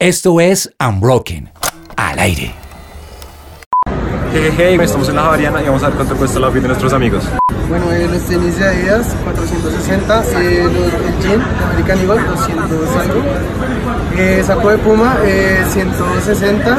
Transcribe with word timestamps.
Esto 0.00 0.40
es 0.40 0.72
Unbroken. 0.80 1.50
Al 1.94 2.18
aire. 2.20 2.54
Hey, 4.32 4.50
hey, 4.56 4.78
estamos 4.80 5.10
en 5.10 5.16
la 5.16 5.24
Javariana 5.24 5.60
y 5.60 5.66
vamos 5.66 5.82
a 5.82 5.88
ver 5.88 5.96
cuánto 5.96 6.16
cuesta 6.16 6.38
el 6.38 6.44
outfit 6.44 6.62
de 6.62 6.68
nuestros 6.68 6.94
amigos. 6.94 7.22
Bueno, 7.68 7.92
eh, 7.92 8.08
los 8.10 8.22
tenis 8.22 8.58
de 8.58 8.64
Adidas, 8.64 9.08
460, 9.24 10.24
eh, 10.40 10.62
los, 10.64 10.94
el 10.94 11.20
jean 11.20 11.40
de 11.40 11.64
American 11.64 11.98
Eagle, 11.98 12.22
200 12.30 12.96
algo, 12.96 13.22
eh, 14.16 14.42
saco 14.42 14.70
de 14.70 14.78
Puma, 14.78 15.18
eh, 15.22 15.62
160, 15.68 16.78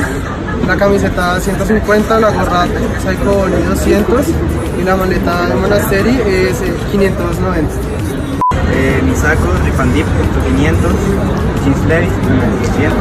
la 0.66 0.78
camiseta 0.78 1.40
150, 1.40 2.20
la 2.20 2.32
gorra 2.32 2.66
Psycho 3.04 3.48
200 3.70 4.26
y 4.80 4.84
la 4.84 4.96
maleta 4.96 5.46
de 5.46 5.56
Monasteri 5.58 6.22
es 6.26 6.60
eh, 6.62 6.74
590. 6.92 7.91
Eh, 8.84 9.00
mi 9.04 9.16
saco 9.16 9.54
de 9.64 9.72
Pandip, 9.74 10.08
500, 10.58 10.92
jeans 11.64 11.86
Levi's, 11.86 12.12
200, 12.74 12.98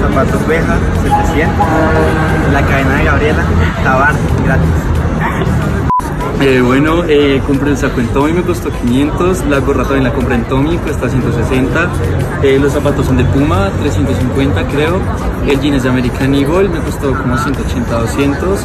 zapatos 0.00 0.46
Beja, 0.46 0.78
700, 1.02 1.56
la 2.52 2.62
cadena 2.62 2.94
de 2.94 3.04
Gabriela, 3.04 3.44
Tabar, 3.82 4.14
gratis. 4.44 4.96
Eh, 6.40 6.60
bueno, 6.60 7.02
eh, 7.08 7.42
compré 7.44 7.70
el 7.70 7.76
saco 7.76 7.98
en 7.98 8.06
Tommy, 8.08 8.32
me 8.34 8.42
costó 8.42 8.70
500, 8.70 9.46
la 9.46 9.58
gorra 9.58 9.82
también 9.82 10.04
la 10.04 10.12
compré 10.12 10.36
en 10.36 10.44
Tommy, 10.44 10.78
cuesta 10.78 11.08
160, 11.08 11.88
eh, 12.44 12.56
los 12.60 12.72
zapatos 12.72 13.06
son 13.06 13.16
de 13.16 13.24
Puma, 13.24 13.72
350 13.80 14.68
creo, 14.68 15.00
el 15.48 15.60
jean 15.60 15.74
es 15.74 15.82
de 15.82 15.88
American 15.88 16.32
Eagle, 16.32 16.68
me 16.68 16.78
costó 16.78 17.12
como 17.12 17.36
180, 17.36 17.90
200, 17.90 18.60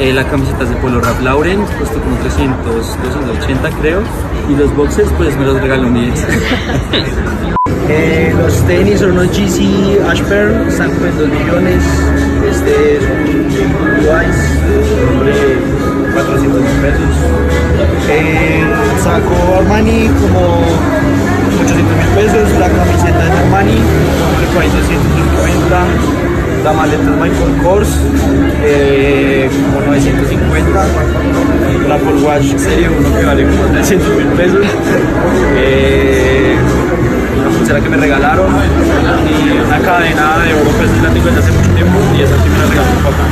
eh, 0.00 0.12
la 0.14 0.26
camiseta 0.26 0.64
es 0.64 0.70
de 0.70 0.76
Polo 0.76 1.00
Ralph 1.00 1.20
Lauren, 1.20 1.60
costó 1.78 2.00
como 2.00 2.16
300, 2.16 2.96
280 3.04 3.70
creo, 3.80 4.02
y 4.48 4.56
los 4.56 4.74
boxes 4.74 5.06
pues 5.18 5.36
me 5.36 5.44
los 5.44 5.60
regaló 5.60 5.88
mi 5.88 6.08
ex. 6.08 6.26
Eh, 7.92 8.32
los 8.38 8.54
tenis 8.68 9.00
son 9.00 9.10
unos 9.18 9.26
GC 9.36 10.00
Ashburn, 10.08 10.68
están 10.68 10.92
como 10.92 11.06
en 11.06 11.18
2 11.18 11.28
millones, 11.28 11.82
este 12.48 12.98
es 12.98 13.02
un 13.02 13.96
Levi's, 13.96 14.36
sobre 15.10 15.34
400 16.14 16.60
mil 16.60 16.70
pesos. 16.82 17.14
Eh, 18.08 18.62
el 18.62 19.00
saco 19.02 19.56
Armani 19.58 20.06
como 20.06 20.62
800 21.64 21.96
mil 21.96 22.08
pesos, 22.14 22.58
la 22.60 22.68
camiseta 22.68 23.24
de 23.24 23.32
Armani 23.32 23.74
como 23.74 24.54
por 24.54 24.62
ahí 24.62 24.70
250, 24.70 25.86
la 26.64 26.72
maleta 26.72 27.02
es 27.02 27.08
Michael 27.08 27.62
Kors 27.62 27.88
eh, 28.62 29.48
como 29.74 29.86
950, 29.86 30.86
la 31.88 31.94
Apple 31.94 32.22
Watch 32.22 32.56
serie 32.56 32.88
uno 32.88 33.18
que 33.18 33.24
vale 33.24 33.44
como 33.44 33.62
300 33.72 34.08
mil 34.16 34.26
pesos. 34.28 34.66
Eh, 35.56 36.56
una 37.40 37.50
pulsera 37.56 37.80
que 37.80 37.88
me 37.88 37.96
regalaron 37.96 38.46
y 38.54 39.66
una 39.66 39.78
cadena 39.80 40.38
de 40.38 40.54
oro 40.54 40.70
pues 40.76 40.90
la 41.02 41.10
tengo 41.10 41.26
desde 41.26 41.38
hace 41.40 41.52
mucho 41.52 41.70
tiempo 41.74 41.98
y 42.18 42.22
esa 42.22 42.34
sí 42.42 42.48
me 42.50 42.58
la 42.58 42.66
regaló 42.66 42.90
mi 42.90 43.02
papá. 43.02 43.24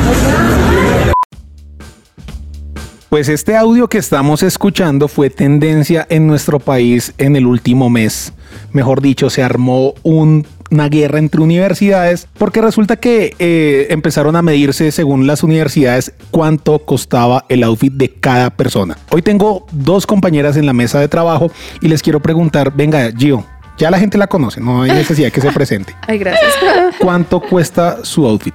Pues 3.11 3.29
este 3.31 3.56
audio 3.56 3.89
que 3.89 3.99
estamos 3.99 4.43
escuchando 4.43 5.09
fue 5.09 5.31
tendencia 5.31 6.06
en 6.11 6.27
nuestro 6.27 6.59
país 6.61 7.15
en 7.19 7.37
el 7.37 7.47
último 7.47 7.89
mes. 7.89 8.33
Mejor 8.73 9.01
dicho, 9.01 9.31
se 9.31 9.43
armó 9.43 9.95
un- 10.03 10.47
una 10.70 10.88
guerra 10.88 11.19
entre 11.19 11.41
universidades 11.41 12.28
porque 12.38 12.61
resulta 12.61 12.97
que 12.97 13.34
eh, 13.38 13.86
empezaron 13.91 14.36
a 14.36 14.42
medirse 14.42 14.91
según 14.92 15.27
las 15.27 15.42
universidades 15.42 16.12
cuánto 16.30 16.78
costaba 16.80 17.44
el 17.48 17.62
outfit 17.64 17.92
de 17.92 18.10
cada 18.10 18.50
persona. 18.50 18.97
Hoy 19.10 19.22
tengo 19.22 19.66
dos 19.72 20.06
compañeras 20.06 20.56
en 20.56 20.66
la 20.66 20.72
mesa 20.72 21.00
de 21.00 21.08
trabajo 21.08 21.50
y 21.80 21.88
les 21.88 22.02
quiero 22.02 22.20
preguntar, 22.20 22.72
venga 22.75 23.10
Gio, 23.16 23.44
ya 23.78 23.91
la 23.91 23.98
gente 23.98 24.19
la 24.19 24.27
conoce, 24.27 24.60
no 24.60 24.83
hay 24.83 24.91
necesidad 24.91 25.30
que 25.30 25.41
se 25.41 25.52
presente. 25.52 25.94
Ay, 26.06 26.19
gracias. 26.19 26.52
¿Cuánto 26.98 27.41
cuesta 27.41 28.05
su 28.05 28.27
outfit? 28.27 28.55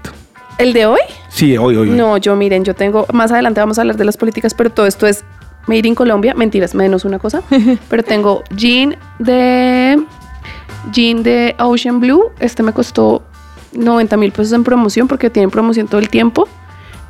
¿El 0.58 0.74
de 0.74 0.86
hoy? 0.86 1.00
Sí, 1.30 1.58
hoy, 1.58 1.76
hoy. 1.76 1.90
hoy. 1.90 1.98
No, 1.98 2.18
yo 2.18 2.36
miren, 2.36 2.64
yo 2.64 2.76
tengo, 2.76 3.08
más 3.12 3.32
adelante 3.32 3.60
vamos 3.60 3.78
a 3.80 3.82
hablar 3.82 3.98
de 3.98 4.06
las 4.06 4.18
políticas, 4.18 4.54
pero 4.54 4.70
todo 4.70 4.86
esto 4.86 5.08
es 5.08 5.24
Made 5.68 5.88
in 5.88 5.96
Colombia, 5.96 6.34
mentiras, 6.36 6.76
menos 6.76 7.06
una 7.06 7.20
cosa, 7.20 7.42
pero 7.90 8.04
tengo 8.04 8.44
jean 8.56 8.98
de, 9.20 10.04
jean 10.92 11.24
de 11.24 11.56
Ocean 11.60 12.00
Blue, 12.00 12.32
este 12.40 12.64
me 12.64 12.74
costó 12.74 13.24
90 13.74 14.18
mil 14.18 14.32
pesos 14.32 14.54
en 14.54 14.64
promoción 14.64 15.08
porque 15.08 15.30
tienen 15.30 15.50
promoción 15.50 15.88
todo 15.88 16.00
el 16.00 16.10
tiempo. 16.10 16.48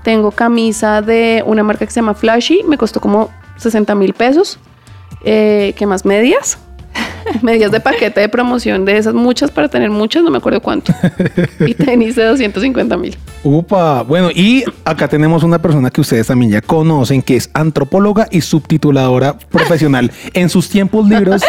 Tengo 0.03 0.31
camisa 0.31 1.01
de 1.01 1.43
una 1.45 1.63
marca 1.63 1.85
que 1.85 1.91
se 1.91 2.01
llama 2.01 2.13
Flashy, 2.13 2.63
me 2.63 2.77
costó 2.77 2.99
como 2.99 3.29
60 3.57 3.95
mil 3.95 4.13
pesos. 4.13 4.59
Eh, 5.23 5.73
¿Qué 5.77 5.85
más? 5.85 6.05
Medias. 6.05 6.57
Medias 7.41 7.71
de 7.71 7.79
paquete 7.79 8.21
de 8.21 8.29
promoción 8.29 8.85
de 8.85 8.97
esas 8.97 9.13
muchas 9.13 9.49
para 9.51 9.67
tener 9.67 9.89
muchas, 9.89 10.23
no 10.23 10.29
me 10.31 10.37
acuerdo 10.37 10.61
cuánto. 10.61 10.93
Y 11.65 11.73
tenis 11.73 12.15
de 12.15 12.23
250 12.25 12.97
mil. 12.97 13.17
Upa, 13.43 14.03
bueno, 14.03 14.29
y 14.33 14.63
acá 14.85 15.07
tenemos 15.07 15.43
una 15.43 15.59
persona 15.59 15.89
que 15.89 16.01
ustedes 16.01 16.27
también 16.27 16.51
ya 16.51 16.61
conocen, 16.61 17.21
que 17.21 17.35
es 17.35 17.49
antropóloga 17.53 18.27
y 18.31 18.41
subtituladora 18.41 19.37
profesional. 19.37 20.11
En 20.33 20.49
sus 20.49 20.69
tiempos 20.69 21.07
libres, 21.07 21.41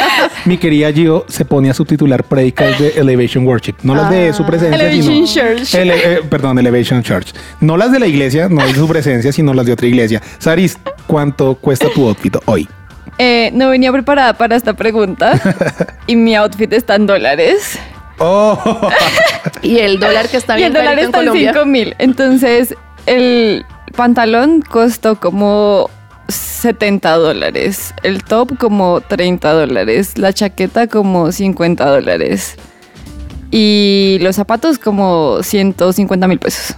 mi 0.44 0.56
querida 0.58 0.92
Gio 0.92 1.24
se 1.28 1.44
pone 1.44 1.70
a 1.70 1.74
subtitular 1.74 2.22
predicas 2.24 2.78
de 2.78 2.88
Elevation 2.96 3.46
Worship, 3.46 3.74
no 3.82 3.94
las 3.94 4.10
de 4.10 4.32
su 4.32 4.44
presencia, 4.44 4.76
Elevation 4.88 5.26
sino, 5.26 5.46
Church. 5.56 5.74
Ele- 5.74 5.94
eh, 6.04 6.20
perdón, 6.28 6.58
Elevation 6.58 7.02
Church, 7.02 7.28
no 7.60 7.76
las 7.76 7.92
de 7.92 7.98
la 7.98 8.06
iglesia, 8.06 8.48
no 8.48 8.64
de 8.66 8.74
su 8.74 8.86
presencia, 8.88 9.32
sino 9.32 9.54
las 9.54 9.66
de 9.66 9.72
otra 9.72 9.86
iglesia. 9.86 10.20
Saris, 10.38 10.78
¿cuánto 11.06 11.54
cuesta 11.56 11.88
tu 11.94 12.06
outfit 12.06 12.36
hoy? 12.46 12.68
Eh, 13.18 13.50
no 13.52 13.70
venía 13.70 13.92
preparada 13.92 14.32
para 14.32 14.56
esta 14.56 14.74
pregunta 14.74 15.40
y 16.06 16.16
mi 16.16 16.34
outfit 16.34 16.72
está 16.72 16.96
en 16.96 17.06
dólares. 17.06 17.78
Oh, 18.18 18.58
Y 19.62 19.78
el 19.78 19.98
dólar 19.98 20.28
que 20.28 20.36
está 20.36 20.54
y 20.54 20.58
bien 20.58 20.68
el 20.68 20.74
dólar 20.74 20.98
en 20.98 21.06
está 21.06 21.18
en 21.18 21.26
Colombia. 21.26 21.52
5 21.52 21.66
mil. 21.66 21.94
Entonces, 21.98 22.74
el 23.06 23.64
pantalón 23.96 24.62
costó 24.62 25.18
como 25.18 25.90
70 26.28 27.16
dólares. 27.16 27.94
El 28.02 28.22
top 28.24 28.58
como 28.58 29.00
30 29.00 29.52
dólares. 29.52 30.18
La 30.18 30.32
chaqueta 30.32 30.86
como 30.86 31.32
50 31.32 31.84
dólares. 31.84 32.56
Y 33.50 34.18
los 34.20 34.36
zapatos 34.36 34.78
como 34.78 35.42
150 35.42 36.26
mil 36.28 36.38
pesos. 36.38 36.76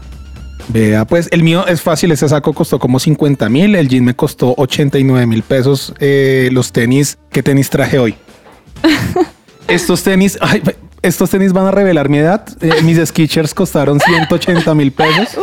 Vea, 0.68 1.04
pues 1.04 1.28
el 1.30 1.42
mío 1.42 1.66
es 1.66 1.80
fácil, 1.80 2.10
ese 2.10 2.28
saco 2.28 2.52
costó 2.52 2.78
como 2.78 2.98
50 2.98 3.48
mil, 3.48 3.74
el 3.76 3.88
jean 3.88 4.04
me 4.04 4.14
costó 4.14 4.54
89 4.56 5.26
mil 5.26 5.42
pesos, 5.42 5.94
eh, 6.00 6.48
los 6.52 6.72
tenis, 6.72 7.18
¿qué 7.30 7.42
tenis 7.42 7.70
traje 7.70 7.98
hoy? 7.98 8.16
estos 9.68 10.02
tenis, 10.02 10.36
ay, 10.40 10.62
estos 11.02 11.30
tenis 11.30 11.52
van 11.52 11.66
a 11.66 11.70
revelar 11.70 12.08
mi 12.08 12.18
edad, 12.18 12.46
Eh, 12.60 12.82
mis 12.82 12.98
Skechers 13.08 13.54
costaron 13.54 14.00
180 14.00 14.74
mil 14.74 14.90
pesos. 14.92 15.38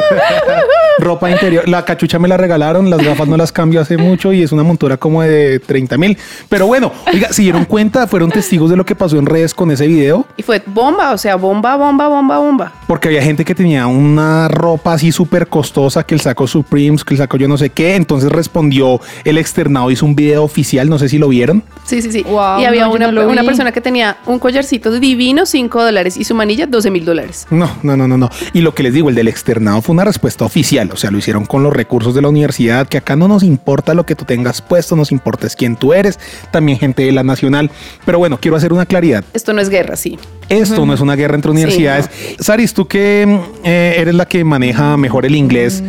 Ropa 0.98 1.30
interior, 1.30 1.68
la 1.68 1.84
cachucha 1.84 2.18
me 2.18 2.26
la 2.26 2.36
regalaron, 2.36 2.88
las 2.88 3.02
gafas 3.02 3.28
no 3.28 3.36
las 3.36 3.52
cambio 3.52 3.80
hace 3.80 3.98
mucho 3.98 4.32
y 4.32 4.42
es 4.42 4.52
una 4.52 4.62
montura 4.62 4.96
como 4.96 5.22
de 5.22 5.58
30 5.58 5.98
mil. 5.98 6.16
Pero 6.48 6.66
bueno, 6.66 6.92
oiga, 7.12 7.32
se 7.32 7.42
dieron 7.42 7.66
cuenta, 7.66 8.06
fueron 8.06 8.30
testigos 8.30 8.70
de 8.70 8.76
lo 8.76 8.84
que 8.86 8.94
pasó 8.94 9.18
en 9.18 9.26
redes 9.26 9.52
con 9.52 9.70
ese 9.70 9.86
video. 9.86 10.24
Y 10.36 10.42
fue 10.42 10.62
bomba, 10.66 11.12
o 11.12 11.18
sea, 11.18 11.36
bomba, 11.36 11.76
bomba, 11.76 12.08
bomba, 12.08 12.38
bomba. 12.38 12.72
Porque 12.86 13.08
había 13.08 13.22
gente 13.22 13.44
que 13.44 13.54
tenía 13.54 13.86
una 13.86 14.48
ropa 14.48 14.94
así 14.94 15.12
súper 15.12 15.48
costosa, 15.48 16.04
que 16.04 16.14
el 16.14 16.20
saco 16.20 16.46
Supremes, 16.46 17.04
que 17.04 17.14
el 17.14 17.18
saco 17.18 17.36
yo 17.36 17.46
no 17.46 17.58
sé 17.58 17.70
qué. 17.70 17.94
Entonces 17.96 18.30
respondió 18.30 19.00
el 19.24 19.38
externado, 19.38 19.90
hizo 19.90 20.06
un 20.06 20.16
video 20.16 20.44
oficial, 20.44 20.88
no 20.88 20.98
sé 20.98 21.08
si 21.08 21.18
lo 21.18 21.28
vieron. 21.28 21.62
Sí, 21.84 22.00
sí, 22.00 22.10
sí. 22.10 22.22
Wow, 22.22 22.60
y 22.60 22.64
había 22.64 22.86
no, 22.86 22.92
una, 22.92 23.12
no 23.12 23.28
una 23.28 23.44
persona 23.44 23.70
que 23.70 23.80
tenía 23.80 24.16
un 24.26 24.38
collarcito 24.38 24.90
divino, 24.98 25.46
5 25.46 25.84
dólares, 25.84 26.16
y 26.16 26.24
su 26.24 26.34
manilla, 26.34 26.66
12 26.66 26.90
mil 26.90 27.04
dólares. 27.04 27.46
No, 27.50 27.70
no, 27.82 27.96
no, 27.96 28.08
no, 28.08 28.16
no. 28.16 28.30
Y 28.52 28.60
lo 28.60 28.74
que 28.74 28.82
les 28.82 28.94
digo, 28.94 29.08
el 29.08 29.14
del 29.14 29.28
externado 29.28 29.82
fue 29.86 29.94
una 29.94 30.04
respuesta 30.04 30.44
oficial. 30.44 30.90
O 30.92 30.96
sea, 30.96 31.10
lo 31.10 31.18
hicieron 31.18 31.46
con 31.46 31.62
los 31.62 31.72
recursos 31.72 32.14
de 32.14 32.20
la 32.22 32.28
universidad, 32.28 32.86
que 32.88 32.98
acá 32.98 33.14
no 33.16 33.28
nos 33.28 33.42
importa 33.42 33.94
lo 33.94 34.04
que 34.04 34.14
tú 34.16 34.24
tengas 34.24 34.60
puesto, 34.60 34.96
nos 34.96 35.12
importa 35.12 35.46
es 35.46 35.54
quién 35.56 35.76
tú 35.76 35.92
eres. 35.94 36.18
También 36.50 36.78
gente 36.78 37.04
de 37.04 37.12
la 37.12 37.22
nacional. 37.22 37.70
Pero 38.04 38.18
bueno, 38.18 38.38
quiero 38.40 38.56
hacer 38.56 38.72
una 38.72 38.84
claridad. 38.84 39.24
Esto 39.32 39.52
no 39.52 39.60
es 39.60 39.68
guerra, 39.70 39.96
sí. 39.96 40.18
Esto 40.48 40.84
no 40.86 40.92
es 40.94 41.00
una 41.00 41.16
guerra 41.16 41.34
entre 41.36 41.50
universidades. 41.50 42.08
Saris, 42.40 42.74
tú 42.74 42.86
que 42.86 43.24
mm, 43.26 43.64
eh, 43.66 43.94
eres 43.98 44.14
la 44.14 44.26
que 44.26 44.44
maneja 44.44 44.96
mejor 44.96 45.24
el 45.26 45.34
inglés, 45.36 45.82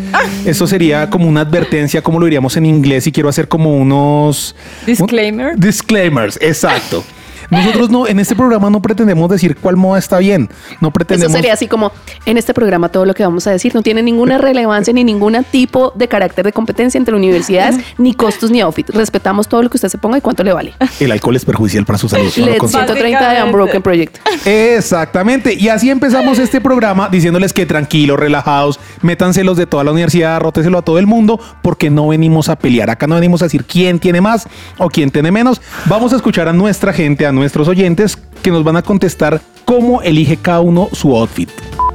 eso 0.46 0.66
sería 0.68 1.10
como 1.10 1.28
una 1.28 1.42
advertencia, 1.42 2.02
como 2.02 2.20
lo 2.20 2.26
diríamos 2.26 2.56
en 2.58 2.66
inglés, 2.66 3.06
y 3.08 3.12
quiero 3.12 3.30
hacer 3.30 3.48
como 3.48 3.76
unos 3.76 4.56
Disclaimer. 4.86 5.54
un- 5.56 5.60
disclaimers, 5.60 6.38
exacto. 6.42 7.04
Nosotros 7.50 7.90
no, 7.90 8.08
en 8.08 8.20
este 8.20 8.36
programa 8.36 8.70
no 8.70 8.82
pretendemos 8.82 9.30
decir 9.30 9.56
cuál 9.56 9.78
moda 9.78 10.00
está 10.00 10.20
bien. 10.20 10.50
No 10.82 10.88
Eso 10.88 10.92
pretendemos. 10.92 11.34
sería 11.34 11.54
así 11.54 11.68
como 11.68 11.92
en 12.26 12.38
este 12.38 12.54
programa 12.54 12.90
todo 12.90 13.06
lo 13.06 13.14
que 13.14 13.24
vamos 13.24 13.48
a 13.48 13.52
decir 13.52 13.74
no 13.76 13.82
tiene 13.82 14.02
ninguna 14.04 14.38
relevancia 14.38 14.94
ni 14.94 15.04
ningún 15.04 15.28
tipo 15.52 15.92
de 15.96 16.08
carácter 16.08 16.46
de 16.46 16.54
competencia 16.54 16.98
entre 16.98 17.16
universidades, 17.16 17.78
ni 17.98 18.14
costos 18.14 18.52
ni 18.52 18.62
outfit. 18.62 18.90
Respetamos 18.90 19.48
todo 19.48 19.62
lo 19.64 19.70
que 19.70 19.78
usted 19.78 19.90
se 19.90 19.98
ponga 19.98 20.18
y 20.18 20.22
cuánto 20.22 20.44
le 20.44 20.54
vale. 20.54 20.74
El 21.00 21.12
alcohol 21.12 21.36
es 21.36 21.46
perjudicial 21.46 21.86
para 21.86 21.98
su 21.98 22.10
salud. 22.10 22.32
LED 22.36 22.58
consuman. 22.58 22.88
130 22.88 23.34
de 23.34 23.44
Unbroken 23.44 23.82
Project. 23.82 24.18
Exactamente. 24.46 25.54
Y 25.54 25.70
así 25.70 25.90
empezamos 25.90 26.40
este 26.40 26.62
programa 26.62 27.10
diciéndoles 27.10 27.54
que 27.54 27.66
tranquilos, 27.66 28.20
relajados, 28.20 28.80
métanselos 29.02 29.58
de 29.58 29.66
toda 29.66 29.84
la 29.84 29.92
universidad, 29.92 30.40
róteselo 30.40 30.78
a 30.78 30.82
todo 30.82 31.00
el 31.00 31.08
mundo, 31.08 31.40
porque 31.62 31.90
no 31.90 32.08
venimos 32.08 32.50
a 32.50 32.58
pelear. 32.58 32.90
Acá 32.90 33.08
no 33.08 33.16
venimos 33.16 33.42
a 33.42 33.46
decir 33.46 33.66
quién 33.66 34.00
tiene 34.00 34.22
más 34.22 34.48
o 34.78 34.90
quién 34.90 35.12
tiene 35.12 35.32
menos. 35.32 35.62
Vamos 35.86 36.14
a 36.14 36.16
escuchar 36.16 36.48
a 36.48 36.54
nuestra 36.54 36.94
gente, 36.94 37.26
a 37.26 37.32
nuestros 37.38 37.68
oyentes, 37.68 38.18
que 38.42 38.52
nos 38.52 38.64
van 38.64 38.78
a 38.78 38.82
contestar 38.82 39.42
cómo 39.66 40.02
elige 40.02 40.38
cada 40.38 40.62
uno 40.62 40.90
su 40.94 41.16
outfit. 41.16 41.50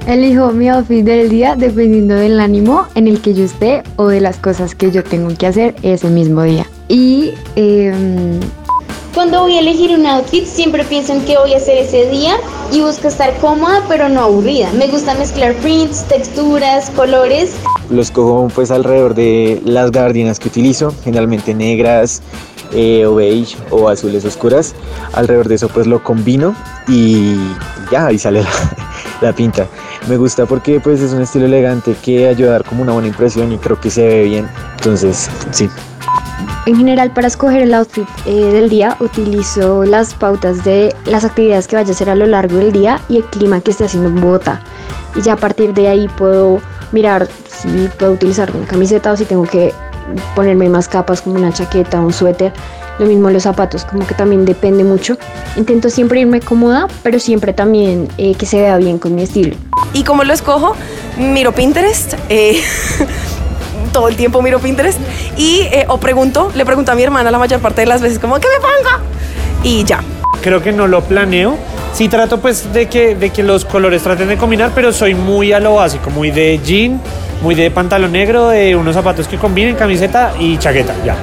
Elijo 0.06 0.50
mi 0.52 0.68
outfit 0.68 1.04
del 1.04 1.28
día 1.28 1.54
dependiendo 1.56 2.14
del 2.14 2.40
ánimo 2.40 2.86
en 2.94 3.06
el 3.06 3.20
que 3.20 3.34
yo 3.34 3.44
esté 3.44 3.82
o 3.96 4.08
de 4.08 4.20
las 4.20 4.36
cosas 4.36 4.74
que 4.74 4.90
yo 4.90 5.04
tengo 5.04 5.34
que 5.36 5.46
hacer 5.46 5.76
ese 5.82 6.08
mismo 6.08 6.42
día. 6.42 6.66
Y 6.88 7.32
em, 7.54 8.40
Cuando 9.14 9.42
voy 9.42 9.56
a 9.56 9.60
elegir 9.60 9.94
un 9.94 10.06
outfit, 10.06 10.46
siempre 10.46 10.84
pienso 10.84 11.12
en 11.12 11.22
qué 11.26 11.36
voy 11.36 11.52
a 11.52 11.58
hacer 11.58 11.76
ese 11.76 12.08
día 12.08 12.36
y 12.72 12.80
busco 12.80 13.08
estar 13.08 13.36
cómoda 13.40 13.84
pero 13.86 14.08
no 14.08 14.22
aburrida. 14.22 14.72
Me 14.72 14.88
gusta 14.88 15.14
mezclar 15.14 15.54
prints, 15.56 16.08
texturas, 16.08 16.88
colores. 16.90 17.54
Los 17.90 18.10
cojo 18.10 18.48
pues 18.54 18.70
alrededor 18.70 19.14
de 19.14 19.60
las 19.66 19.90
gabardinas 19.90 20.38
que 20.38 20.48
utilizo, 20.48 20.94
generalmente 21.04 21.52
negras 21.52 22.22
eh, 22.72 23.04
o 23.04 23.16
beige 23.16 23.54
o 23.70 23.90
azules 23.90 24.24
oscuras. 24.24 24.74
Alrededor 25.12 25.46
de 25.46 25.56
eso 25.56 25.68
pues 25.68 25.86
lo 25.86 26.02
combino 26.02 26.56
y 26.88 27.36
ya, 27.90 28.06
ahí 28.06 28.18
sale 28.18 28.42
la, 28.42 28.50
la 29.20 29.34
pinta. 29.34 29.66
Me 30.08 30.16
gusta 30.16 30.46
porque 30.46 30.80
pues 30.80 31.02
es 31.02 31.12
un 31.12 31.20
estilo 31.20 31.44
elegante 31.44 31.94
que 32.02 32.28
ayuda 32.28 32.48
a 32.48 32.52
dar 32.52 32.64
como 32.64 32.82
una 32.82 32.92
buena 32.92 33.08
impresión 33.08 33.52
y 33.52 33.58
creo 33.58 33.78
que 33.78 33.90
se 33.90 34.06
ve 34.06 34.22
bien. 34.24 34.48
Entonces, 34.78 35.28
sí. 35.50 35.68
En 36.64 36.76
general, 36.76 37.10
para 37.12 37.26
escoger 37.26 37.62
el 37.62 37.74
outfit 37.74 38.06
eh, 38.24 38.32
del 38.32 38.68
día, 38.68 38.96
utilizo 39.00 39.84
las 39.84 40.14
pautas 40.14 40.62
de 40.62 40.94
las 41.06 41.24
actividades 41.24 41.66
que 41.66 41.74
vaya 41.74 41.88
a 41.88 41.92
hacer 41.92 42.08
a 42.08 42.14
lo 42.14 42.26
largo 42.26 42.56
del 42.56 42.70
día 42.70 43.00
y 43.08 43.16
el 43.16 43.24
clima 43.24 43.60
que 43.60 43.72
esté 43.72 43.86
haciendo 43.86 44.08
en 44.08 44.20
Bogotá. 44.20 44.62
Y 45.16 45.22
ya 45.22 45.32
a 45.32 45.36
partir 45.36 45.74
de 45.74 45.88
ahí 45.88 46.08
puedo 46.16 46.60
mirar 46.92 47.26
si 47.48 47.88
puedo 47.98 48.12
utilizar 48.12 48.54
una 48.54 48.66
camiseta 48.66 49.10
o 49.10 49.16
si 49.16 49.24
tengo 49.24 49.42
que 49.42 49.72
ponerme 50.36 50.68
más 50.68 50.86
capas 50.86 51.22
como 51.22 51.36
una 51.36 51.52
chaqueta, 51.52 52.00
un 52.00 52.12
suéter. 52.12 52.52
Lo 53.00 53.06
mismo 53.06 53.28
los 53.30 53.42
zapatos, 53.42 53.84
como 53.84 54.06
que 54.06 54.14
también 54.14 54.44
depende 54.44 54.84
mucho. 54.84 55.16
Intento 55.56 55.90
siempre 55.90 56.20
irme 56.20 56.40
cómoda, 56.40 56.86
pero 57.02 57.18
siempre 57.18 57.52
también 57.52 58.06
eh, 58.18 58.36
que 58.36 58.46
se 58.46 58.60
vea 58.60 58.76
bien 58.76 58.98
con 58.98 59.16
mi 59.16 59.22
estilo. 59.22 59.56
¿Y 59.94 60.04
cómo 60.04 60.22
lo 60.22 60.32
escojo? 60.32 60.76
Miro 61.18 61.52
Pinterest. 61.52 62.14
eh, 62.28 62.62
todo 63.92 64.08
el 64.08 64.16
tiempo 64.16 64.42
miro 64.42 64.58
Pinterest. 64.58 64.98
Y 65.36 65.60
eh, 65.70 65.84
o 65.88 65.98
pregunto, 65.98 66.50
le 66.54 66.64
pregunto 66.64 66.92
a 66.92 66.94
mi 66.94 67.02
hermana 67.02 67.30
la 67.30 67.38
mayor 67.38 67.60
parte 67.60 67.82
de 67.82 67.86
las 67.86 68.00
veces, 68.00 68.18
como, 68.18 68.40
¿qué 68.40 68.48
me 68.48 68.60
pongo? 68.60 69.04
Y 69.62 69.84
ya. 69.84 70.00
Creo 70.42 70.62
que 70.62 70.72
no 70.72 70.88
lo 70.88 71.02
planeo. 71.02 71.56
Sí 71.92 72.08
trato 72.08 72.40
pues 72.40 72.72
de 72.72 72.88
que, 72.88 73.14
de 73.14 73.30
que 73.30 73.42
los 73.42 73.64
colores 73.64 74.02
traten 74.02 74.28
de 74.28 74.38
combinar, 74.38 74.72
pero 74.74 74.92
soy 74.92 75.14
muy 75.14 75.52
a 75.52 75.60
lo 75.60 75.74
básico, 75.74 76.08
muy 76.08 76.30
de 76.30 76.58
jean, 76.64 77.00
muy 77.42 77.54
de 77.54 77.70
pantalón 77.70 78.12
negro, 78.12 78.48
de 78.48 78.74
unos 78.74 78.94
zapatos 78.94 79.28
que 79.28 79.36
combinen, 79.36 79.76
camiseta 79.76 80.32
y 80.38 80.56
chaqueta, 80.56 80.94
ya. 81.04 81.16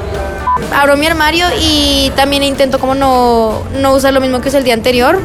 Abro 0.74 0.96
mi 0.96 1.08
armario 1.08 1.48
y 1.60 2.12
también 2.16 2.44
intento 2.44 2.80
como 2.80 2.94
no, 2.94 3.64
no 3.82 3.94
usar 3.96 4.14
lo 4.14 4.22
mismo 4.22 4.42
que 4.42 4.50
usé 4.50 4.60
el 4.60 4.64
día 4.64 4.76
anterior. 4.76 5.20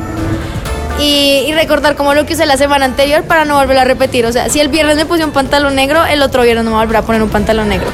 Y, 0.99 1.53
recordar 1.55 1.97
como 1.97 2.15
lo 2.15 2.27
que 2.27 2.35
usé 2.35 2.47
la 2.47 2.57
semana 2.57 2.85
anterior 2.85 3.25
para 3.25 3.45
no 3.45 3.57
volver 3.57 3.79
a 3.79 3.85
repetir. 3.85 4.27
O 4.27 4.33
sea, 4.33 4.49
si 4.49 4.61
el 4.61 4.69
viernes 4.69 4.97
me 4.97 5.07
puse 5.07 5.25
un 5.25 5.33
pantalón 5.33 5.75
negro, 5.75 6.05
el 6.05 6.23
otro 6.23 6.43
viernes 6.43 6.65
no 6.65 6.71
me 6.71 6.77
voy 6.77 6.83
a 6.83 6.87
volver 6.87 6.97
a 6.99 7.03
poner 7.03 7.23
un 7.23 7.31
pantalón 7.31 7.69
negro. 7.69 7.89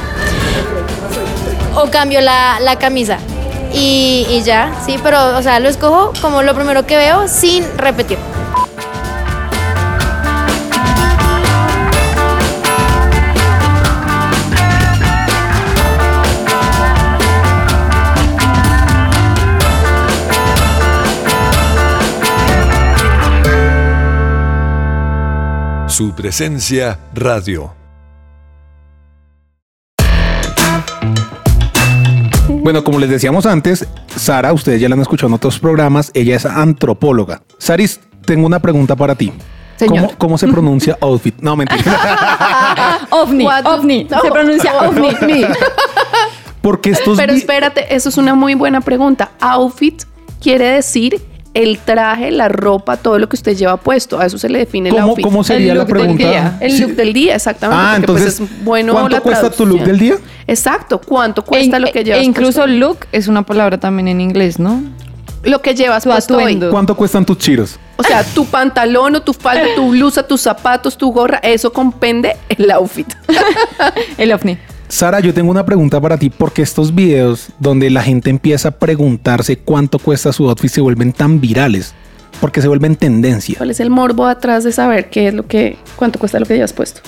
O 1.75 1.89
cambio 1.89 2.21
la, 2.21 2.59
la 2.59 2.77
camisa. 2.77 3.17
Y, 3.73 4.25
y 4.29 4.41
ya, 4.43 4.73
sí, 4.85 4.97
pero, 5.01 5.37
o 5.37 5.41
sea, 5.41 5.59
lo 5.59 5.69
escojo 5.69 6.13
como 6.21 6.41
lo 6.41 6.53
primero 6.53 6.85
que 6.85 6.97
veo 6.97 7.27
sin 7.27 7.65
repetir. 7.77 8.17
Su 26.01 26.13
presencia 26.13 26.97
radio. 27.13 27.75
Bueno, 32.47 32.83
como 32.83 32.97
les 32.97 33.07
decíamos 33.07 33.45
antes, 33.45 33.87
Sara, 34.15 34.51
ustedes 34.51 34.81
ya 34.81 34.89
la 34.89 34.95
han 34.95 35.01
escuchado 35.01 35.27
en 35.27 35.35
otros 35.35 35.59
programas, 35.59 36.09
ella 36.15 36.35
es 36.35 36.47
antropóloga. 36.47 37.43
Saris, 37.59 37.99
tengo 38.25 38.47
una 38.47 38.57
pregunta 38.59 38.95
para 38.95 39.13
ti. 39.13 39.31
Señor. 39.75 40.05
¿Cómo, 40.05 40.17
cómo 40.17 40.37
se 40.39 40.47
pronuncia 40.47 40.97
outfit? 41.01 41.35
No, 41.39 41.55
mentira. 41.55 43.05
ovni, 43.11 43.45
ovni. 43.63 44.07
Se 44.09 44.31
pronuncia 44.31 44.73
ovni. 44.81 45.45
Porque 46.63 46.89
estos 46.89 47.15
Pero 47.15 47.31
espérate, 47.31 47.93
eso 47.93 48.09
es 48.09 48.17
una 48.17 48.33
muy 48.33 48.55
buena 48.55 48.81
pregunta. 48.81 49.33
Outfit 49.39 50.01
quiere 50.41 50.65
decir 50.65 51.21
el 51.53 51.79
traje, 51.79 52.31
la 52.31 52.47
ropa, 52.47 52.95
todo 52.97 53.19
lo 53.19 53.27
que 53.27 53.35
usted 53.35 53.55
lleva 53.57 53.77
puesto. 53.77 54.19
A 54.19 54.25
eso 54.25 54.37
se 54.37 54.47
le 54.49 54.59
define 54.59 54.89
el 54.89 54.95
¿Cómo- 54.95 55.07
outfit. 55.09 55.23
cómo 55.25 55.43
sería 55.43 55.73
El 55.73 55.77
la 55.79 55.83
look 55.83 55.87
del 55.93 55.97
pregunta? 55.99 56.29
día. 56.29 56.57
El 56.61 56.71
Sí. 56.71 56.81
look 56.81 56.91
del 56.95 57.11
día, 57.13 57.35
exactamente. 57.35 57.83
Ah, 57.83 57.93
porque, 57.97 58.07
pues, 58.13 58.21
entonces, 58.39 58.57
es 58.57 58.63
bueno 58.63 58.93
¿cuánto 58.93 59.09
la 59.09 59.21
cuesta 59.21 59.49
tu 59.51 59.65
look 59.65 59.81
del 59.83 59.99
día? 59.99 60.15
Exacto. 60.47 60.99
¿Cuánto 61.01 61.43
cuesta 61.43 61.77
lo 61.79 61.91
que 61.91 62.03
llevas 62.03 62.21
E 62.21 62.23
incluso 62.23 62.61
puesto? 62.61 62.67
look 62.67 62.97
es 63.11 63.27
una 63.27 63.43
palabra 63.43 63.77
también 63.79 64.07
en 64.07 64.21
inglés, 64.21 64.59
¿no? 64.59 64.81
Lo 65.43 65.61
que 65.61 65.73
llevas 65.75 66.03
Tu 66.03 66.09
puesto 66.09 66.37
hoy. 66.37 66.59
¿Cuánto 66.69 66.95
cuestan 66.95 67.25
tus 67.25 67.37
chiros? 67.39 67.79
O 67.97 68.03
sea, 68.03 68.23
tu 68.23 68.45
pantalón 68.45 69.15
o 69.15 69.21
tu 69.21 69.33
falda, 69.33 69.65
tu 69.75 69.89
blusa, 69.89 70.23
tus 70.23 70.39
zapatos, 70.41 70.97
tu 70.97 71.11
gorra, 71.11 71.39
eso 71.43 71.73
compende 71.73 72.37
el 72.49 72.69
outfit. 72.71 73.07
El 74.17 74.31
ovni. 74.33 74.57
Sara, 74.91 75.21
yo 75.21 75.33
tengo 75.33 75.49
una 75.49 75.65
pregunta 75.65 76.01
para 76.01 76.17
ti, 76.17 76.29
porque 76.29 76.61
estos 76.61 76.93
videos 76.93 77.47
donde 77.59 77.89
la 77.89 78.03
gente 78.03 78.29
empieza 78.29 78.67
a 78.67 78.71
preguntarse 78.71 79.57
cuánto 79.57 79.97
cuesta 79.99 80.33
su 80.33 80.49
outfit 80.49 80.69
se 80.69 80.81
vuelven 80.81 81.13
tan 81.13 81.39
virales, 81.39 81.93
porque 82.41 82.61
se 82.61 82.67
vuelven 82.67 82.97
tendencia. 82.97 83.55
¿Cuál 83.57 83.71
es 83.71 83.79
el 83.79 83.89
morbo 83.89 84.25
atrás 84.25 84.65
de 84.65 84.73
saber 84.73 85.09
qué 85.09 85.29
es 85.29 85.33
lo 85.33 85.47
que, 85.47 85.77
cuánto 85.95 86.19
cuesta 86.19 86.41
lo 86.41 86.45
que 86.45 86.55
llevas 86.55 86.73
puesto? 86.73 86.99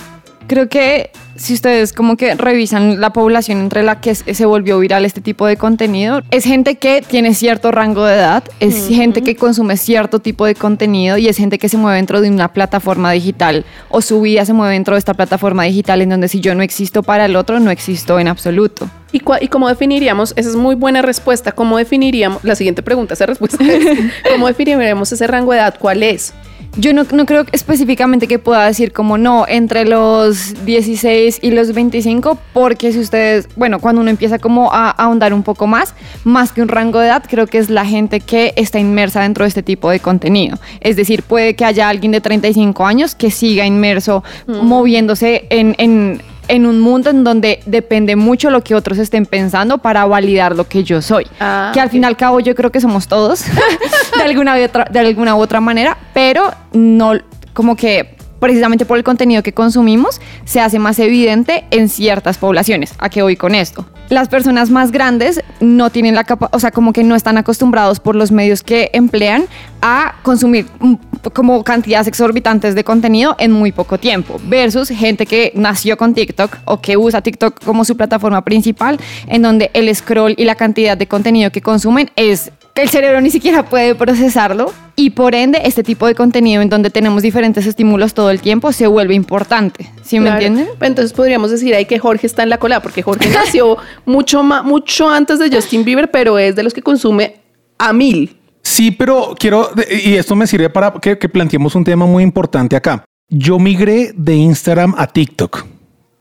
Creo 0.48 0.70
que 0.70 1.12
si 1.36 1.54
ustedes 1.54 1.94
como 1.94 2.16
que 2.16 2.36
revisan 2.36 3.02
la 3.02 3.12
población 3.12 3.60
entre 3.60 3.84
la 3.84 4.02
que 4.02 4.14
se 4.16 4.46
volvió 4.46 4.80
viral 4.80 5.06
este 5.06 5.22
tipo 5.22 5.46
de 5.48 5.58
contenido, 5.58 6.22
es 6.32 6.44
gente 6.44 6.76
que 6.76 7.02
tiene 7.02 7.34
cierto 7.34 7.72
rango 7.72 8.06
de 8.06 8.16
edad, 8.16 8.44
es 8.60 8.88
gente 8.88 9.22
que 9.22 9.36
consume 9.36 9.78
cierto 9.78 10.20
tipo 10.20 10.46
de 10.46 10.56
contenido 10.56 11.18
y 11.18 11.28
es 11.28 11.38
gente 11.38 11.58
que 11.58 11.70
se 11.70 11.78
mueve 11.78 11.98
dentro 11.98 12.22
de 12.22 12.30
una 12.30 12.54
plataforma 12.54 13.12
digital 13.12 13.66
o 13.90 14.02
su 14.02 14.22
vida 14.22 14.46
se 14.46 14.54
mueve 14.54 14.74
dentro 14.74 14.96
de 14.96 15.00
esta 15.00 15.14
plataforma 15.14 15.64
digital 15.64 16.02
en 16.02 16.10
donde 16.10 16.28
si 16.28 16.40
yo 16.40 16.54
no 16.56 16.64
existo 16.64 17.04
para 17.04 17.26
el 17.26 17.36
otro, 17.36 17.60
no 17.60 17.72
existo 17.72 18.20
en 18.20 18.28
absoluto. 18.28 18.90
¿Y, 19.12 19.22
¿Y 19.42 19.48
cómo 19.48 19.70
definiríamos? 19.70 20.34
Esa 20.36 20.50
es 20.50 20.56
muy 20.56 20.76
buena 20.76 21.04
respuesta. 21.04 21.52
¿Cómo 21.52 21.78
definiríamos? 21.78 22.44
La 22.44 22.56
siguiente 22.56 22.82
pregunta, 22.82 23.14
esa 23.14 23.28
respuesta 23.28 23.64
es, 23.64 23.86
¿cómo 24.32 24.48
definiríamos 24.48 25.12
ese 25.12 25.28
rango 25.28 25.52
de 25.52 25.60
edad? 25.60 25.76
¿Cuál 25.80 26.02
es? 26.04 26.34
Yo 26.76 26.92
no, 26.94 27.04
no 27.04 27.26
creo 27.26 27.46
específicamente 27.52 28.28
que 28.28 28.40
pueda 28.40 28.66
decir 28.66 28.92
como 28.92 29.18
no, 29.20 29.46
entre 29.48 29.86
los 29.86 30.66
16 30.66 31.40
y 31.42 31.52
los 31.52 31.72
25, 31.74 32.38
porque 32.52 32.92
si 32.92 33.00
ustedes, 33.00 33.48
bueno, 33.56 33.80
cuando 33.80 34.02
uno 34.02 34.10
empieza 34.10 34.40
como 34.40 34.74
a, 34.74 34.88
a 34.88 34.92
ahondar 34.92 35.34
un 35.34 35.44
poco 35.44 35.68
más, 35.68 35.94
más 36.24 36.52
que 36.52 36.64
un 36.64 36.70
rango 36.70 37.00
de 37.00 37.08
edad, 37.08 37.24
creo 37.30 37.46
que 37.46 37.60
es 37.60 37.70
la 37.70 37.86
gente 37.86 38.20
que 38.20 38.54
está 38.56 38.80
inmersa 38.80 39.22
dentro 39.22 39.44
de 39.44 39.50
este 39.50 39.62
tipo 39.62 39.92
de 39.92 40.00
contenido. 40.00 40.58
Es 40.80 40.96
decir, 40.96 41.22
puede 41.22 41.56
que 41.56 41.64
haya 41.64 41.90
alguien 41.90 42.12
de 42.12 42.22
35 42.22 42.86
años 42.88 43.14
que 43.14 43.30
siga 43.30 43.66
inmerso, 43.66 44.24
moviéndose 44.48 45.46
en... 45.50 45.76
en 45.78 46.22
en 46.48 46.66
un 46.66 46.80
mundo 46.80 47.10
en 47.10 47.24
donde 47.24 47.60
depende 47.66 48.16
mucho 48.16 48.50
lo 48.50 48.64
que 48.64 48.76
otros 48.76 48.98
estén 48.98 49.26
pensando 49.26 49.78
para 49.78 50.06
validar 50.06 50.56
lo 50.56 50.68
que 50.68 50.84
yo 50.84 51.02
soy. 51.02 51.28
Ah, 51.40 51.72
que 51.74 51.80
al 51.80 51.90
fin 51.90 52.04
y 52.04 52.06
al 52.06 52.18
cabo 52.18 52.40
yo 52.40 52.56
creo 52.56 52.72
que 52.72 52.82
somos 52.82 53.08
todos 53.08 53.46
de, 54.18 54.24
alguna 54.24 54.58
u 54.58 54.64
otra, 54.64 54.86
de 54.90 55.00
alguna 55.00 55.36
u 55.36 55.40
otra 55.40 55.60
manera, 55.60 55.98
pero 56.14 56.54
no 56.74 57.14
como 57.54 57.76
que 57.76 58.13
precisamente 58.44 58.86
por 58.86 58.98
el 58.98 59.06
contenido 59.06 59.42
que 59.42 59.54
consumimos 59.54 60.20
se 60.44 60.60
hace 60.60 60.78
más 60.78 61.00
evidente 61.00 61.64
en 61.72 61.88
ciertas 61.88 62.38
poblaciones. 62.38 62.94
¿A 62.98 63.08
qué 63.08 63.22
voy 63.22 63.38
con 63.38 63.56
esto? 63.56 63.86
Las 64.10 64.28
personas 64.28 64.70
más 64.70 64.92
grandes 64.92 65.42
no 65.62 65.90
tienen 65.92 66.14
la 66.14 66.26
capa, 66.26 66.50
o 66.52 66.60
sea, 66.60 66.72
como 66.72 66.92
que 66.92 67.06
no 67.06 67.16
están 67.16 67.38
acostumbrados 67.38 68.02
por 68.02 68.18
los 68.18 68.34
medios 68.34 68.62
que 68.62 68.90
emplean 68.92 69.46
a 69.82 70.16
consumir 70.24 70.66
mm, 70.82 70.96
como 71.32 71.64
cantidades 71.64 72.08
exorbitantes 72.08 72.76
de 72.76 72.84
contenido 72.84 73.38
en 73.40 73.54
muy 73.54 73.72
poco 73.72 73.98
tiempo, 73.98 74.42
versus 74.44 74.90
gente 74.90 75.26
que 75.26 75.54
nació 75.56 75.96
con 75.96 76.14
TikTok 76.14 76.58
o 76.66 76.82
que 76.82 76.98
usa 76.98 77.22
TikTok 77.22 77.64
como 77.64 77.86
su 77.86 77.96
plataforma 77.96 78.44
principal, 78.44 79.00
en 79.28 79.42
donde 79.42 79.72
el 79.74 79.96
scroll 79.96 80.36
y 80.38 80.44
la 80.44 80.56
cantidad 80.56 80.98
de 80.98 81.08
contenido 81.08 81.50
que 81.50 81.62
consumen 81.62 82.12
es 82.18 82.52
que 82.74 82.82
el 82.82 82.90
cerebro 82.90 83.22
ni 83.22 83.30
siquiera 83.30 83.64
puede 83.66 83.94
procesarlo 83.96 84.74
y 84.96 85.12
por 85.12 85.36
ende 85.36 85.62
este 85.64 85.84
tipo 85.84 86.08
de 86.08 86.16
contenido 86.16 86.62
en 86.62 86.70
donde 86.70 86.90
tenemos 86.90 87.22
diferentes 87.22 87.66
estímulos 87.68 88.14
todo 88.14 88.30
el 88.32 88.42
tiempo 88.42 88.72
se 88.72 88.88
vuelve 88.88 89.14
importante. 89.14 89.92
¿Sí 90.04 90.20
me 90.20 90.30
entienden? 90.32 90.68
Entonces 90.82 91.14
podríamos 91.14 91.52
decir 91.52 91.76
ahí 91.76 91.86
que 91.86 92.00
Jorge 92.00 92.26
está 92.28 92.42
en 92.44 92.50
la 92.50 92.58
cola, 92.58 92.82
porque 92.82 93.04
Jorge 93.04 93.30
nació 93.34 93.78
mucho, 94.06 94.42
ma- 94.44 94.64
mucho 94.64 95.10
antes 95.10 95.38
de 95.40 95.50
Justin 95.56 95.84
Bieber, 95.86 96.10
pero 96.10 96.40
es 96.40 96.56
de 96.56 96.64
los 96.64 96.74
que 96.74 96.82
consume 96.82 97.36
a 97.78 97.94
mil. 97.94 98.38
Sí, 98.64 98.92
pero 98.92 99.36
quiero, 99.38 99.70
y 100.04 100.14
esto 100.16 100.36
me 100.36 100.48
sirve 100.48 100.70
para 100.70 100.94
que, 100.94 101.18
que 101.18 101.30
planteemos 101.30 101.76
un 101.76 101.84
tema 101.84 102.06
muy 102.06 102.24
importante 102.24 102.76
acá. 102.76 103.04
Yo 103.30 103.60
migré 103.60 104.14
de 104.16 104.36
Instagram 104.36 104.96
a 104.98 105.06
TikTok. 105.08 105.66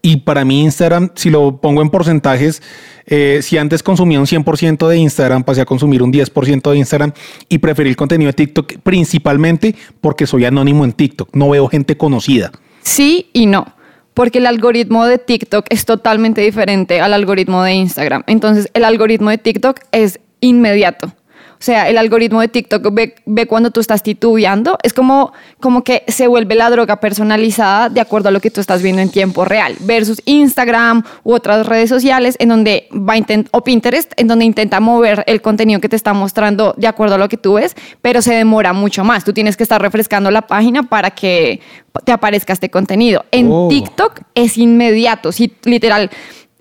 Y 0.05 0.17
para 0.17 0.45
mí 0.45 0.63
Instagram, 0.63 1.13
si 1.15 1.31
lo 1.31 1.61
pongo 1.61 1.81
en 1.81 1.89
porcentajes, 1.89 2.61
eh, 3.07 3.39
si 3.41 3.57
antes 3.57 3.85
consumía 3.85 4.19
un 4.19 4.27
100% 4.27 4.89
de 4.89 4.97
Instagram, 4.97 5.45
pasé 5.45 5.61
a 5.61 5.65
consumir 5.65 6.03
un 6.03 6.13
10% 6.13 6.71
de 6.73 6.77
Instagram 6.77 7.13
y 7.49 7.59
preferí 7.59 7.89
el 7.89 7.95
contenido 7.95 8.29
de 8.29 8.33
TikTok 8.33 8.79
principalmente 8.83 9.77
porque 10.01 10.27
soy 10.27 10.45
anónimo 10.45 10.85
en 10.85 10.93
TikTok, 10.93 11.29
no 11.35 11.51
veo 11.51 11.69
gente 11.69 11.97
conocida. 11.97 12.51
Sí 12.83 13.31
y 13.33 13.47
no. 13.47 13.77
Porque 14.13 14.39
el 14.39 14.47
algoritmo 14.47 15.07
de 15.07 15.19
TikTok 15.19 15.67
es 15.71 15.85
totalmente 15.85 16.41
diferente 16.41 17.01
al 17.01 17.15
algoritmo 17.15 17.63
de 17.63 17.73
Instagram. 17.75 18.25
Entonces, 18.27 18.69
el 18.75 18.85
algoritmo 18.85 19.31
de 19.31 19.39
TikTok 19.39 19.81
es 19.93 20.21
inmediato. 20.41 21.15
O 21.63 21.65
sea, 21.65 21.89
el 21.89 21.97
algoritmo 21.97 22.41
de 22.41 22.49
TikTok 22.49 22.93
ve, 22.93 23.15
ve, 23.25 23.47
cuando 23.47 23.71
tú 23.71 23.79
estás 23.79 24.03
titubeando. 24.03 24.79
Es 24.83 24.93
como, 24.93 25.33
como 25.61 25.85
que 25.85 26.03
se 26.09 26.27
vuelve 26.27 26.57
la 26.57 26.69
droga 26.71 26.97
personalizada 26.97 27.89
de 27.89 28.01
acuerdo 28.01 28.31
a 28.31 28.33
lo 28.33 28.41
que 28.41 28.51
tú 28.51 28.61
estás 28.61 28.83
viendo 28.83 29.01
en 29.01 29.11
tiempo 29.11 29.45
real. 29.45 29.77
Versus 29.79 30.21
Instagram 30.25 31.05
u 31.23 31.35
otras 31.35 31.65
redes 31.65 31.89
sociales 31.89 32.35
en 32.41 32.49
donde 32.49 32.89
va 32.93 33.15
o 33.53 33.63
Pinterest, 33.63 34.13
en 34.17 34.27
donde 34.27 34.45
intenta 34.45 34.81
mover 34.81 35.23
el 35.29 35.41
contenido 35.41 35.81
que 35.81 35.89
te 35.89 35.95
está 35.95 36.13
mostrando 36.13 36.75
de 36.77 36.89
acuerdo 36.89 37.15
a 37.15 37.19
lo 37.19 37.29
que 37.29 37.37
tú 37.37 37.55
ves, 37.55 37.77
pero 38.01 38.23
se 38.23 38.35
demora 38.35 38.73
mucho 38.73 39.05
más. 39.05 39.23
Tú 39.23 39.33
tienes 39.33 39.57
que 39.57 39.63
estar 39.63 39.81
refrescando 39.81 40.33
la 40.33 40.43
página 40.43 40.83
para 40.83 41.13
que 41.13 41.61
te 42.05 42.11
aparezca 42.11 42.55
este 42.55 42.71
contenido. 42.71 43.25
En 43.31 43.49
Oh. 43.53 43.69
TikTok 43.69 44.23
es 44.35 44.59
inmediato. 44.59 45.31
Si 45.31 45.53
literal 45.63 46.11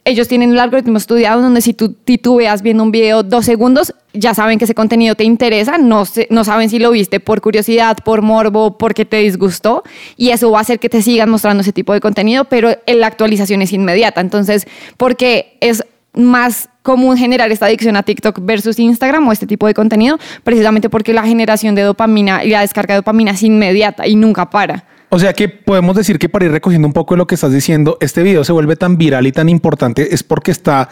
ellos 0.04 0.28
tienen 0.28 0.52
el 0.52 0.60
algoritmo 0.60 0.98
estudiado 0.98 1.42
donde 1.42 1.62
si 1.62 1.74
tú 1.74 1.94
titubeas 1.94 2.62
viendo 2.64 2.82
un 2.84 2.92
video 2.92 3.22
dos 3.24 3.46
segundos, 3.46 3.94
ya 4.14 4.34
saben 4.34 4.58
que 4.58 4.66
ese 4.66 4.74
contenido 4.74 5.16
te 5.16 5.24
interesa, 5.24 5.78
no, 5.78 6.06
sé- 6.06 6.28
no 6.32 6.44
saben 6.44 6.70
si 6.70 6.80
lo 6.80 6.92
viste 6.92 7.20
por 7.20 7.40
curiosidad, 7.42 7.98
por 8.04 8.22
morbo, 8.22 8.78
porque 8.78 9.06
te 9.06 9.18
disgustó, 9.18 9.84
y 10.18 10.30
eso 10.32 10.50
va 10.52 10.58
a 10.58 10.62
hacer 10.62 10.80
que 10.80 10.90
te 10.90 11.02
sigan 11.02 11.30
mostrando 11.30 11.62
ese 11.62 11.72
tipo 11.72 11.94
de 11.94 12.00
contenido, 12.00 12.46
pero 12.46 12.76
la 12.88 13.08
actualización 13.08 13.62
es 13.62 13.74
inmediata. 13.74 14.22
Entonces, 14.22 14.66
porque 14.98 15.58
es 15.62 15.84
más 16.14 16.68
común 16.82 17.16
generar 17.16 17.52
esta 17.52 17.68
adicción 17.68 17.96
a 17.96 18.04
TikTok 18.04 18.40
versus 18.42 18.80
Instagram 18.80 19.28
o 19.28 19.32
este 19.32 19.46
tipo 19.48 19.68
de 19.68 19.74
contenido, 19.74 20.18
precisamente 20.44 20.90
porque 20.90 21.14
la 21.14 21.24
generación 21.24 21.76
de 21.76 21.84
dopamina 21.84 22.44
y 22.44 22.50
la 22.50 22.62
descarga 22.62 22.96
de 22.96 22.98
dopamina 23.02 23.32
es 23.32 23.44
inmediata 23.44 24.08
y 24.08 24.16
nunca 24.16 24.50
para. 24.50 24.84
O 25.14 25.20
sea 25.20 25.34
que 25.34 25.50
podemos 25.50 25.94
decir 25.98 26.18
que 26.20 26.30
para 26.30 26.46
ir 26.46 26.52
recogiendo 26.52 26.88
un 26.88 26.94
poco 26.94 27.14
de 27.16 27.18
lo 27.18 27.28
que 27.28 27.36
estás 27.36 27.52
diciendo, 27.52 27.98
este 28.00 28.24
video 28.24 28.46
se 28.46 28.54
vuelve 28.54 28.78
tan 28.78 28.98
viral 28.98 29.28
y 29.28 29.34
tan 29.34 29.50
importante 29.50 30.14
es 30.16 30.24
porque 30.24 30.52
está 30.52 30.88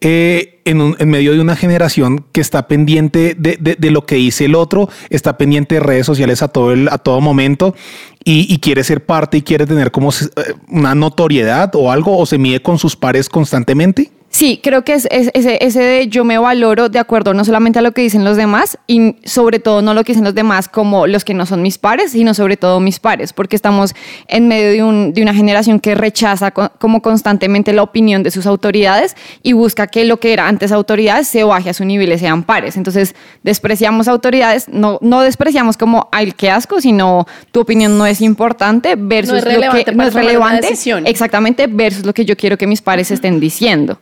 eh, 0.00 0.60
en, 0.64 0.80
un- 0.80 0.94
en 1.00 1.10
medio 1.10 1.32
de 1.32 1.40
una 1.40 1.56
generación 1.56 2.24
que 2.30 2.40
está 2.40 2.68
pendiente 2.68 3.34
de, 3.36 3.56
de- 3.60 3.74
de 3.74 3.90
lo 3.90 4.06
que 4.06 4.14
dice 4.14 4.44
el 4.44 4.54
otro, 4.54 4.88
está 5.10 5.36
pendiente 5.36 5.74
de 5.74 5.80
redes 5.80 6.06
sociales 6.06 6.40
a 6.40 6.46
todo, 6.48 6.70
el, 6.70 6.88
a 6.88 6.98
todo 6.98 7.20
momento 7.20 7.74
y, 8.22 8.46
y 8.48 8.58
quiere 8.60 8.84
ser 8.84 9.04
parte 9.04 9.38
y 9.38 9.42
quiere 9.42 9.66
tener 9.66 9.90
como 9.90 10.10
eh, 10.10 10.54
una 10.68 10.94
notoriedad 10.94 11.72
o 11.74 11.90
algo 11.90 12.16
o 12.16 12.26
se 12.26 12.38
mide 12.38 12.62
con 12.62 12.78
sus 12.78 12.94
pares 12.94 13.28
constantemente. 13.28 14.12
Sí, 14.34 14.58
creo 14.60 14.82
que 14.82 14.94
es, 14.94 15.06
es- 15.12 15.30
ese, 15.32 15.58
ese 15.64 15.78
de 15.80 16.08
yo 16.08 16.24
me 16.24 16.36
valoro 16.38 16.88
de 16.88 16.98
acuerdo 16.98 17.34
no 17.34 17.44
solamente 17.44 17.78
a 17.78 17.82
lo 17.82 17.92
que 17.92 18.02
dicen 18.02 18.24
los 18.24 18.36
demás 18.36 18.76
y 18.88 19.14
sobre 19.24 19.60
todo 19.60 19.80
no 19.80 19.94
lo 19.94 20.02
que 20.02 20.10
dicen 20.10 20.24
los 20.24 20.34
demás 20.34 20.66
como 20.66 21.06
los 21.06 21.24
que 21.24 21.34
no 21.34 21.46
son 21.46 21.62
mis 21.62 21.78
pares, 21.78 22.10
sino 22.10 22.34
sobre 22.34 22.56
todo 22.56 22.80
mis 22.80 22.98
pares, 22.98 23.32
porque 23.32 23.54
estamos 23.54 23.94
en 24.26 24.48
medio 24.48 24.72
de, 24.72 24.82
un- 24.82 25.12
de 25.12 25.22
una 25.22 25.34
generación 25.34 25.78
que 25.78 25.94
rechaza 25.94 26.50
co- 26.50 26.72
como 26.80 27.00
constantemente 27.00 27.72
la 27.72 27.84
opinión 27.84 28.24
de 28.24 28.32
sus 28.32 28.46
autoridades 28.46 29.14
y 29.44 29.52
busca 29.52 29.86
que 29.86 30.04
lo 30.04 30.18
que 30.18 30.32
era 30.32 30.48
antes 30.48 30.72
autoridades 30.72 31.28
se 31.28 31.44
baje 31.44 31.70
a 31.70 31.72
su 31.72 31.84
nivel 31.84 32.10
y 32.12 32.18
sean 32.18 32.42
pares. 32.42 32.76
Entonces 32.76 33.14
despreciamos 33.44 34.08
autoridades, 34.08 34.68
no, 34.68 34.98
no 35.00 35.20
despreciamos 35.20 35.76
como 35.76 36.08
ay, 36.10 36.32
qué 36.32 36.50
asco, 36.50 36.80
sino 36.80 37.24
tu 37.52 37.60
opinión 37.60 37.96
no 37.96 38.04
es 38.04 38.20
importante 38.20 38.96
versus 38.98 39.34
No 39.34 39.38
es 39.38 39.44
lo 39.44 39.50
que 39.84 39.92
no 39.92 40.02
es 40.02 40.12
relevante. 40.26 40.66
Exactamente, 41.06 41.68
versus 41.68 42.04
lo 42.04 42.12
que 42.12 42.24
yo 42.24 42.36
quiero 42.36 42.58
que 42.58 42.66
mis 42.66 42.82
pares 42.82 43.12
estén 43.12 43.38
diciendo. 43.38 44.00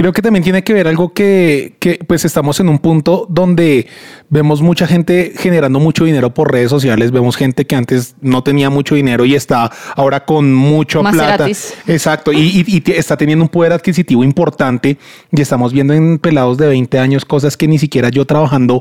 Creo 0.00 0.14
que 0.14 0.22
también 0.22 0.42
tiene 0.42 0.64
que 0.64 0.72
ver 0.72 0.88
algo 0.88 1.12
que, 1.12 1.74
que, 1.78 1.98
pues 2.06 2.24
estamos 2.24 2.58
en 2.58 2.70
un 2.70 2.78
punto 2.78 3.26
donde 3.28 3.86
vemos 4.30 4.62
mucha 4.62 4.86
gente 4.86 5.34
generando 5.36 5.78
mucho 5.78 6.06
dinero 6.06 6.32
por 6.32 6.50
redes 6.50 6.70
sociales, 6.70 7.10
vemos 7.10 7.36
gente 7.36 7.66
que 7.66 7.76
antes 7.76 8.14
no 8.22 8.42
tenía 8.42 8.70
mucho 8.70 8.94
dinero 8.94 9.26
y 9.26 9.34
está 9.34 9.70
ahora 9.96 10.24
con 10.24 10.54
mucho 10.54 11.02
plata. 11.02 11.44
Exacto, 11.86 12.32
y, 12.32 12.38
y- 12.38 12.64
y 12.66 12.80
te- 12.80 12.98
está 12.98 13.18
teniendo 13.18 13.44
un 13.44 13.50
poder 13.50 13.74
adquisitivo 13.74 14.24
importante 14.24 14.96
y 15.32 15.40
estamos 15.42 15.70
viendo 15.74 15.92
en 15.92 16.18
pelados 16.18 16.56
de 16.56 16.68
20 16.68 16.98
años 16.98 17.26
cosas 17.26 17.58
que 17.58 17.68
ni 17.68 17.78
siquiera 17.78 18.08
yo 18.08 18.24
trabajando 18.24 18.80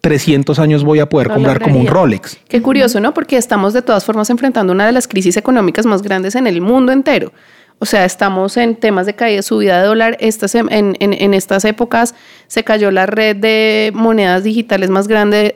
300 0.00 0.58
años 0.58 0.84
voy 0.84 1.00
a 1.00 1.06
poder 1.10 1.28
No 1.28 1.34
comprar 1.34 1.60
como 1.60 1.80
un. 1.80 1.86
Rolex. 1.86 2.38
Qué 2.48 2.62
curioso, 2.62 2.98
¿no? 3.00 3.12
Porque 3.12 3.36
estamos 3.36 3.74
de 3.74 3.82
todas 3.82 4.06
formas 4.06 4.30
enfrentando 4.30 4.72
una 4.72 4.86
de 4.86 4.92
las 4.92 5.06
crisis 5.06 5.36
económicas 5.36 5.84
más 5.84 6.00
grandes 6.00 6.34
en 6.34 6.46
el 6.46 6.62
mundo 6.62 6.92
entero. 6.92 7.32
O 7.78 7.84
sea, 7.84 8.06
estamos 8.06 8.56
en 8.56 8.74
temas 8.74 9.04
de 9.04 9.14
caída, 9.14 9.42
subida 9.42 9.78
de 9.82 9.86
dólar. 9.86 10.16
Estas, 10.18 10.54
en, 10.54 10.70
en- 10.70 11.34
estas 11.34 11.62
épocas 11.66 12.14
se 12.46 12.64
cayó 12.64 12.90
la 12.90 13.04
red 13.04 13.36
de 13.36 13.92
monedas 13.94 14.44
digitales 14.44 14.88
más 14.88 15.08
grande, 15.08 15.54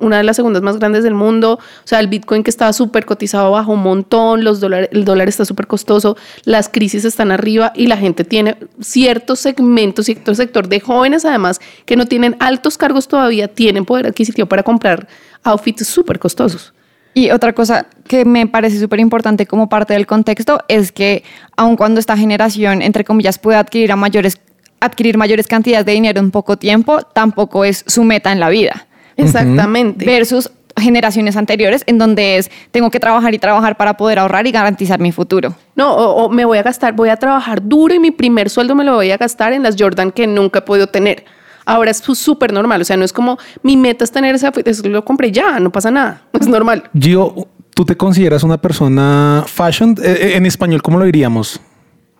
una 0.00 0.16
de 0.16 0.24
las 0.24 0.34
segundas 0.34 0.60
más 0.62 0.78
grandes 0.80 1.04
del 1.04 1.14
mundo. 1.14 1.60
O 1.60 1.86
sea, 1.86 2.00
el 2.00 2.08
Bitcoin 2.08 2.42
que 2.42 2.50
estaba 2.50 2.72
súper 2.72 3.04
cotizado 3.06 3.52
bajó 3.52 3.74
un 3.74 3.82
montón, 3.82 4.42
los 4.42 4.60
el 4.60 5.04
dólar 5.04 5.28
está 5.28 5.44
súper 5.44 5.68
costoso, 5.68 6.16
las 6.44 6.68
crisis 6.68 7.04
están 7.04 7.30
arriba 7.30 7.72
y 7.76 7.86
la 7.86 7.96
gente 7.96 8.24
tiene 8.24 8.56
ciertos 8.80 9.38
segmentos, 9.38 10.06
cierto 10.06 10.34
sector 10.34 10.66
de 10.66 10.80
jóvenes 10.80 11.24
además 11.24 11.60
que 11.86 11.94
no 11.94 12.06
tienen 12.06 12.34
altos 12.40 12.76
cargos 12.76 13.06
todavía, 13.06 13.46
tienen 13.46 13.84
poder 13.84 14.08
adquisitivo 14.08 14.48
para 14.48 14.64
comprar 14.64 15.06
outfits 15.44 15.86
súper 15.86 16.18
costosos. 16.18 16.72
Y 17.14 17.30
otra 17.30 17.52
cosa 17.52 17.86
que 18.06 18.24
me 18.24 18.46
parece 18.46 18.78
súper 18.78 19.00
importante 19.00 19.46
como 19.46 19.68
parte 19.68 19.92
del 19.94 20.06
contexto 20.06 20.60
es 20.68 20.92
que 20.92 21.24
aun 21.56 21.76
cuando 21.76 22.00
esta 22.00 22.16
generación, 22.16 22.82
entre 22.82 23.04
comillas, 23.04 23.38
puede 23.38 23.58
adquirir, 23.58 23.92
a 23.92 23.96
mayores, 23.96 24.38
adquirir 24.80 25.18
mayores 25.18 25.46
cantidades 25.46 25.84
de 25.84 25.92
dinero 25.92 26.20
en 26.20 26.30
poco 26.30 26.56
tiempo, 26.56 27.02
tampoco 27.02 27.64
es 27.64 27.84
su 27.86 28.02
meta 28.04 28.32
en 28.32 28.40
la 28.40 28.48
vida. 28.48 28.86
Exactamente. 29.16 30.06
Versus 30.06 30.50
generaciones 30.76 31.36
anteriores 31.36 31.84
en 31.86 31.98
donde 31.98 32.38
es 32.38 32.50
tengo 32.70 32.90
que 32.90 32.98
trabajar 32.98 33.34
y 33.34 33.38
trabajar 33.38 33.76
para 33.76 33.98
poder 33.98 34.18
ahorrar 34.18 34.46
y 34.46 34.52
garantizar 34.52 35.00
mi 35.00 35.12
futuro. 35.12 35.54
No, 35.76 35.94
o, 35.94 36.24
o 36.24 36.28
me 36.30 36.46
voy 36.46 36.56
a 36.56 36.62
gastar, 36.62 36.94
voy 36.94 37.10
a 37.10 37.16
trabajar 37.16 37.62
duro 37.62 37.94
y 37.94 37.98
mi 37.98 38.10
primer 38.10 38.48
sueldo 38.48 38.74
me 38.74 38.84
lo 38.84 38.94
voy 38.94 39.10
a 39.10 39.18
gastar 39.18 39.52
en 39.52 39.62
las 39.62 39.76
Jordan 39.78 40.12
que 40.12 40.26
nunca 40.26 40.60
he 40.60 40.62
podido 40.62 40.86
tener. 40.86 41.24
Ahora 41.64 41.90
es 41.90 41.98
súper 41.98 42.52
normal, 42.52 42.80
o 42.80 42.84
sea, 42.84 42.96
no 42.96 43.04
es 43.04 43.12
como 43.12 43.38
mi 43.62 43.76
meta 43.76 44.04
es 44.04 44.10
tener 44.10 44.34
esa, 44.34 44.52
eso 44.64 44.88
lo 44.88 45.04
compré 45.04 45.30
ya, 45.30 45.60
no 45.60 45.70
pasa 45.70 45.90
nada, 45.90 46.22
es 46.40 46.48
normal. 46.48 46.84
Gio, 46.98 47.48
¿tú 47.74 47.84
te 47.84 47.96
consideras 47.96 48.42
una 48.42 48.58
persona 48.58 49.44
fashion? 49.46 49.96
Eh, 50.02 50.18
eh, 50.20 50.36
en 50.36 50.46
español, 50.46 50.82
¿cómo 50.82 50.98
lo 50.98 51.04
diríamos? 51.04 51.60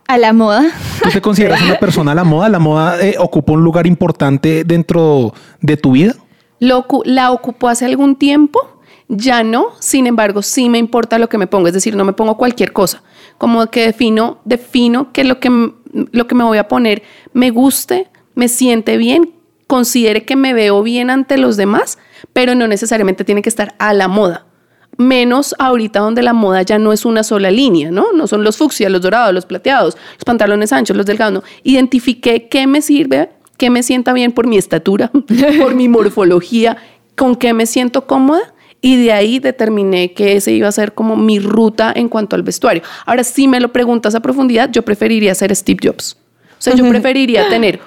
A 0.09 0.19
la 0.19 0.33
moda. 0.33 0.65
¿Tú 1.03 1.11
te 1.11 1.21
consideras 1.21 1.63
una 1.63 1.79
persona 1.81 2.13
a 2.13 2.15
la 2.15 2.25
moda? 2.25 2.49
¿La 2.49 2.59
moda 2.59 3.01
eh, 3.01 3.17
ocupa 3.19 3.53
un 3.53 3.63
lugar 3.65 3.87
importante 3.87 4.65
dentro 4.65 5.33
de 5.61 5.77
tu 5.77 5.93
vida? 5.93 6.15
Lo 6.59 6.87
la 7.05 7.33
ocupó 7.33 7.69
hace 7.69 7.87
algún 7.87 8.15
tiempo, 8.15 8.61
ya 9.09 9.43
no, 9.43 9.71
sin 9.81 10.07
embargo, 10.07 10.43
sí 10.43 10.69
me 10.69 10.79
importa 10.79 11.19
lo 11.19 11.29
que 11.29 11.39
me 11.39 11.49
pongo, 11.49 11.67
es 11.67 11.75
decir, 11.75 11.97
no 11.97 12.05
me 12.05 12.13
pongo 12.13 12.37
cualquier 12.37 12.73
cosa, 12.73 13.03
como 13.37 13.67
que 13.67 13.87
defino, 13.87 14.39
defino 14.45 15.13
que 15.13 15.25
lo 15.25 15.41
que, 15.41 15.51
lo 15.93 16.27
que 16.29 16.35
me 16.37 16.45
voy 16.45 16.59
a 16.59 16.69
poner 16.69 17.03
me 17.33 17.51
guste, 17.51 18.09
me 18.35 18.49
siente 18.49 18.97
bien, 18.97 19.33
considere 19.67 20.25
que 20.25 20.37
me 20.37 20.55
veo 20.55 20.83
bien 20.83 21.11
ante 21.11 21.39
los 21.39 21.57
demás, 21.57 21.99
pero 22.33 22.55
no 22.55 22.67
necesariamente 22.69 23.25
tiene 23.25 23.43
que 23.43 23.49
estar 23.49 23.75
a 23.79 23.93
la 23.93 24.09
moda. 24.09 24.47
Menos 24.99 25.55
ahorita 25.59 26.01
donde 26.01 26.23
la 26.23 26.35
moda 26.35 26.63
ya 26.63 26.79
no 26.79 26.93
es 26.93 27.07
una 27.07 27.23
sola 27.23 27.51
línea, 27.51 27.91
¿no? 27.91 28.13
No 28.13 28.27
son 28.27 28.45
los 28.45 28.59
fucsia, 28.59 28.91
los 28.91 29.01
dorados, 29.01 29.33
los 29.33 29.47
plateados, 29.47 29.97
los 30.15 30.25
pantalones 30.25 30.73
anchos, 30.73 30.97
los 30.97 31.07
delgados. 31.07 31.33
no. 31.33 31.43
Identifiqué 31.63 32.49
qué 32.49 32.67
me 32.67 32.83
sirve, 32.83 33.31
qué 33.57 33.71
me 33.71 33.83
sienta 33.83 34.13
bien 34.13 34.33
por 34.33 34.47
mi 34.47 34.59
estatura, 34.59 35.11
por 35.59 35.75
mi 35.75 35.89
morfología, 35.89 36.77
con 37.17 37.37
qué 37.37 37.55
me 37.55 37.65
siento 37.65 38.07
cómoda 38.07 38.53
y 38.83 39.03
de 39.03 39.13
ahí 39.13 39.39
determiné 39.39 40.13
que 40.13 40.37
ese 40.37 40.53
iba 40.53 40.69
a 40.69 40.73
ser 40.73 40.93
como 40.93 41.17
mi 41.17 41.39
ruta 41.39 41.93
en 41.95 42.09
cuanto 42.09 42.37
al 42.37 42.43
vestuario. 42.43 42.83
Ahora, 43.07 43.25
si 43.25 43.49
me 43.49 43.61
lo 43.61 43.73
preguntas 43.73 44.15
a 44.15 44.21
profundidad, 44.21 44.71
yo 44.71 44.83
preferiría 44.83 45.35
ser 45.35 45.55
Steve 45.57 45.79
Jobs. 45.83 46.19
O 46.59 46.63
sea, 46.65 46.75
yo 46.75 46.89
preferiría 46.89 47.49
tener 47.49 47.81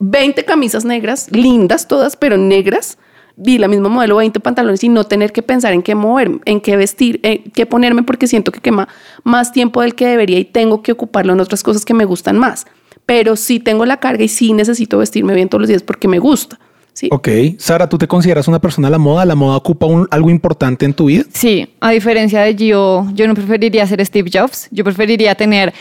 20 0.00 0.44
camisas 0.44 0.84
negras, 0.84 1.28
lindas 1.30 1.86
todas, 1.86 2.16
pero 2.16 2.36
negras, 2.36 2.98
y 3.42 3.56
la 3.58 3.68
misma 3.68 3.88
modelo 3.88 4.16
20 4.16 4.38
pantalones 4.40 4.82
y 4.84 4.88
no 4.90 5.04
tener 5.04 5.32
que 5.32 5.42
pensar 5.42 5.72
en 5.72 5.80
qué 5.82 5.94
moverme, 5.94 6.40
en 6.44 6.60
qué 6.60 6.76
vestir, 6.76 7.20
en 7.22 7.44
qué 7.52 7.64
ponerme 7.64 8.02
porque 8.02 8.26
siento 8.26 8.52
que 8.52 8.60
quema 8.60 8.88
más 9.24 9.52
tiempo 9.52 9.80
del 9.80 9.94
que 9.94 10.06
debería 10.06 10.38
y 10.38 10.44
tengo 10.44 10.82
que 10.82 10.92
ocuparlo 10.92 11.32
en 11.32 11.40
otras 11.40 11.62
cosas 11.62 11.84
que 11.86 11.94
me 11.94 12.04
gustan 12.04 12.36
más. 12.38 12.66
Pero 13.06 13.36
sí 13.36 13.58
tengo 13.58 13.86
la 13.86 13.98
carga 13.98 14.24
y 14.24 14.28
sí 14.28 14.52
necesito 14.52 14.98
vestirme 14.98 15.34
bien 15.34 15.48
todos 15.48 15.62
los 15.62 15.68
días 15.68 15.82
porque 15.82 16.06
me 16.06 16.18
gusta. 16.18 16.58
Sí. 16.92 17.08
Ok. 17.12 17.28
Sara, 17.58 17.88
¿tú 17.88 17.96
te 17.96 18.06
consideras 18.06 18.46
una 18.46 18.58
persona 18.60 18.88
a 18.88 18.90
la 18.90 18.98
moda? 18.98 19.24
¿La 19.24 19.34
moda 19.34 19.56
ocupa 19.56 19.86
un- 19.86 20.06
algo 20.10 20.28
importante 20.28 20.84
en 20.84 20.92
tu 20.92 21.06
vida? 21.06 21.24
Sí, 21.32 21.68
a 21.80 21.92
diferencia 21.92 22.42
de 22.42 22.54
Gio, 22.54 23.06
yo 23.14 23.26
no 23.26 23.34
preferiría 23.34 23.86
ser 23.86 24.04
Steve 24.04 24.28
Jobs, 24.32 24.68
yo 24.70 24.84
preferiría 24.84 25.34
tener 25.34 25.72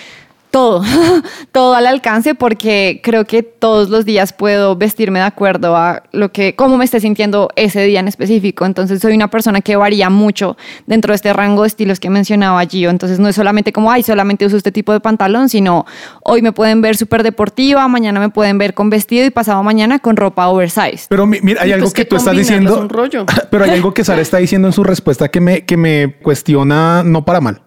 todo, 0.51 0.83
todo 1.51 1.75
al 1.75 1.85
alcance 1.87 2.35
porque 2.35 3.01
creo 3.03 3.25
que 3.25 3.43
todos 3.43 3.89
los 3.89 4.05
días 4.05 4.33
puedo 4.33 4.75
vestirme 4.75 5.19
de 5.19 5.25
acuerdo 5.25 5.75
a 5.75 6.03
lo 6.11 6.31
que, 6.31 6.55
cómo 6.55 6.77
me 6.77 6.85
esté 6.85 6.99
sintiendo 6.99 7.49
ese 7.55 7.83
día 7.83 7.99
en 7.99 8.07
específico. 8.07 8.65
Entonces 8.65 8.99
soy 8.99 9.13
una 9.13 9.29
persona 9.29 9.61
que 9.61 9.75
varía 9.75 10.09
mucho 10.09 10.57
dentro 10.87 11.11
de 11.11 11.15
este 11.17 11.33
rango 11.33 11.61
de 11.63 11.67
estilos 11.67 11.99
que 11.99 12.09
mencionaba 12.09 12.65
Gio. 12.65 12.89
Entonces 12.89 13.19
no 13.19 13.27
es 13.27 13.35
solamente 13.35 13.71
como, 13.71 13.91
ay, 13.91 14.03
solamente 14.03 14.45
uso 14.45 14.57
este 14.57 14.71
tipo 14.71 14.91
de 14.93 14.99
pantalón, 14.99 15.49
sino 15.49 15.85
hoy 16.23 16.41
me 16.41 16.51
pueden 16.51 16.81
ver 16.81 16.97
súper 16.97 17.23
deportiva, 17.23 17.87
mañana 17.87 18.19
me 18.19 18.29
pueden 18.29 18.57
ver 18.57 18.73
con 18.73 18.89
vestido 18.89 19.25
y 19.25 19.29
pasado 19.29 19.61
mañana 19.63 19.99
con 19.99 20.15
ropa 20.17 20.47
oversize. 20.47 21.05
Pero 21.09 21.25
mi- 21.25 21.39
mira, 21.41 21.61
hay 21.61 21.71
algo 21.73 21.91
que, 21.91 22.05
tú 22.05 22.15
estás 22.15 22.35
diciendo. 22.35 22.87
Pero 23.51 23.63
hay 23.63 23.71
algo 23.71 23.93
que 23.93 24.03
Sara 24.03 24.21
está 24.21 24.37
diciendo 24.37 24.67
en 24.67 24.73
su 24.73 24.83
respuesta 24.83 25.29
que 25.29 25.39
me, 25.41 25.65
que 25.65 25.77
me 25.77 26.15
cuestiona, 26.21 27.03
no 27.03 27.25
para 27.25 27.41
mal, 27.41 27.61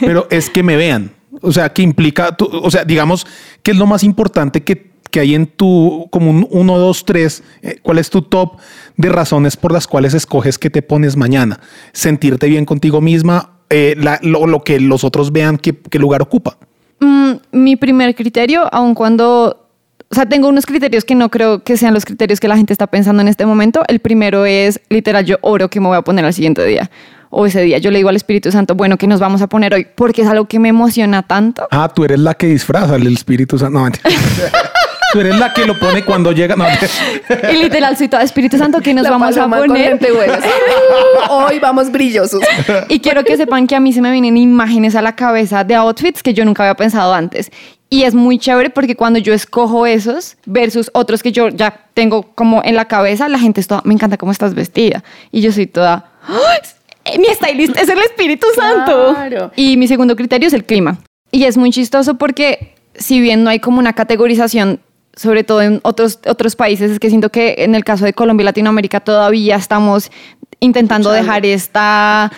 pero 0.00 0.26
es 0.30 0.50
que 0.50 0.62
me 0.62 0.76
vean. 0.76 1.12
O 1.42 1.52
sea, 1.52 1.68
que 1.72 1.82
implica, 1.82 2.36
tú- 2.36 2.48
o 2.52 2.70
sea, 2.70 2.84
digamos, 2.84 3.26
¿qué 3.62 3.70
es 3.70 3.76
lo 3.76 3.86
más 3.86 4.02
importante 4.04 4.62
que, 4.62 4.90
que 5.10 5.20
hay 5.20 5.34
en 5.34 5.46
tu, 5.46 6.08
como 6.10 6.30
un 6.30 6.46
1, 6.50 6.78
2, 6.78 7.04
3? 7.04 7.42
¿Cuál 7.82 7.98
es 7.98 8.10
tu 8.10 8.22
top 8.22 8.56
de 8.96 9.08
razones 9.08 9.56
por 9.56 9.72
las 9.72 9.86
cuales 9.86 10.14
escoges 10.14 10.58
que 10.58 10.70
te 10.70 10.82
pones 10.82 11.16
mañana? 11.16 11.60
Sentirte 11.92 12.48
bien 12.48 12.64
contigo 12.64 13.00
misma, 13.00 13.52
eh, 13.70 13.94
lo, 14.22 14.46
lo 14.46 14.62
que 14.64 14.80
los 14.80 15.04
otros 15.04 15.30
vean 15.32 15.56
qué, 15.56 15.76
qué 15.76 15.98
lugar 15.98 16.22
ocupa. 16.22 16.58
Mm, 17.00 17.32
mi 17.52 17.76
primer 17.76 18.14
criterio, 18.14 18.68
aun 18.74 18.94
cuando, 18.94 19.68
o 20.10 20.14
sea, 20.14 20.26
tengo 20.26 20.48
unos 20.48 20.66
criterios 20.66 21.04
que 21.04 21.14
no 21.14 21.30
creo 21.30 21.62
que 21.62 21.76
sean 21.76 21.94
los 21.94 22.04
criterios 22.04 22.40
que 22.40 22.48
la 22.48 22.56
gente 22.56 22.72
está 22.72 22.88
pensando 22.88 23.22
en 23.22 23.28
este 23.28 23.46
momento. 23.46 23.82
El 23.88 24.00
primero 24.00 24.44
es, 24.46 24.80
literal, 24.90 25.24
yo 25.24 25.36
oro 25.42 25.70
que 25.70 25.80
me 25.80 25.86
voy 25.86 25.96
a 25.96 26.02
poner 26.02 26.24
al 26.24 26.34
siguiente 26.34 26.64
día 26.66 26.90
o 27.30 27.46
ese 27.46 27.62
día. 27.62 27.78
Yo 27.78 27.90
le 27.90 27.98
digo 27.98 28.08
al 28.08 28.16
Espíritu 28.16 28.50
Santo, 28.52 28.74
bueno, 28.74 28.98
que 28.98 29.06
nos 29.06 29.20
vamos 29.20 29.40
a 29.40 29.46
poner 29.46 29.72
hoy, 29.72 29.86
porque 29.94 30.22
es 30.22 30.28
algo 30.28 30.46
que 30.46 30.58
me 30.58 30.68
emociona 30.68 31.22
tanto. 31.22 31.66
Ah, 31.70 31.88
tú 31.94 32.04
eres 32.04 32.18
la 32.18 32.34
que 32.34 32.48
disfraza 32.48 32.96
el 32.96 33.06
Espíritu 33.06 33.58
Santo. 33.58 33.78
No, 33.78 33.88
tú 35.12 35.20
eres 35.20 35.38
la 35.38 35.52
que 35.52 35.64
lo 35.64 35.78
pone 35.78 36.04
cuando 36.04 36.32
llega. 36.32 36.56
No. 36.56 36.66
Y 37.52 37.56
literal, 37.56 37.96
soy 37.96 38.08
toda 38.08 38.22
Espíritu 38.22 38.58
Santo 38.58 38.80
que 38.80 38.92
nos 38.92 39.04
La 39.04 39.10
vamos 39.10 39.36
a 39.36 39.48
poner. 39.48 39.98
Hoy 41.30 41.58
vamos 41.60 41.90
brillosos. 41.90 42.42
Y 42.88 43.00
quiero 43.00 43.24
que 43.24 43.36
sepan 43.36 43.66
que 43.66 43.76
a 43.76 43.80
mí 43.80 43.92
se 43.92 44.02
me 44.02 44.10
vienen 44.10 44.36
imágenes 44.36 44.94
a 44.96 45.02
la 45.02 45.14
cabeza 45.14 45.64
de 45.64 45.74
outfits 45.76 46.22
que 46.22 46.34
yo 46.34 46.44
nunca 46.44 46.64
había 46.64 46.74
pensado 46.74 47.14
antes. 47.14 47.50
Y 47.92 48.04
es 48.04 48.14
muy 48.14 48.38
chévere 48.38 48.70
porque 48.70 48.94
cuando 48.94 49.18
yo 49.18 49.34
escojo 49.34 49.84
esos 49.84 50.36
versus 50.46 50.90
otros 50.94 51.22
que 51.24 51.32
yo 51.32 51.48
ya 51.48 51.86
tengo 51.94 52.22
como 52.34 52.62
en 52.64 52.76
la 52.76 52.84
cabeza, 52.84 53.28
la 53.28 53.38
gente 53.38 53.60
es 53.60 53.66
toda, 53.66 53.82
me 53.84 53.94
encanta 53.94 54.16
cómo 54.16 54.30
estás 54.30 54.54
vestida. 54.54 55.02
Y 55.32 55.40
yo 55.40 55.50
soy 55.50 55.66
toda, 55.66 56.12
"¡Ay! 56.28 56.58
Mi 57.18 57.26
stylist 57.34 57.76
es 57.76 57.88
el 57.88 57.98
Espíritu 57.98 58.46
Santo. 58.54 59.14
Claro. 59.14 59.52
Y 59.56 59.76
mi 59.76 59.88
segundo 59.88 60.16
criterio 60.16 60.48
es 60.48 60.54
el 60.54 60.64
clima. 60.64 60.98
Y 61.30 61.44
es 61.44 61.56
muy 61.56 61.70
chistoso 61.70 62.14
porque 62.14 62.74
si 62.94 63.20
bien 63.20 63.44
no 63.44 63.50
hay 63.50 63.60
como 63.60 63.78
una 63.78 63.92
categorización, 63.92 64.80
sobre 65.14 65.44
todo 65.44 65.62
en 65.62 65.80
otros, 65.82 66.18
otros 66.26 66.56
países, 66.56 66.90
es 66.90 66.98
que 66.98 67.08
siento 67.08 67.30
que 67.30 67.56
en 67.58 67.74
el 67.74 67.84
caso 67.84 68.04
de 68.04 68.12
Colombia 68.12 68.44
y 68.44 68.46
Latinoamérica 68.46 69.00
todavía 69.00 69.56
estamos 69.56 70.10
intentando 70.60 71.10
dejar 71.10 71.46
esta... 71.46 72.32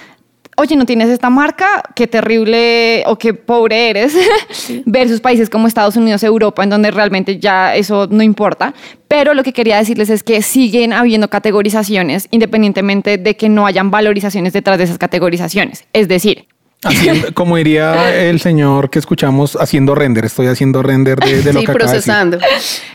Oye, 0.57 0.77
¿no 0.77 0.85
tienes 0.85 1.09
esta 1.09 1.31
marca? 1.31 1.83
Qué 1.97 2.07
terrible 2.07 3.05
o 3.07 3.17
qué 3.17 3.33
pobre 3.33 3.89
eres. 3.91 4.15
Versus 4.87 5.21
países 5.21 5.49
como 5.49 5.67
Estados 5.67 5.97
Unidos, 5.97 6.23
Europa, 6.23 6.63
en 6.63 6.71
donde 6.71 6.91
realmente 6.91 7.39
ya 7.39 7.75
eso 7.75 8.07
no 8.11 8.23
importa. 8.23 8.75
Pero 9.09 9.33
lo 9.35 9.43
que 9.43 9.53
quería 9.55 9.79
decirles 9.79 10.11
es 10.11 10.23
que 10.23 10.43
siguen 10.43 10.93
habiendo 10.93 11.29
categorizaciones 11.29 12.29
independientemente 12.31 13.17
de 13.19 13.37
que 13.37 13.49
no 13.49 13.67
hayan 13.67 13.91
valorizaciones 13.91 14.53
detrás 14.53 14.77
de 14.79 14.85
esas 14.85 14.99
categorizaciones. 14.99 15.85
Es 15.93 16.07
decir, 16.09 16.47
Haciendo- 16.85 17.29
como 17.35 17.57
diría 17.57 18.15
el 18.29 18.41
señor 18.41 18.91
que 18.91 18.99
escuchamos, 18.99 19.57
haciendo 19.57 19.95
render. 19.95 20.25
Estoy 20.27 20.49
haciendo 20.49 20.83
render 20.83 21.19
de, 21.19 21.43
de 21.43 21.53
lo 21.53 21.61
Sí, 21.61 21.67
que 21.67 21.73
acaba 21.73 21.91
de 21.91 21.97
decir. 21.97 22.13
procesando. 22.13 22.39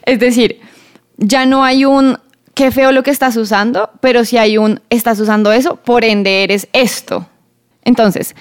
Es 0.06 0.20
decir, 0.20 0.60
ya 1.18 1.46
no 1.48 1.64
hay 1.64 1.86
un 1.86 2.20
qué 2.54 2.70
feo 2.72 2.92
lo 2.92 3.02
que 3.04 3.12
estás 3.12 3.36
usando, 3.38 3.90
pero 4.00 4.26
si 4.26 4.38
hay 4.38 4.58
un 4.58 4.82
estás 4.90 5.20
usando 5.20 5.52
eso, 5.52 5.78
por 5.78 6.04
ende 6.04 6.44
eres 6.44 6.68
esto. 6.74 7.28
Entonces, 7.88 8.36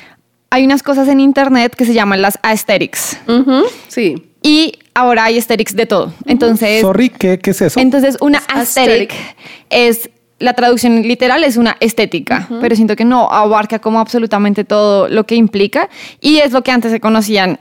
hay 0.51 0.65
unas 0.65 0.83
cosas 0.83 1.07
en 1.09 1.21
internet 1.21 1.75
que 1.77 1.85
se 1.85 1.95
llaman 1.95 2.21
las 2.21 2.39
aesthetics. 2.43 3.17
Sí. 3.89 4.33
Y 4.43 4.75
ahora 4.93 5.25
hay 5.25 5.37
aesthetics 5.37 5.77
de 5.77 5.87
todo. 5.87 6.13
Entonces, 6.27 6.81
Sorry, 6.81 7.11
¿qué, 7.11 7.39
qué 7.39 7.51
es 7.53 7.63
eso? 7.63 7.81
entonces 7.81 8.17
una 8.21 8.43
aesthetic 8.49 9.15
es 9.71 10.11
la 10.39 10.53
traducción 10.55 11.03
literal 11.03 11.45
es 11.45 11.57
una 11.57 11.77
estética, 11.81 12.49
pero 12.61 12.77
siento 12.77 12.95
que 12.97 13.05
no 13.05 13.31
abarca 13.31 13.79
como 13.79 14.01
absolutamente 14.01 14.65
todo 14.65 15.09
lo 15.09 15.25
que 15.25 15.37
implica 15.37 15.89
y 16.21 16.39
es 16.39 16.53
lo 16.53 16.63
que 16.63 16.73
antes 16.73 16.91
se 16.93 17.01
conocían 17.01 17.59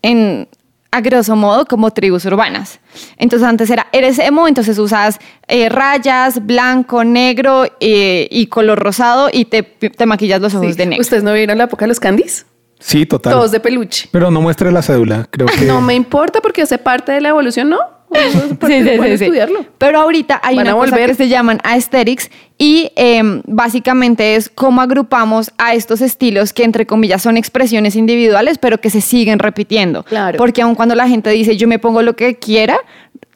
en 0.00 0.48
a 0.90 1.00
grosso 1.00 1.36
modo 1.36 1.66
como 1.66 1.90
tribus 1.90 2.24
urbanas. 2.24 2.80
Entonces 3.16 3.46
antes 3.46 3.70
era, 3.70 3.88
eres 3.92 4.18
emo, 4.18 4.48
entonces 4.48 4.78
usas 4.78 5.18
eh, 5.46 5.68
rayas, 5.68 6.44
blanco, 6.44 7.04
negro 7.04 7.66
eh, 7.80 8.26
y 8.30 8.46
color 8.46 8.78
rosado 8.78 9.28
y 9.32 9.44
te, 9.44 9.62
te 9.62 10.06
maquillas 10.06 10.40
los 10.40 10.54
ojos 10.54 10.76
de 10.76 10.86
negro. 10.86 11.02
¿Ustedes 11.02 11.22
no 11.22 11.32
vieron 11.32 11.58
la 11.58 11.64
época 11.64 11.84
de 11.84 11.88
los 11.88 12.00
candies? 12.00 12.46
Sí, 12.80 13.06
total. 13.06 13.32
Todos 13.32 13.50
de 13.50 13.60
peluche. 13.60 14.08
Pero 14.12 14.30
no 14.30 14.40
muestre 14.40 14.70
la 14.72 14.82
cédula, 14.82 15.26
creo 15.30 15.46
que. 15.58 15.64
No 15.64 15.80
me 15.80 15.94
importa 15.94 16.40
porque 16.40 16.62
hace 16.62 16.78
parte 16.78 17.12
de 17.12 17.20
la 17.20 17.30
evolución, 17.30 17.68
¿no? 17.68 17.78
Eso 18.12 18.38
es 18.38 18.56
parte 18.56 18.78
Sí, 18.78 18.82
de 18.84 18.90
sí, 18.92 18.96
bueno 18.96 19.12
sí, 19.12 19.18
sí. 19.18 19.24
estudiarlo. 19.24 19.64
Pero 19.78 20.00
ahorita 20.00 20.40
hay 20.42 20.56
Van 20.56 20.66
una 20.66 20.74
cosa 20.76 20.90
volver. 20.92 21.10
que 21.10 21.14
se 21.14 21.28
llaman 21.28 21.58
aesthetics 21.62 22.30
y 22.56 22.90
em, 22.96 23.42
básicamente 23.46 24.34
es 24.36 24.48
cómo 24.48 24.80
agrupamos 24.80 25.52
a 25.58 25.74
estos 25.74 26.00
estilos 26.00 26.52
que 26.52 26.64
entre 26.64 26.86
comillas 26.86 27.22
son 27.22 27.36
expresiones 27.36 27.96
individuales 27.96 28.58
pero 28.58 28.80
que 28.80 28.90
se 28.90 29.00
siguen 29.00 29.38
repitiendo. 29.38 30.02
Claro. 30.04 30.38
Porque 30.38 30.62
aun 30.62 30.74
cuando 30.74 30.94
la 30.94 31.08
gente 31.08 31.30
dice 31.30 31.56
yo 31.56 31.68
me 31.68 31.78
pongo 31.78 32.02
lo 32.02 32.16
que 32.16 32.36
quiera, 32.36 32.78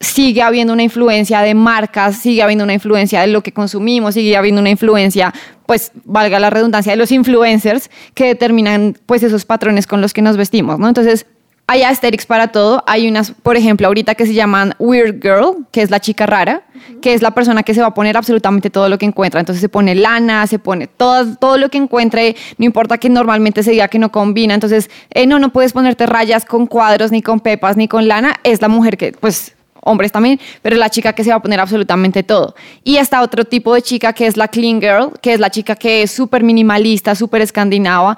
sigue 0.00 0.42
habiendo 0.42 0.72
una 0.72 0.82
influencia 0.82 1.40
de 1.42 1.54
marcas, 1.54 2.16
sigue 2.16 2.42
habiendo 2.42 2.64
una 2.64 2.72
influencia 2.74 3.20
de 3.20 3.28
lo 3.28 3.42
que 3.42 3.52
consumimos, 3.52 4.14
sigue 4.14 4.36
habiendo 4.36 4.60
una 4.60 4.70
influencia, 4.70 5.32
pues 5.66 5.92
valga 6.04 6.40
la 6.40 6.50
redundancia, 6.50 6.92
de 6.92 6.96
los 6.96 7.12
influencers 7.12 7.88
que 8.14 8.26
determinan 8.26 8.96
pues 9.06 9.22
esos 9.22 9.44
patrones 9.44 9.86
con 9.86 10.00
los 10.00 10.12
que 10.12 10.22
nos 10.22 10.36
vestimos, 10.36 10.78
¿no? 10.80 10.88
Entonces, 10.88 11.26
hay 11.72 11.82
aesthetics 11.84 12.26
para 12.26 12.48
todo. 12.48 12.84
Hay 12.86 13.08
unas, 13.08 13.30
por 13.30 13.56
ejemplo, 13.56 13.86
ahorita 13.86 14.14
que 14.14 14.26
se 14.26 14.34
llaman 14.34 14.74
Weird 14.78 15.22
Girl, 15.22 15.66
que 15.70 15.80
es 15.80 15.90
la 15.90 16.00
chica 16.00 16.26
rara, 16.26 16.64
que 17.00 17.14
es 17.14 17.22
la 17.22 17.30
persona 17.30 17.62
que 17.62 17.72
se 17.72 17.80
va 17.80 17.88
a 17.88 17.94
poner 17.94 18.16
absolutamente 18.16 18.68
todo 18.68 18.90
lo 18.90 18.98
que 18.98 19.06
encuentra. 19.06 19.40
Entonces 19.40 19.62
se 19.62 19.70
pone 19.70 19.94
lana, 19.94 20.46
se 20.46 20.58
pone 20.58 20.86
todo, 20.86 21.34
todo 21.36 21.56
lo 21.56 21.70
que 21.70 21.78
encuentre, 21.78 22.36
no 22.58 22.66
importa 22.66 22.98
que 22.98 23.08
normalmente 23.08 23.62
se 23.62 23.70
diga 23.70 23.88
que 23.88 23.98
no 23.98 24.12
combina. 24.12 24.52
Entonces, 24.52 24.90
eh, 25.10 25.26
no, 25.26 25.38
no 25.38 25.50
puedes 25.50 25.72
ponerte 25.72 26.04
rayas 26.04 26.44
con 26.44 26.66
cuadros, 26.66 27.10
ni 27.10 27.22
con 27.22 27.40
pepas, 27.40 27.78
ni 27.78 27.88
con 27.88 28.06
lana. 28.06 28.34
Es 28.44 28.60
la 28.60 28.68
mujer 28.68 28.98
que, 28.98 29.12
pues, 29.12 29.54
hombres 29.80 30.12
también, 30.12 30.38
pero 30.60 30.76
la 30.76 30.90
chica 30.90 31.14
que 31.14 31.24
se 31.24 31.30
va 31.30 31.36
a 31.36 31.42
poner 31.42 31.58
absolutamente 31.58 32.22
todo. 32.22 32.54
Y 32.84 32.98
está 32.98 33.22
otro 33.22 33.46
tipo 33.46 33.74
de 33.74 33.80
chica 33.80 34.12
que 34.12 34.26
es 34.26 34.36
la 34.36 34.48
clean 34.48 34.78
girl, 34.78 35.10
que 35.22 35.32
es 35.32 35.40
la 35.40 35.48
chica 35.48 35.74
que 35.74 36.02
es 36.02 36.10
súper 36.10 36.44
minimalista, 36.44 37.14
súper 37.14 37.40
escandinava, 37.40 38.16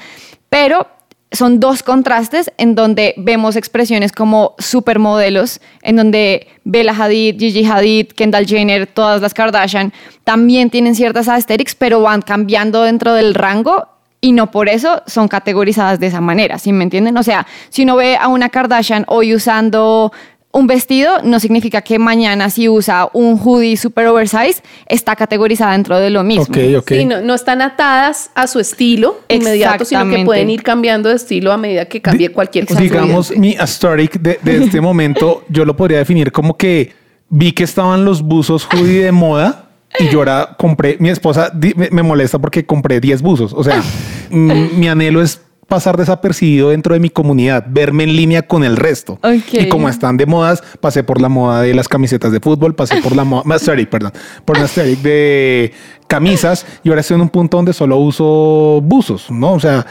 pero 0.51 0.87
son 1.35 1.61
dos 1.61 1.83
contrastes 1.83 2.53
en 2.59 2.75
donde 2.75 3.15
vemos 3.17 3.57
expresiones 3.57 4.13
como 4.13 4.55
supermodelos, 4.59 5.61
en 5.83 5.97
donde 5.97 6.49
Bella 6.65 6.95
Hadid, 6.99 7.39
Gigi 7.39 7.65
Hadid, 7.65 8.09
Kendall 8.09 8.47
Jenner, 8.47 8.87
todas 8.87 9.21
las 9.21 9.35
Kardashian 9.35 9.93
también 10.25 10.71
tienen 10.71 10.95
ciertas 10.95 11.29
aesthetics, 11.29 11.75
pero 11.75 12.01
van 12.01 12.23
cambiando 12.23 12.83
dentro 12.83 13.15
del 13.15 13.35
rango 13.35 13.89
y 14.25 14.33
no 14.33 14.51
por 14.51 14.71
eso 14.71 15.03
son 15.07 15.29
categorizadas 15.29 16.01
de 16.01 16.07
esa 16.07 16.23
manera, 16.23 16.59
¿sí 16.59 16.73
me 16.73 16.85
entienden? 16.85 17.19
O 17.19 17.23
sea, 17.23 17.47
si 17.69 17.83
uno 17.83 17.97
ve 17.97 18.17
a 18.17 18.29
una 18.29 18.49
Kardashian 18.49 19.05
hoy 19.07 19.35
usando 19.35 20.13
un 20.55 20.69
vestido, 20.69 21.21
no 21.25 21.41
significa 21.41 21.83
que 21.83 21.99
mañana 21.99 22.49
si 22.49 22.69
usa 22.69 23.11
un 23.13 23.39
hoodie 23.43 23.77
super 23.77 24.07
oversize 24.07 24.63
está 24.87 25.17
categorizada 25.17 25.73
dentro 25.73 25.99
de 25.99 26.11
lo 26.11 26.23
mismo. 26.23 26.47
Sí, 26.87 27.05
no, 27.05 27.21
no 27.21 27.35
están 27.35 27.61
atadas 27.61 28.31
a 28.37 28.47
su 28.47 28.61
estilo 28.61 29.21
inmediato, 29.29 29.85
sino 29.85 30.09
que 30.09 30.25
pueden 30.25 30.51
ir 30.51 30.63
cambiando 30.63 31.09
de 31.09 31.17
estilo 31.17 31.53
a 31.53 31.57
medida 31.57 31.87
que 31.87 32.01
cambie 32.01 32.31
cualquier 32.31 32.67
cosa. 32.67 32.81
Digamos, 32.81 33.37
mi 33.37 33.57
aesthetic 33.57 34.21
de, 34.21 34.39
de 34.43 34.65
este 34.65 34.81
momento, 34.81 35.45
yo 35.49 35.65
lo 35.65 35.75
podría 35.75 35.99
definir 35.99 36.31
como 36.31 36.57
que 36.57 36.93
vi 37.29 37.51
que 37.51 37.65
estaban 37.65 38.05
los 38.05 38.23
buzos 38.23 38.65
hoodie 38.73 39.03
de 39.03 39.11
moda 39.13 39.71
y 39.99 40.09
yo 40.09 40.21
ahora 40.21 40.55
compré, 40.57 40.97
mi 41.01 41.09
esposa 41.09 41.53
me, 41.91 42.03
molesta 42.05 42.39
porque 42.39 42.65
compré 42.65 43.01
10 43.01 43.23
buzos. 43.23 43.53
O 43.53 43.65
sea, 43.65 43.83
mi 44.31 44.87
anhelo 44.87 45.21
es 45.21 45.41
pasar 45.69 45.97
desapercibido 45.97 46.71
dentro 46.71 46.95
de 46.95 47.01
mi 47.01 47.11
comunidad, 47.11 47.65
verme 47.69 48.05
en 48.05 48.17
línea 48.17 48.43
con 48.43 48.65
el 48.65 48.77
resto. 48.77 49.19
Y 49.53 49.69
como 49.69 49.89
están 49.89 50.17
de 50.17 50.27
modas, 50.27 50.63
pasé 50.81 51.03
por 51.05 51.21
la 51.21 51.29
moda 51.29 51.63
de 51.63 51.75
las 51.75 51.89
camisetas 51.89 52.33
de 52.33 52.41
fútbol, 52.41 52.75
pasé 52.75 52.97
por 53.03 53.15
la 53.17 53.25
moda, 53.25 53.43
perdón, 53.91 54.13
por 54.45 54.57
la 54.57 54.65
aesthetic 54.65 55.01
de 55.01 55.73
camisas 56.07 56.67
y 56.83 56.89
ahora 56.91 57.01
estoy 57.01 57.17
en 57.17 57.23
un 57.23 57.29
punto 57.29 57.57
donde 57.57 57.73
solo 57.73 57.97
uso 57.97 58.81
buzos, 58.83 59.31
¿no? 59.31 59.53
O 59.55 59.61
sea, 59.61 59.87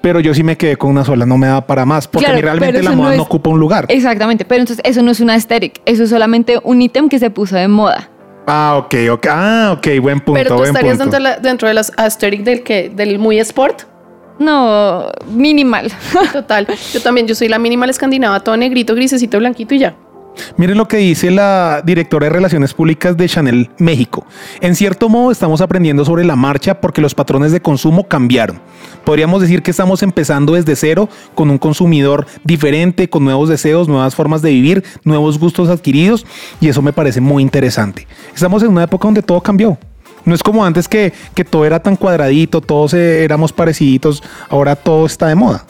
pero 0.00 0.20
yo 0.20 0.34
sí 0.34 0.42
me 0.42 0.56
quedé 0.56 0.76
con 0.76 0.90
una 0.90 1.04
sola, 1.04 1.24
no 1.24 1.38
me 1.38 1.46
da 1.46 1.66
para 1.66 1.86
más, 1.86 2.06
porque 2.06 2.26
a 2.26 2.34
mí 2.34 2.40
Claro, 2.42 2.58
realmente 2.58 2.82
la 2.82 2.92
moda 2.92 3.08
no, 3.10 3.14
es- 3.14 3.20
ocupa 3.20 3.50
un 3.50 3.58
lugar. 3.58 3.86
Exactamente, 3.88 4.44
pero 4.44 4.60
entonces 4.60 4.84
eso 4.86 5.02
no 5.02 5.10
es 5.10 5.20
una 5.20 5.32
aesthetic, 5.34 5.80
eso 5.86 6.04
es 6.04 6.10
solamente 6.10 6.58
un 6.62 6.82
ítem 6.82 7.08
que 7.08 7.18
se 7.18 7.30
puso 7.30 7.56
de 7.56 7.68
moda. 7.68 8.10
Ah, 8.46 8.74
ok, 8.76 8.94
ok. 9.12 9.26
Ah, 9.30 9.74
ok, 9.78 9.86
buen 10.02 10.20
punto, 10.20 10.34
Pero 10.38 10.50
tú 10.50 10.56
buen 10.56 10.68
estarías 10.68 10.98
punto. 10.98 11.04
dentro 11.04 11.18
de, 11.18 11.20
la- 11.22 11.38
dentro 11.38 11.68
de 11.68 11.72
las 11.74 11.90
aesthetic 11.96 12.42
del 12.44 12.62
que 12.62 12.90
del 12.90 13.18
muy 13.18 13.38
sport. 13.40 13.84
No, 14.38 15.06
minimal. 15.30 15.92
Total. 16.32 16.66
Yo 16.92 17.00
también, 17.00 17.26
yo 17.26 17.34
soy 17.34 17.48
la 17.48 17.58
minimal 17.58 17.90
escandinava, 17.90 18.40
todo 18.40 18.56
negrito, 18.56 18.94
grisecito, 18.94 19.38
blanquito 19.38 19.74
y 19.74 19.78
ya. 19.78 19.96
Miren 20.56 20.78
lo 20.78 20.88
que 20.88 20.96
dice 20.96 21.30
la 21.30 21.82
directora 21.84 22.26
de 22.26 22.30
Relaciones 22.30 22.74
Públicas 22.74 23.16
de 23.16 23.28
Chanel 23.28 23.70
México. 23.78 24.26
En 24.60 24.74
cierto 24.74 25.08
modo 25.08 25.30
estamos 25.30 25.60
aprendiendo 25.60 26.04
sobre 26.04 26.24
la 26.24 26.36
marcha 26.36 26.80
porque 26.80 27.00
los 27.00 27.14
patrones 27.14 27.52
de 27.52 27.60
consumo 27.60 28.08
cambiaron. 28.08 28.60
Podríamos 29.04 29.40
decir 29.40 29.62
que 29.62 29.70
estamos 29.70 30.02
empezando 30.02 30.54
desde 30.54 30.76
cero 30.76 31.08
con 31.34 31.50
un 31.50 31.58
consumidor 31.58 32.26
diferente, 32.42 33.08
con 33.08 33.24
nuevos 33.24 33.48
deseos, 33.48 33.88
nuevas 33.88 34.14
formas 34.14 34.42
de 34.42 34.50
vivir, 34.50 34.84
nuevos 35.04 35.38
gustos 35.38 35.68
adquiridos 35.68 36.26
y 36.60 36.68
eso 36.68 36.82
me 36.82 36.92
parece 36.92 37.20
muy 37.20 37.42
interesante. 37.42 38.06
Estamos 38.34 38.62
en 38.62 38.70
una 38.70 38.84
época 38.84 39.06
donde 39.06 39.22
todo 39.22 39.40
cambió. 39.40 39.78
No 40.24 40.34
es 40.34 40.42
como 40.42 40.64
antes 40.64 40.88
que, 40.88 41.12
que 41.34 41.44
todo 41.44 41.64
era 41.64 41.80
tan 41.80 41.96
cuadradito, 41.96 42.60
todos 42.60 42.94
eh, 42.94 43.24
éramos 43.24 43.52
pareciditos, 43.52 44.22
ahora 44.48 44.76
todo 44.76 45.06
está 45.06 45.26
de 45.26 45.34
moda. 45.34 45.64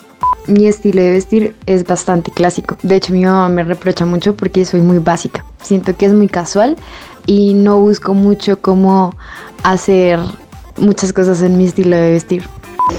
Mi 0.46 0.66
estilo 0.66 1.00
de 1.00 1.10
vestir 1.12 1.56
es 1.66 1.86
bastante 1.86 2.30
clásico. 2.30 2.76
De 2.82 2.96
hecho, 2.96 3.12
mi 3.12 3.24
mamá 3.24 3.48
me 3.48 3.64
reprocha 3.64 4.04
mucho 4.04 4.36
porque 4.36 4.64
soy 4.64 4.80
muy 4.80 4.98
básica. 4.98 5.44
Siento 5.62 5.96
que 5.96 6.06
es 6.06 6.12
muy 6.12 6.28
casual 6.28 6.76
y 7.26 7.54
no 7.54 7.78
busco 7.80 8.12
mucho 8.14 8.60
cómo 8.60 9.16
hacer 9.62 10.20
muchas 10.76 11.12
cosas 11.12 11.40
en 11.42 11.56
mi 11.56 11.64
estilo 11.64 11.96
de 11.96 12.10
vestir. 12.12 12.42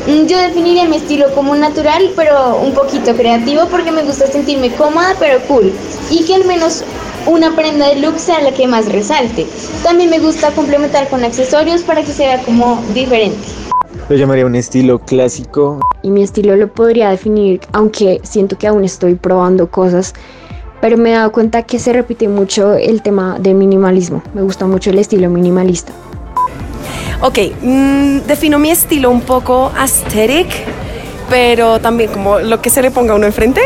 Mm, 0.08 0.26
Yo 0.26 0.40
definiría 0.40 0.86
mi 0.86 0.98
estilo 0.98 1.28
como 1.36 1.56
natural, 1.56 2.10
pero 2.16 2.58
un 2.58 2.74
poquito 2.74 3.16
creativo 3.16 3.68
porque 3.70 3.92
me 3.92 4.02
gusta 4.04 4.26
sentirme 4.28 4.72
cómoda, 4.72 5.14
pero 5.20 5.40
cool. 5.48 5.72
Y 6.10 6.26
que 6.26 6.34
al 6.36 6.46
menos 6.46 6.84
una 7.26 7.56
prenda 7.56 7.90
de 7.90 8.00
look 8.02 8.20
sea 8.20 8.42
la 8.42 8.52
que 8.52 8.68
más 8.68 8.92
resalte. 8.92 9.48
También 9.84 10.10
me 10.10 10.20
gusta 10.20 10.52
complementar 10.52 11.08
con 11.10 11.24
accesorios 11.24 11.82
para 11.84 12.04
que 12.04 12.12
se 12.12 12.26
vea 12.26 12.42
como 12.44 12.82
diferente. 12.94 13.38
Lo 14.10 14.16
llamaría 14.16 14.46
un 14.46 14.56
estilo 14.56 15.00
clásico. 15.00 15.80
Y 16.04 16.12
mi 16.12 16.24
estilo 16.24 16.56
lo 16.56 16.68
podría 16.68 17.10
definir, 17.10 17.62
aunque 17.72 18.22
siento 18.24 18.58
que 18.58 18.68
aún 18.68 18.84
estoy 18.84 19.16
probando 19.16 19.72
cosas, 19.72 20.14
pero 20.82 20.98
me 20.98 21.12
he 21.12 21.14
dado 21.14 21.32
cuenta 21.32 21.64
que 21.64 21.80
se 21.80 21.94
repite 21.94 22.28
mucho 22.28 22.76
el 22.76 23.02
tema 23.02 23.40
de 23.40 23.54
minimalismo. 23.54 24.22
Me 24.34 24.44
gusta 24.44 24.68
mucho 24.68 24.92
el 24.92 25.00
estilo 25.00 25.30
minimalista. 25.30 25.94
Ok, 27.22 27.40
mm, 27.62 28.28
defino 28.28 28.60
mi 28.60 28.70
estilo 28.70 29.10
un 29.10 29.22
poco 29.22 29.72
aesthetic, 29.76 30.48
pero 31.30 31.80
también 31.80 32.12
como 32.12 32.40
lo 32.40 32.62
que 32.62 32.70
se 32.70 32.82
le 32.82 32.92
ponga 32.92 33.14
a 33.14 33.16
uno 33.16 33.26
enfrente. 33.26 33.62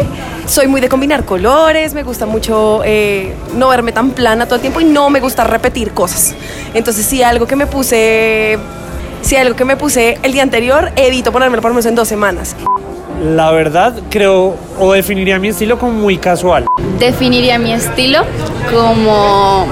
Soy 0.46 0.68
muy 0.68 0.82
de 0.82 0.90
combinar 0.90 1.26
colores, 1.26 1.94
me 1.94 2.04
gusta 2.04 2.26
mucho 2.26 2.82
eh, 2.84 3.34
no 3.56 3.68
verme 3.70 3.92
tan 3.92 4.12
plana 4.12 4.46
todo 4.46 4.56
el 4.56 4.62
tiempo 4.62 4.82
y 4.82 4.86
no 4.86 5.10
me 5.10 5.20
gusta 5.20 5.44
repetir 5.44 5.92
cosas. 5.92 6.36
Entonces, 6.74 7.06
si 7.06 7.24
algo 7.24 7.46
que 7.46 7.56
me 7.56 7.68
puse, 7.68 8.58
si 9.22 9.36
algo 9.36 9.56
que 9.56 9.66
me 9.66 9.78
puse 9.78 10.18
el 10.24 10.32
día 10.32 10.44
anterior, 10.44 10.92
evito 10.96 11.32
ponérmelo 11.32 11.62
por 11.62 11.72
lo 11.72 11.76
menos 11.76 11.86
en 11.86 11.96
dos 11.96 12.08
semanas. 12.08 12.56
La 13.22 13.52
verdad, 13.52 13.96
creo, 14.10 14.56
o 14.80 14.94
definiría 14.94 15.40
mi 15.40 15.50
estilo 15.50 15.78
como 15.78 15.92
muy 15.92 16.18
casual. 16.18 16.66
Definiría 17.00 17.60
mi 17.60 17.74
estilo 17.74 18.24
como 18.72 19.68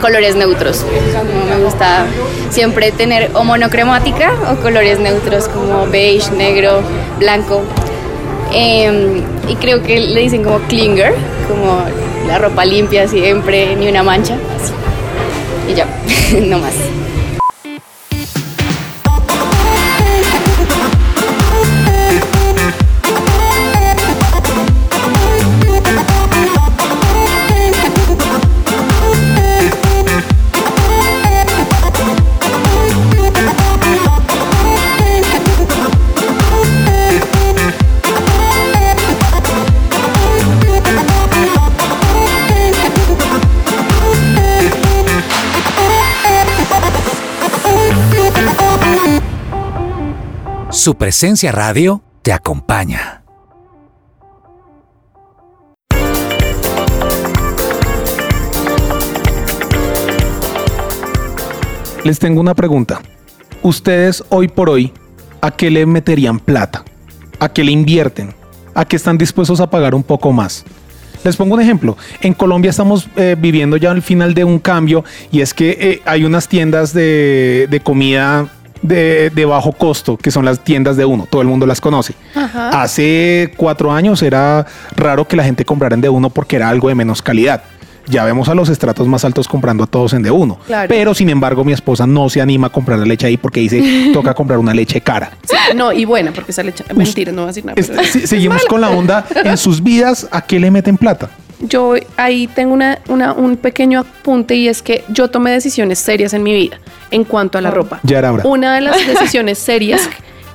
colores 0.00 0.36
neutros. 0.36 0.84
Como 1.16 1.44
me 1.44 1.62
gusta 1.62 2.06
siempre 2.50 2.92
tener 2.92 3.30
o 3.34 3.44
monocromática 3.44 4.32
o 4.50 4.56
colores 4.62 4.98
neutros 4.98 5.48
como 5.48 5.86
beige, 5.86 6.30
negro, 6.32 6.82
blanco. 7.18 7.62
Em, 8.52 9.22
y 9.48 9.54
creo 9.56 9.82
que 9.82 10.00
le 10.00 10.20
dicen 10.20 10.42
como 10.42 10.58
clinger, 10.60 11.14
como 11.48 11.82
la 12.26 12.38
ropa 12.38 12.64
limpia 12.64 13.06
siempre, 13.08 13.76
ni 13.76 13.88
una 13.88 14.02
mancha. 14.02 14.36
Y 15.68 15.74
ya, 15.74 15.86
no 16.46 16.58
más. 16.58 16.74
Su 50.80 50.94
presencia 50.94 51.52
radio 51.52 52.00
te 52.22 52.32
acompaña. 52.32 53.22
Les 62.02 62.18
tengo 62.18 62.40
una 62.40 62.54
pregunta. 62.54 63.02
Ustedes 63.60 64.24
hoy 64.30 64.48
por 64.48 64.70
hoy, 64.70 64.90
¿a 65.42 65.50
qué 65.50 65.68
le 65.70 65.84
meterían 65.84 66.38
plata? 66.38 66.82
¿A 67.40 67.50
qué 67.50 67.62
le 67.62 67.72
invierten? 67.72 68.32
¿A 68.72 68.86
qué 68.86 68.96
están 68.96 69.18
dispuestos 69.18 69.60
a 69.60 69.68
pagar 69.68 69.94
un 69.94 70.02
poco 70.02 70.32
más? 70.32 70.64
Les 71.24 71.36
pongo 71.36 71.56
un 71.56 71.60
ejemplo. 71.60 71.98
En 72.22 72.32
Colombia 72.32 72.70
estamos 72.70 73.06
eh, 73.16 73.36
viviendo 73.38 73.76
ya 73.76 73.90
el 73.90 74.00
final 74.00 74.32
de 74.32 74.44
un 74.44 74.58
cambio 74.58 75.04
y 75.30 75.42
es 75.42 75.52
que 75.52 75.76
eh, 75.78 76.02
hay 76.06 76.24
unas 76.24 76.48
tiendas 76.48 76.94
de, 76.94 77.68
de 77.70 77.80
comida 77.80 78.48
de, 78.82 79.30
de 79.30 79.44
bajo 79.44 79.72
costo 79.72 80.16
que 80.16 80.30
son 80.30 80.44
las 80.44 80.60
tiendas 80.60 80.96
de 80.96 81.04
uno. 81.04 81.26
Todo 81.28 81.42
el 81.42 81.48
mundo 81.48 81.66
las 81.66 81.80
conoce. 81.80 82.14
Ajá. 82.34 82.82
Hace 82.82 83.52
cuatro 83.56 83.92
años 83.92 84.22
era 84.22 84.66
raro 84.96 85.26
que 85.26 85.36
la 85.36 85.44
gente 85.44 85.64
comprara 85.64 85.94
en 85.94 86.00
de 86.00 86.08
uno 86.08 86.30
porque 86.30 86.56
era 86.56 86.68
algo 86.68 86.88
de 86.88 86.94
menos 86.94 87.22
calidad. 87.22 87.62
Ya 88.08 88.24
vemos 88.24 88.48
a 88.48 88.54
los 88.54 88.68
estratos 88.68 89.06
más 89.06 89.24
altos 89.24 89.46
comprando 89.48 89.84
a 89.84 89.86
todos 89.86 90.12
en 90.14 90.22
de 90.22 90.30
uno. 90.30 90.58
Claro. 90.66 90.88
Pero 90.88 91.14
sin 91.14 91.28
embargo, 91.30 91.64
mi 91.64 91.72
esposa 91.72 92.06
no 92.06 92.28
se 92.28 92.40
anima 92.40 92.66
a 92.68 92.70
comprar 92.70 92.98
la 92.98 93.04
leche 93.04 93.26
ahí 93.26 93.36
porque 93.36 93.60
dice 93.60 94.10
toca 94.12 94.34
comprar 94.34 94.58
una 94.58 94.74
leche 94.74 95.00
cara. 95.00 95.32
Sí, 95.48 95.56
no, 95.76 95.92
y 95.92 96.04
buena, 96.04 96.32
porque 96.32 96.52
esa 96.52 96.62
leche. 96.62 96.84
Mentira, 96.94 97.32
no 97.32 97.42
voy 97.42 97.44
a 97.44 97.46
decir 97.48 97.64
nada. 97.64 97.76
Pero- 97.76 98.26
seguimos 98.26 98.62
Es 98.62 98.64
con 98.66 98.80
la 98.80 98.90
onda 98.90 99.24
en 99.44 99.56
sus 99.56 99.82
vidas. 99.82 100.26
¿A 100.30 100.42
qué 100.42 100.58
le 100.60 100.70
meten 100.70 100.96
plata? 100.96 101.30
Yo 101.60 101.94
ahí 102.16 102.46
tengo 102.46 102.72
una, 102.72 102.98
una- 103.08 103.32
un 103.34 103.56
pequeño 103.56 104.00
apunte 104.00 104.54
y 104.56 104.66
es 104.68 104.80
que 104.82 105.04
yo 105.08 105.28
tomé 105.28 105.50
decisiones 105.50 105.98
serias 105.98 106.32
en 106.32 106.42
mi 106.42 106.54
vida 106.54 106.78
en 107.10 107.24
cuanto 107.24 107.58
a 107.58 107.60
la 107.60 107.70
ropa. 107.70 108.00
Ya 108.02 108.18
era 108.18 108.32
hora. 108.32 108.42
Una 108.46 108.74
de 108.74 108.80
las 108.80 108.96
decisiones 109.06 109.58
serias 109.58 110.08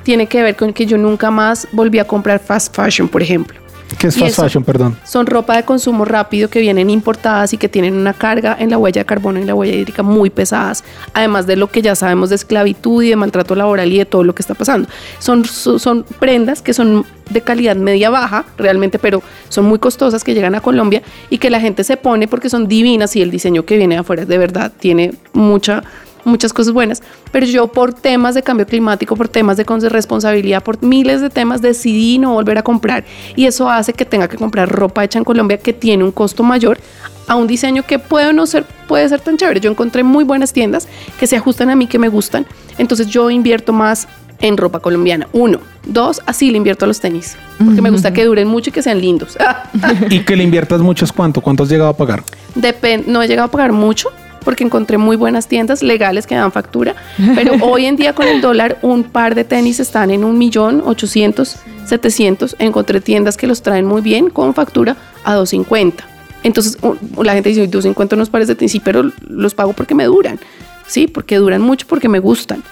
tiene 0.03 0.25
que 0.27 0.41
ver 0.43 0.55
con 0.55 0.73
que 0.73 0.85
yo 0.85 0.97
nunca 0.97 1.29
más 1.31 1.67
volví 1.71 1.99
a 1.99 2.05
comprar 2.05 2.39
fast 2.39 2.75
fashion, 2.75 3.07
por 3.07 3.21
ejemplo. 3.21 3.59
¿Qué 3.99 4.07
es 4.07 4.17
fast 4.17 4.31
eso- 4.31 4.41
fashion? 4.43 4.63
Perdón. 4.63 4.97
Son 5.05 5.25
ropa 5.25 5.55
de 5.55 5.63
consumo 5.63 6.05
rápido 6.05 6.49
que 6.49 6.59
vienen 6.59 6.89
importadas 6.89 7.53
y 7.53 7.57
que 7.57 7.69
tienen 7.69 7.93
una 7.95 8.13
carga 8.13 8.55
en 8.59 8.69
la 8.71 8.77
huella 8.77 9.01
de 9.01 9.05
carbono 9.05 9.39
y 9.39 9.43
la 9.45 9.53
huella 9.55 9.75
hídrica 9.75 10.03
muy 10.03 10.29
pesadas, 10.29 10.83
además 11.13 11.45
de 11.47 11.55
lo 11.55 11.67
que 11.69 11.81
ya 11.81 11.95
sabemos 11.95 12.29
de 12.29 12.35
esclavitud 12.35 13.03
y 13.03 13.09
de 13.09 13.15
maltrato 13.15 13.55
laboral 13.55 13.91
y 13.91 13.97
de 13.99 14.05
todo 14.05 14.23
lo 14.23 14.33
que 14.35 14.41
está 14.41 14.53
pasando. 14.55 14.89
Son, 15.19 15.45
son, 15.45 15.79
son 15.79 16.03
prendas 16.19 16.61
que 16.61 16.73
son 16.73 17.05
de 17.29 17.41
calidad 17.41 17.75
media 17.75 18.09
baja 18.09 18.45
realmente, 18.57 18.99
pero 18.99 19.21
son 19.49 19.65
muy 19.65 19.79
costosas 19.79 20.23
que 20.23 20.33
llegan 20.33 20.55
a 20.55 20.61
Colombia 20.61 21.01
y 21.29 21.37
que 21.37 21.49
la 21.49 21.59
gente 21.59 21.83
se 21.83 21.97
pone 21.97 22.27
porque 22.27 22.49
son 22.49 22.67
divinas 22.67 23.15
y 23.15 23.21
el 23.21 23.31
diseño 23.31 23.65
que 23.65 23.77
viene 23.77 23.95
de 23.95 24.01
afuera 24.01 24.25
de 24.25 24.37
verdad 24.37 24.71
tiene 24.79 25.13
mucha 25.33 25.83
muchas 26.25 26.51
cosas 26.53 26.73
buenas, 26.73 27.01
pero 27.31 27.45
yo 27.45 27.67
por 27.67 27.93
temas 27.93 28.35
de 28.35 28.43
cambio 28.43 28.65
climático, 28.65 29.15
por 29.15 29.27
temas 29.29 29.57
de 29.57 29.63
responsabilidad, 29.89 30.63
por 30.63 30.81
miles 30.83 31.21
de 31.21 31.29
temas 31.29 31.61
decidí 31.61 32.17
no 32.17 32.33
volver 32.33 32.57
a 32.57 32.63
comprar 32.63 33.05
y 33.35 33.45
eso 33.45 33.69
hace 33.69 33.93
que 33.93 34.05
tenga 34.05 34.27
que 34.27 34.37
comprar 34.37 34.69
ropa 34.69 35.03
hecha 35.03 35.19
en 35.19 35.25
Colombia 35.25 35.57
que 35.57 35.71
tiene 35.73 36.03
un 36.03 36.11
costo 36.11 36.43
mayor 36.43 36.79
a 37.27 37.35
un 37.35 37.47
diseño 37.47 37.83
que 37.83 37.97
puede 37.99 38.33
no 38.33 38.45
ser 38.45 38.65
puede 38.87 39.07
ser 39.09 39.19
tan 39.19 39.37
chévere. 39.37 39.59
Yo 39.59 39.71
encontré 39.71 40.03
muy 40.03 40.23
buenas 40.23 40.53
tiendas 40.53 40.87
que 41.19 41.25
se 41.27 41.35
ajustan 41.37 41.69
a 41.69 41.75
mí 41.75 41.87
que 41.87 41.97
me 41.97 42.07
gustan, 42.09 42.45
entonces 42.77 43.07
yo 43.07 43.29
invierto 43.31 43.73
más 43.73 44.07
en 44.41 44.57
ropa 44.57 44.79
colombiana. 44.79 45.27
Uno, 45.31 45.59
dos, 45.85 46.21
así 46.25 46.51
le 46.51 46.57
invierto 46.57 46.85
a 46.85 46.87
los 46.89 46.99
tenis, 46.99 47.37
porque 47.63 47.81
me 47.81 47.89
gusta 47.89 48.11
que 48.13 48.25
duren 48.25 48.47
mucho 48.47 48.69
y 48.69 48.73
que 48.73 48.81
sean 48.83 48.99
lindos. 48.99 49.37
y 50.09 50.19
que 50.19 50.35
le 50.35 50.43
inviertas 50.43 50.81
mucho 50.81 51.05
es 51.05 51.11
cuánto. 51.13 51.39
¿Cuánto 51.41 51.63
has 51.63 51.69
llegado 51.69 51.89
a 51.89 51.95
pagar? 51.97 52.21
Depen- 52.53 53.05
no 53.07 53.23
he 53.23 53.27
llegado 53.27 53.47
a 53.47 53.51
pagar 53.51 53.71
mucho 53.71 54.09
porque 54.45 54.63
encontré 54.63 54.97
muy 54.97 55.17
buenas 55.17 55.47
tiendas 55.47 55.83
legales 55.83 56.25
que 56.27 56.35
dan 56.35 56.51
factura, 56.53 56.95
pero 57.35 57.53
hoy 57.61 57.85
en 57.85 57.97
día 57.97 58.13
con 58.13 58.27
el 58.27 58.39
dólar 58.39 58.77
un 58.81 59.03
par 59.03 59.35
de 59.35 59.43
tenis 59.43 59.81
están 59.81 60.11
en 60.11 60.23
un 60.23 60.37
millón 60.37 60.81
ochocientos, 60.85 61.57
setecientos. 61.85 62.55
Encontré 62.59 63.01
tiendas 63.01 63.35
que 63.35 63.47
los 63.47 63.61
traen 63.61 63.85
muy 63.85 64.01
bien 64.01 64.29
con 64.29 64.53
factura 64.53 64.95
a 65.25 65.33
250. 65.33 66.07
Entonces 66.43 66.77
la 67.17 67.33
gente 67.33 67.49
dice, 67.49 67.61
250 67.61 68.15
nos 68.15 68.29
parece 68.29 68.55
tenis, 68.55 68.71
sí, 68.71 68.79
pero 68.79 69.11
los 69.27 69.55
pago 69.55 69.73
porque 69.73 69.95
me 69.95 70.05
duran, 70.05 70.39
sí, 70.87 71.07
porque 71.07 71.37
duran 71.37 71.61
mucho, 71.61 71.87
porque 71.87 72.07
me 72.07 72.19
gustan. 72.19 72.63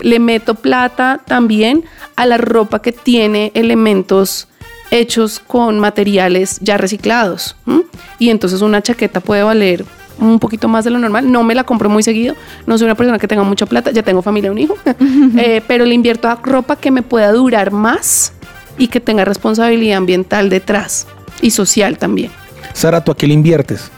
Le 0.00 0.18
meto 0.18 0.54
plata 0.54 1.20
también 1.26 1.84
a 2.14 2.26
la 2.26 2.36
ropa 2.36 2.82
que 2.82 2.92
tiene 2.92 3.52
elementos 3.54 4.48
hechos 4.90 5.38
con 5.38 5.80
materiales 5.80 6.58
ya 6.60 6.76
reciclados. 6.76 7.56
¿m? 7.66 7.84
Y 8.18 8.28
entonces 8.28 8.60
una 8.60 8.82
chaqueta 8.82 9.20
puede 9.20 9.42
valer 9.42 9.84
un 10.22 10.38
poquito 10.38 10.68
más 10.68 10.84
de 10.84 10.90
lo 10.90 10.98
normal. 10.98 11.30
No 11.30 11.42
me 11.42 11.54
la 11.54 11.64
compro 11.64 11.88
muy 11.88 12.02
seguido. 12.02 12.34
No 12.66 12.78
soy 12.78 12.86
una 12.86 12.94
persona 12.94 13.18
que 13.18 13.28
tenga 13.28 13.42
mucha 13.42 13.66
plata. 13.66 13.90
Ya 13.90 14.02
tengo 14.02 14.22
familia, 14.22 14.50
un 14.50 14.58
hijo. 14.58 14.76
Eh, 15.36 15.62
pero 15.66 15.84
le 15.84 15.94
invierto 15.94 16.28
a 16.28 16.38
ropa 16.42 16.76
que 16.76 16.90
me 16.90 17.02
pueda 17.02 17.32
durar 17.32 17.70
más 17.72 18.32
y 18.78 18.88
que 18.88 19.00
tenga 19.00 19.24
responsabilidad 19.24 19.96
ambiental 19.96 20.50
detrás 20.50 21.06
y 21.40 21.50
social 21.50 21.98
también. 21.98 22.30
Sara, 22.72 23.02
¿tú 23.02 23.12
a 23.12 23.16
qué 23.16 23.26
le 23.26 23.34
inviertes? 23.34 23.90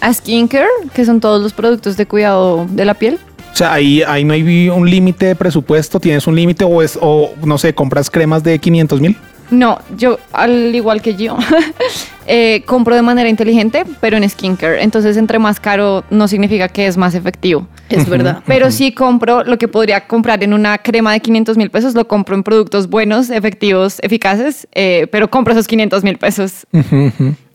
A 0.00 0.12
skincare, 0.12 0.66
que 0.94 1.04
son 1.04 1.20
todos 1.20 1.42
los 1.42 1.52
productos 1.52 1.96
de 1.96 2.06
cuidado 2.06 2.66
de 2.70 2.84
la 2.84 2.94
piel. 2.94 3.18
O 3.52 3.56
sea, 3.56 3.72
ahí, 3.72 4.02
ahí 4.02 4.24
no 4.24 4.34
hay 4.34 4.68
un 4.68 4.88
límite 4.88 5.26
de 5.26 5.34
presupuesto, 5.34 5.98
tienes 5.98 6.26
un 6.26 6.36
límite 6.36 6.64
o 6.64 6.82
es, 6.82 6.98
o 7.00 7.32
no 7.44 7.58
sé, 7.58 7.74
compras 7.74 8.10
cremas 8.10 8.42
de 8.42 8.58
500 8.58 9.00
mil. 9.00 9.16
No, 9.50 9.78
yo, 9.96 10.18
al 10.32 10.74
igual 10.74 11.00
que 11.00 11.14
yo, 11.14 11.36
eh, 12.26 12.62
compro 12.66 12.94
de 12.94 13.02
manera 13.02 13.28
inteligente, 13.28 13.84
pero 14.00 14.16
en 14.16 14.28
skincare. 14.28 14.82
Entonces, 14.82 15.16
entre 15.16 15.38
más 15.38 15.60
caro 15.60 16.04
no 16.10 16.26
significa 16.28 16.68
que 16.68 16.86
es 16.86 16.96
más 16.96 17.14
efectivo. 17.14 17.66
Es 17.88 18.08
verdad. 18.08 18.42
Pero 18.46 18.70
sí 18.70 18.92
compro 18.92 19.44
lo 19.44 19.58
que 19.58 19.68
podría 19.68 20.06
comprar 20.06 20.42
en 20.42 20.52
una 20.52 20.78
crema 20.78 21.12
de 21.12 21.20
500 21.20 21.56
mil 21.56 21.70
pesos, 21.70 21.94
lo 21.94 22.08
compro 22.08 22.34
en 22.34 22.42
productos 22.42 22.88
buenos, 22.88 23.30
efectivos, 23.30 23.98
eficaces, 24.02 24.66
eh, 24.72 25.06
pero 25.12 25.30
compro 25.30 25.52
esos 25.52 25.66
500 25.68 26.02
mil 26.02 26.18
pesos. 26.18 26.66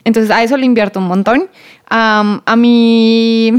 Entonces, 0.03 0.31
a 0.31 0.43
eso 0.43 0.57
le 0.57 0.65
invierto 0.65 0.99
un 0.99 1.07
montón. 1.07 1.49
A 1.89 2.55
mí... 2.55 3.53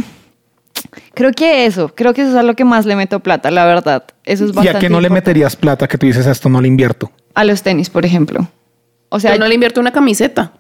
Creo 1.14 1.33
que 1.33 1.66
eso, 1.66 1.92
creo 1.95 2.14
que 2.14 2.23
eso 2.23 2.31
es 2.31 2.37
a 2.37 2.42
lo 2.42 2.55
que 2.55 2.64
más 2.64 2.87
le 2.87 2.97
meto 2.97 3.21
plata, 3.21 3.51
la 3.51 3.64
verdad. 3.64 4.05
Eso 4.25 4.45
es 4.45 4.51
¿Y 4.51 4.55
bastante 4.55 4.79
a 4.79 4.81
qué 4.81 4.88
no 4.88 5.01
le 5.01 5.11
meterías 5.11 5.57
plata 5.57 5.88
que 5.88 5.99
tú 5.99 6.07
dices 6.07 6.27
a 6.27 6.33
esto 6.33 6.49
no 6.49 6.61
le 6.61 6.68
invierto? 6.68 7.11
A 7.35 7.45
los 7.45 7.62
tenis, 7.62 7.90
por 7.90 8.05
ejemplo. 8.05 8.47
O 9.09 9.21
sea, 9.21 9.33
Yo 9.33 9.38
no 9.38 9.47
le 9.47 9.55
invierto 9.55 9.81
una 9.81 9.92
camiseta. 9.92 10.53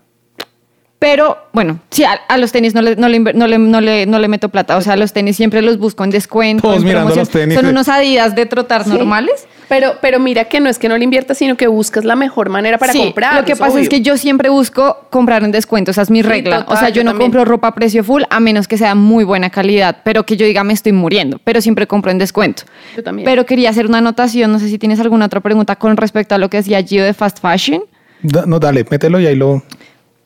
Pero 0.98 1.36
bueno, 1.52 1.80
sí, 1.90 2.04
a, 2.04 2.12
a 2.28 2.38
los 2.38 2.52
tenis 2.52 2.74
no 2.74 2.82
le, 2.82 2.94
no, 2.94 3.08
le, 3.08 3.18
no, 3.18 3.48
le, 3.48 3.58
no, 3.58 3.80
le, 3.80 4.06
no 4.06 4.18
le 4.20 4.28
meto 4.28 4.50
plata. 4.50 4.76
O 4.76 4.82
sea, 4.82 4.92
a 4.92 4.96
los 4.96 5.12
tenis 5.12 5.36
siempre 5.36 5.60
los 5.60 5.78
busco 5.78 6.04
en 6.04 6.10
descuento. 6.10 6.62
Todos 6.62 6.76
en 6.76 6.84
mirando 6.84 7.12
los 7.12 7.28
tenis. 7.28 7.56
Son 7.56 7.66
unos 7.66 7.88
adidas 7.88 8.36
de 8.36 8.46
trotar 8.46 8.86
normales. 8.86 9.48
Pero, 9.74 9.94
pero 10.02 10.20
mira 10.20 10.44
que 10.44 10.60
no 10.60 10.68
es 10.68 10.78
que 10.78 10.86
no 10.86 10.98
le 10.98 11.04
inviertas, 11.04 11.38
sino 11.38 11.56
que 11.56 11.66
buscas 11.66 12.04
la 12.04 12.14
mejor 12.14 12.50
manera 12.50 12.76
para 12.76 12.92
Sí, 12.92 12.98
comprar. 12.98 13.36
Lo 13.40 13.46
que 13.46 13.56
pasa 13.56 13.80
es 13.80 13.88
que 13.88 14.02
yo 14.02 14.18
siempre 14.18 14.50
busco 14.50 15.06
comprar 15.08 15.44
en 15.44 15.50
descuento, 15.50 15.92
esa 15.92 16.02
es 16.02 16.10
mi 16.10 16.20
Sí, 16.22 16.28
regla. 16.28 16.58
total, 16.60 16.76
o 16.76 16.78
sea, 16.78 16.90
yo, 16.90 16.96
yo 16.96 17.04
no 17.04 17.12
también. 17.12 17.30
compro 17.30 17.44
ropa 17.46 17.68
a 17.68 17.74
precio 17.74 18.04
full 18.04 18.22
a 18.28 18.38
menos 18.38 18.68
que 18.68 18.76
sea 18.76 18.94
muy 18.94 19.24
buena 19.24 19.48
calidad, 19.48 20.02
pero 20.04 20.26
que 20.26 20.36
yo 20.36 20.44
diga 20.44 20.62
me 20.62 20.74
estoy 20.74 20.92
muriendo, 20.92 21.40
pero 21.42 21.62
siempre 21.62 21.86
compro 21.86 22.10
en 22.10 22.18
descuento. 22.18 22.64
Yo 22.94 23.02
también. 23.02 23.24
Pero 23.24 23.46
quería 23.46 23.70
hacer 23.70 23.86
una 23.86 23.96
anotación, 23.98 24.52
no 24.52 24.58
sé 24.58 24.68
si 24.68 24.76
tienes 24.78 25.00
alguna 25.00 25.24
otra 25.24 25.40
pregunta 25.40 25.76
con 25.76 25.96
respecto 25.96 26.34
a 26.34 26.38
lo 26.38 26.50
que 26.50 26.58
decía 26.58 26.82
Gio 26.82 27.02
de 27.02 27.14
fast 27.14 27.40
fashion. 27.40 27.82
Da- 28.22 28.44
no, 28.44 28.58
dale, 28.58 28.84
mételo 28.90 29.20
y 29.20 29.26
ahí 29.26 29.36
lo... 29.36 29.62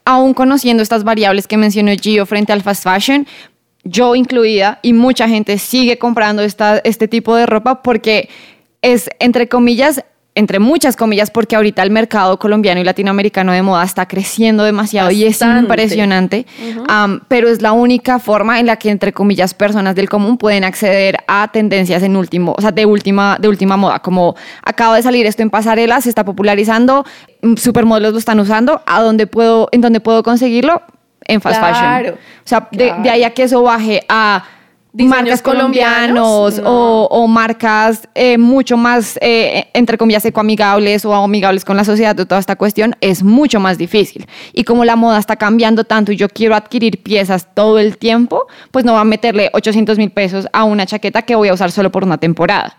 aún 0.05 0.35
conociendo 0.35 0.83
estas 0.83 1.05
variables 1.05 1.47
que 1.47 1.57
mencionó 1.57 1.93
Gio 1.93 2.27
frente 2.27 2.53
al 2.53 2.63
fast 2.63 2.83
fashion, 2.83 3.29
yo 3.85 4.17
incluida 4.17 4.81
y 4.83 4.93
mucha 4.93 5.29
gente 5.29 5.57
sigue 5.59 5.99
comprando 5.99 6.43
esta, 6.43 6.79
este 6.79 7.07
tipo 7.07 7.37
de 7.37 7.47
ropa 7.47 7.83
porque 7.85 8.29
es, 8.87 9.11
entre 9.19 9.49
comillas, 9.49 10.05
entre 10.37 10.61
muchas 10.61 10.97
comillas, 10.97 11.31
porque 11.31 11.57
ahorita 11.57 11.83
el 11.83 11.91
mercado 11.91 12.39
colombiano 12.39 12.81
y 12.81 12.85
latinoamericano 12.85 13.53
de 13.53 13.63
moda 13.63 13.83
está 13.83 14.07
creciendo 14.07 14.63
demasiado 14.63 15.11
y 15.11 15.25
es 15.25 15.41
impresionante, 15.41 16.47
pero 17.27 17.49
es 17.49 17.63
la 17.63 17.73
única 17.73 18.21
forma 18.21 18.61
en 18.61 18.67
la 18.67 18.77
que, 18.77 18.91
entre 18.91 19.13
comillas, 19.13 19.55
personas 19.55 19.97
del 19.97 20.09
común 20.09 20.39
pueden 20.39 20.63
acceder 20.63 21.17
a 21.27 21.49
tendencias 21.49 22.03
en 22.05 22.17
último, 22.17 22.55
o 22.57 22.61
sea, 22.61 22.71
de 22.71 22.87
última, 22.87 23.39
de 23.41 23.49
última 23.49 23.77
moda, 23.77 23.99
como 24.01 24.37
acaba 24.63 24.95
de 24.97 25.03
salir 25.03 25.27
esto 25.27 25.43
en 25.43 25.51
pasarela, 25.51 26.01
se 26.01 26.11
está 26.11 26.25
popularizando, 26.25 27.05
mm, 27.43 27.57
supermodelos 27.57 28.13
lo 28.13 28.19
están 28.19 28.39
usando, 28.39 28.83
¿a 28.87 29.01
dónde 29.03 29.27
puedo, 29.27 29.69
en 29.73 29.81
dónde 29.81 30.01
puedo 30.01 30.23
conseguirlo? 30.23 30.83
En 31.25 31.41
fast 31.41 31.59
fashion. 31.59 31.81
Claro, 31.81 32.13
O 32.13 32.49
sea, 32.49 32.69
de, 32.71 32.95
de 33.03 33.11
ahí 33.11 33.25
a 33.25 33.31
que 33.31 33.43
eso 33.43 33.63
baje 33.63 34.05
a 34.09 34.45
marcas 35.05 35.43
colombianos, 35.43 36.55
colombianos 36.55 36.63
o, 36.65 37.09
o 37.11 37.27
marcas 37.29 38.09
eh, 38.15 38.39
mucho 38.39 38.77
más, 38.77 39.19
eh, 39.21 39.67
entre 39.75 39.99
comillas, 39.99 40.25
ecoamigables 40.25 41.05
o 41.05 41.15
amigables 41.15 41.65
con 41.65 41.77
la 41.77 41.85
sociedad 41.85 42.15
de 42.17 42.25
toda 42.25 42.41
esta 42.41 42.57
cuestión, 42.57 42.95
es 43.01 43.23
mucho 43.23 43.61
más 43.61 43.77
difícil. 43.79 44.27
Y 44.53 44.65
como 44.65 44.85
la 44.85 44.97
moda 44.97 45.19
está 45.19 45.37
cambiando 45.37 45.85
tanto 45.85 46.13
y 46.13 46.17
yo 46.17 46.29
quiero 46.29 46.55
adquirir 46.55 47.03
piezas 47.03 47.49
todo 47.55 47.79
el 47.79 47.99
tiempo, 47.99 48.47
pues 48.71 48.85
no 48.85 48.95
va 48.95 49.01
a 49.01 49.05
meterle 49.05 49.51
800 49.53 49.99
mil 49.99 50.11
pesos 50.11 50.47
a 50.53 50.65
una 50.65 50.87
chaqueta 50.87 51.23
que 51.23 51.35
voy 51.35 51.49
a 51.49 51.55
usar 51.55 51.71
solo 51.71 51.91
por 51.93 52.03
una 52.05 52.19
temporada. 52.19 52.79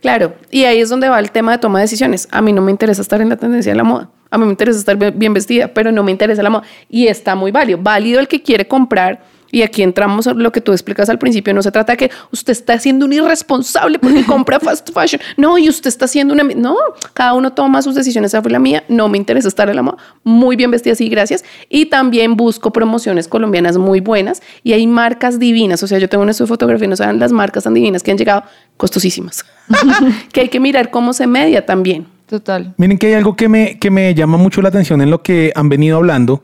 Claro, 0.00 0.34
y 0.50 0.64
ahí 0.64 0.80
es 0.80 0.88
donde 0.88 1.08
va 1.08 1.18
el 1.18 1.30
tema 1.30 1.52
de 1.52 1.58
toma 1.58 1.78
de 1.78 1.84
decisiones. 1.84 2.28
A 2.30 2.40
mí 2.42 2.52
no 2.52 2.62
me 2.62 2.70
interesa 2.70 3.02
estar 3.02 3.20
en 3.20 3.28
la 3.28 3.36
tendencia 3.36 3.72
de 3.72 3.76
la 3.76 3.82
moda. 3.84 4.10
A 4.30 4.38
mí 4.38 4.44
me 4.44 4.50
interesa 4.50 4.78
estar 4.78 4.96
bien- 4.96 5.18
bien 5.18 5.32
vestida, 5.34 5.68
pero 5.68 5.90
no 5.90 6.02
me 6.02 6.10
interesa 6.12 6.42
la 6.42 6.50
moda. 6.50 6.64
Y 6.88 7.06
está 7.08 7.34
muy 7.34 7.50
válido. 7.50 7.78
Válido 7.82 8.20
el 8.20 8.28
que 8.28 8.42
quiere 8.42 8.68
comprar. 8.68 9.20
Y 9.56 9.62
aquí 9.62 9.82
entramos 9.82 10.26
a 10.26 10.34
lo 10.34 10.52
que 10.52 10.60
tú 10.60 10.72
explicas 10.72 11.08
al 11.08 11.18
principio. 11.18 11.54
No 11.54 11.62
se 11.62 11.72
trata 11.72 11.94
de 11.94 11.96
que 11.96 12.10
usted 12.30 12.52
está 12.52 12.78
siendo 12.78 13.06
un 13.06 13.14
irresponsable 13.14 13.98
porque 13.98 14.22
compra 14.26 14.60
fast 14.60 14.90
fashion. 14.92 15.18
No, 15.38 15.56
y 15.56 15.70
usted 15.70 15.88
está 15.88 16.06
siendo 16.06 16.34
una... 16.34 16.42
No, 16.44 16.76
cada 17.14 17.32
uno 17.32 17.54
toma 17.54 17.80
sus 17.80 17.94
decisiones. 17.94 18.32
Esa 18.32 18.42
fue 18.42 18.50
la 18.50 18.58
mía. 18.58 18.84
No 18.90 19.08
me 19.08 19.16
interesa 19.16 19.48
estar 19.48 19.70
en 19.70 19.76
la 19.76 19.80
moda. 19.80 19.96
Muy 20.24 20.56
bien 20.56 20.70
vestida, 20.70 20.94
sí, 20.94 21.08
gracias. 21.08 21.42
Y 21.70 21.86
también 21.86 22.36
busco 22.36 22.70
promociones 22.70 23.28
colombianas 23.28 23.78
muy 23.78 24.00
buenas. 24.00 24.42
Y 24.62 24.74
hay 24.74 24.86
marcas 24.86 25.38
divinas. 25.38 25.82
O 25.82 25.86
sea, 25.86 25.98
yo 25.98 26.10
tengo 26.10 26.22
un 26.22 26.28
estudio 26.28 26.48
de 26.48 26.50
fotografía 26.50 26.88
no 26.88 26.96
saben 26.96 27.18
las 27.18 27.32
marcas 27.32 27.64
tan 27.64 27.72
divinas 27.72 28.02
que 28.02 28.10
han 28.10 28.18
llegado 28.18 28.42
costosísimas. 28.76 29.46
que 30.32 30.42
hay 30.42 30.48
que 30.50 30.60
mirar 30.60 30.90
cómo 30.90 31.14
se 31.14 31.26
media 31.26 31.64
también. 31.64 32.08
Total. 32.26 32.74
Miren 32.76 32.98
que 32.98 33.06
hay 33.06 33.14
algo 33.14 33.36
que 33.36 33.48
me, 33.48 33.78
que 33.78 33.90
me 33.90 34.14
llama 34.14 34.36
mucho 34.36 34.60
la 34.60 34.68
atención 34.68 35.00
en 35.00 35.10
lo 35.10 35.22
que 35.22 35.50
han 35.54 35.70
venido 35.70 35.96
hablando, 35.96 36.42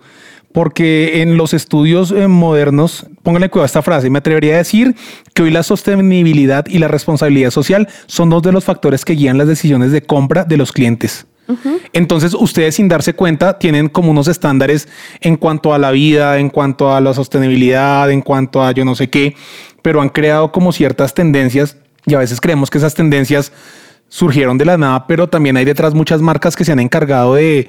porque 0.52 1.22
en 1.22 1.36
los 1.36 1.54
estudios 1.54 2.10
eh, 2.12 2.28
modernos, 2.28 3.06
pónganle 3.22 3.50
cuidado 3.50 3.64
a 3.64 3.66
esta 3.66 3.82
frase, 3.82 4.10
me 4.10 4.18
atrevería 4.18 4.54
a 4.54 4.58
decir 4.58 4.94
que 5.34 5.42
hoy 5.42 5.50
la 5.50 5.62
sostenibilidad 5.62 6.66
y 6.66 6.78
la 6.78 6.88
responsabilidad 6.88 7.50
social 7.50 7.88
son 8.06 8.30
dos 8.30 8.42
de 8.42 8.52
los 8.52 8.64
factores 8.64 9.04
que 9.04 9.14
guían 9.14 9.38
las 9.38 9.48
decisiones 9.48 9.92
de 9.92 10.02
compra 10.02 10.44
de 10.44 10.56
los 10.56 10.72
clientes. 10.72 11.26
Entonces, 11.92 12.34
ustedes 12.34 12.76
sin 12.76 12.88
darse 12.88 13.14
cuenta 13.14 13.58
tienen 13.58 13.88
como 13.88 14.10
unos 14.10 14.28
estándares 14.28 14.88
en 15.20 15.36
cuanto 15.36 15.74
a 15.74 15.78
la 15.78 15.90
vida, 15.90 16.38
en 16.38 16.48
cuanto 16.48 16.94
a 16.94 17.00
la 17.00 17.12
sostenibilidad, 17.12 18.10
en 18.10 18.22
cuanto 18.22 18.62
a 18.62 18.72
yo 18.72 18.84
no 18.84 18.94
sé 18.94 19.10
qué, 19.10 19.34
pero 19.82 20.00
han 20.00 20.08
creado 20.08 20.50
como 20.50 20.72
ciertas 20.72 21.12
tendencias 21.12 21.76
y 22.06 22.14
a 22.14 22.18
veces 22.18 22.40
creemos 22.40 22.70
que 22.70 22.78
esas 22.78 22.94
tendencias 22.94 23.52
surgieron 24.08 24.58
de 24.58 24.64
la 24.64 24.78
nada, 24.78 25.06
pero 25.06 25.28
también 25.28 25.56
hay 25.56 25.64
detrás 25.64 25.94
muchas 25.94 26.20
marcas 26.20 26.54
que 26.54 26.64
se 26.64 26.72
han 26.72 26.80
encargado 26.80 27.34
de 27.34 27.68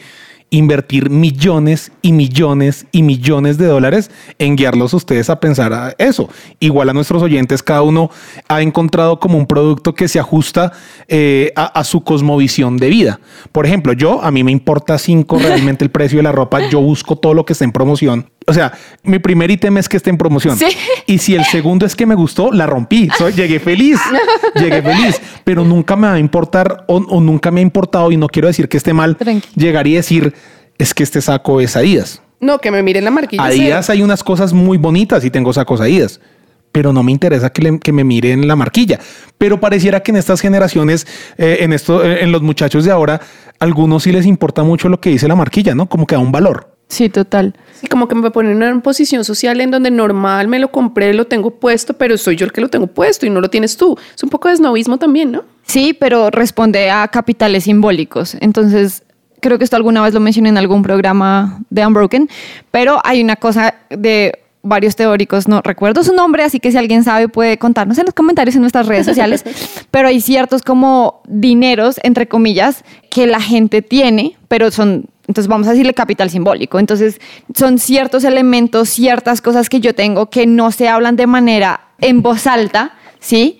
invertir 0.53 1.09
millones 1.09 1.91
y 2.03 2.13
millones 2.13 2.85
y 2.91 3.01
millones 3.01 3.57
de 3.57 3.65
dólares 3.65 4.11
en 4.37 4.55
guiarlos 4.55 4.93
a 4.93 4.97
ustedes 4.97 5.31
a 5.31 5.39
pensar 5.39 5.73
a 5.73 5.95
eso. 5.97 6.29
Igual 6.59 6.89
a 6.89 6.93
nuestros 6.93 7.23
oyentes, 7.23 7.63
cada 7.63 7.81
uno 7.81 8.11
ha 8.47 8.61
encontrado 8.61 9.19
como 9.19 9.39
un 9.39 9.47
producto 9.47 9.95
que 9.95 10.07
se 10.07 10.19
ajusta 10.19 10.71
eh, 11.07 11.51
a, 11.55 11.65
a 11.65 11.83
su 11.83 12.03
cosmovisión 12.03 12.77
de 12.77 12.89
vida. 12.89 13.19
Por 13.51 13.65
ejemplo, 13.65 13.93
yo, 13.93 14.21
a 14.21 14.29
mí 14.29 14.43
me 14.43 14.51
importa 14.51 14.99
cinco 14.99 15.39
realmente 15.39 15.83
el 15.83 15.89
precio 15.89 16.17
de 16.17 16.23
la 16.23 16.31
ropa, 16.31 16.69
yo 16.69 16.79
busco 16.81 17.15
todo 17.15 17.33
lo 17.33 17.45
que 17.45 17.53
esté 17.53 17.65
en 17.65 17.71
promoción. 17.71 18.29
O 18.47 18.53
sea, 18.53 18.73
mi 19.03 19.19
primer 19.19 19.49
ítem 19.51 19.77
es 19.77 19.87
que 19.87 19.97
esté 19.97 20.09
en 20.09 20.17
promoción. 20.17 20.57
Sí. 20.57 20.65
Y 21.07 21.17
si 21.19 21.35
el 21.35 21.45
segundo 21.45 21.85
es 21.85 21.95
que 21.95 22.05
me 22.05 22.15
gustó, 22.15 22.51
la 22.51 22.65
rompí. 22.65 23.09
Soy- 23.17 23.33
llegué 23.33 23.59
feliz. 23.59 23.99
Llegué 24.55 24.81
feliz. 24.81 25.21
Pero 25.43 25.63
nunca 25.63 25.95
me 25.95 26.07
va 26.07 26.13
a 26.13 26.19
importar 26.19 26.85
o, 26.87 26.97
o 26.97 27.21
nunca 27.21 27.51
me 27.51 27.59
ha 27.59 27.63
importado, 27.63 28.11
y 28.11 28.17
no 28.17 28.27
quiero 28.27 28.47
decir 28.47 28.69
que 28.69 28.77
esté 28.77 28.93
mal, 28.93 29.17
llegar 29.55 29.87
y 29.87 29.93
decir, 29.95 30.33
es 30.77 30.93
que 30.93 31.03
este 31.03 31.21
saco 31.21 31.59
es 31.61 31.75
Adidas. 31.75 32.21
No, 32.39 32.59
que 32.59 32.71
me 32.71 32.83
miren 32.83 33.05
la 33.05 33.11
marquilla. 33.11 33.43
Adidas 33.43 33.89
hay 33.89 34.01
unas 34.01 34.23
cosas 34.23 34.51
muy 34.53 34.77
bonitas 34.77 35.23
y 35.25 35.29
tengo 35.31 35.53
sacos 35.53 35.79
Adidas. 35.81 36.19
Pero 36.71 36.91
no 36.91 37.03
me 37.03 37.11
interesa 37.11 37.51
que, 37.51 37.61
le- 37.61 37.79
que 37.79 37.91
me 37.93 38.03
miren 38.03 38.47
la 38.47 38.55
marquilla. 38.55 38.99
Pero 39.37 39.59
pareciera 39.59 40.01
que 40.01 40.11
en 40.11 40.17
estas 40.17 40.41
generaciones, 40.41 41.05
eh, 41.37 41.57
en, 41.61 41.71
esto, 41.71 42.03
eh, 42.03 42.23
en 42.23 42.31
los 42.31 42.41
muchachos 42.41 42.83
de 42.83 42.91
ahora, 42.91 43.21
algunos 43.59 44.03
sí 44.03 44.11
les 44.11 44.25
importa 44.25 44.63
mucho 44.63 44.89
lo 44.89 44.99
que 44.99 45.11
dice 45.11 45.27
la 45.27 45.35
marquilla, 45.35 45.75
¿no? 45.75 45.87
Como 45.87 46.05
que 46.07 46.15
da 46.15 46.19
un 46.19 46.31
valor. 46.31 46.72
Sí, 46.93 47.09
total. 47.09 47.55
Sí, 47.81 47.87
como 47.87 48.07
que 48.07 48.13
me 48.13 48.29
ponen 48.29 48.61
en 48.61 48.71
una 48.71 48.83
posición 48.83 49.25
social 49.25 49.59
en 49.61 49.71
donde 49.71 49.89
normal 49.89 50.47
me 50.47 50.59
lo 50.59 50.71
compré, 50.71 51.11
lo 51.15 51.25
tengo 51.25 51.49
puesto, 51.49 51.95
pero 51.95 52.19
soy 52.19 52.35
yo 52.35 52.45
el 52.45 52.51
que 52.51 52.61
lo 52.61 52.69
tengo 52.69 52.85
puesto 52.85 53.25
y 53.25 53.31
no 53.31 53.41
lo 53.41 53.49
tienes 53.49 53.77
tú. 53.77 53.97
Es 54.15 54.21
un 54.21 54.29
poco 54.29 54.47
de 54.47 54.57
snobismo 54.57 54.99
también, 54.99 55.31
¿no? 55.31 55.43
Sí, 55.63 55.97
pero 55.99 56.29
responde 56.29 56.91
a 56.91 57.07
capitales 57.07 57.63
simbólicos. 57.63 58.37
Entonces, 58.41 59.01
creo 59.39 59.57
que 59.57 59.63
esto 59.63 59.75
alguna 59.75 60.03
vez 60.03 60.13
lo 60.13 60.19
mencioné 60.19 60.49
en 60.49 60.57
algún 60.59 60.83
programa 60.83 61.61
de 61.71 61.83
Unbroken, 61.83 62.29
pero 62.69 63.01
hay 63.03 63.23
una 63.23 63.37
cosa 63.37 63.73
de 63.89 64.43
varios 64.61 64.95
teóricos, 64.95 65.47
no 65.47 65.61
recuerdo 65.63 66.03
su 66.03 66.13
nombre, 66.13 66.43
así 66.43 66.59
que 66.59 66.71
si 66.71 66.77
alguien 66.77 67.03
sabe 67.03 67.27
puede 67.27 67.57
contarnos 67.57 67.97
en 67.97 68.05
los 68.05 68.13
comentarios 68.13 68.55
en 68.55 68.61
nuestras 68.61 68.85
redes 68.85 69.07
sociales, 69.07 69.43
pero 69.91 70.09
hay 70.09 70.21
ciertos 70.21 70.61
como 70.61 71.23
dineros, 71.27 71.99
entre 72.03 72.27
comillas, 72.27 72.85
que 73.09 73.25
la 73.25 73.41
gente 73.41 73.81
tiene, 73.81 74.37
pero 74.47 74.69
son, 74.69 75.07
entonces 75.27 75.47
vamos 75.47 75.67
a 75.67 75.71
decirle 75.71 75.93
capital 75.93 76.29
simbólico, 76.29 76.79
entonces 76.79 77.19
son 77.55 77.79
ciertos 77.79 78.23
elementos, 78.23 78.89
ciertas 78.89 79.41
cosas 79.41 79.69
que 79.69 79.79
yo 79.79 79.95
tengo 79.95 80.29
que 80.29 80.45
no 80.45 80.71
se 80.71 80.89
hablan 80.89 81.15
de 81.15 81.27
manera 81.27 81.87
en 81.99 82.21
voz 82.21 82.47
alta, 82.47 82.95
¿sí? 83.19 83.59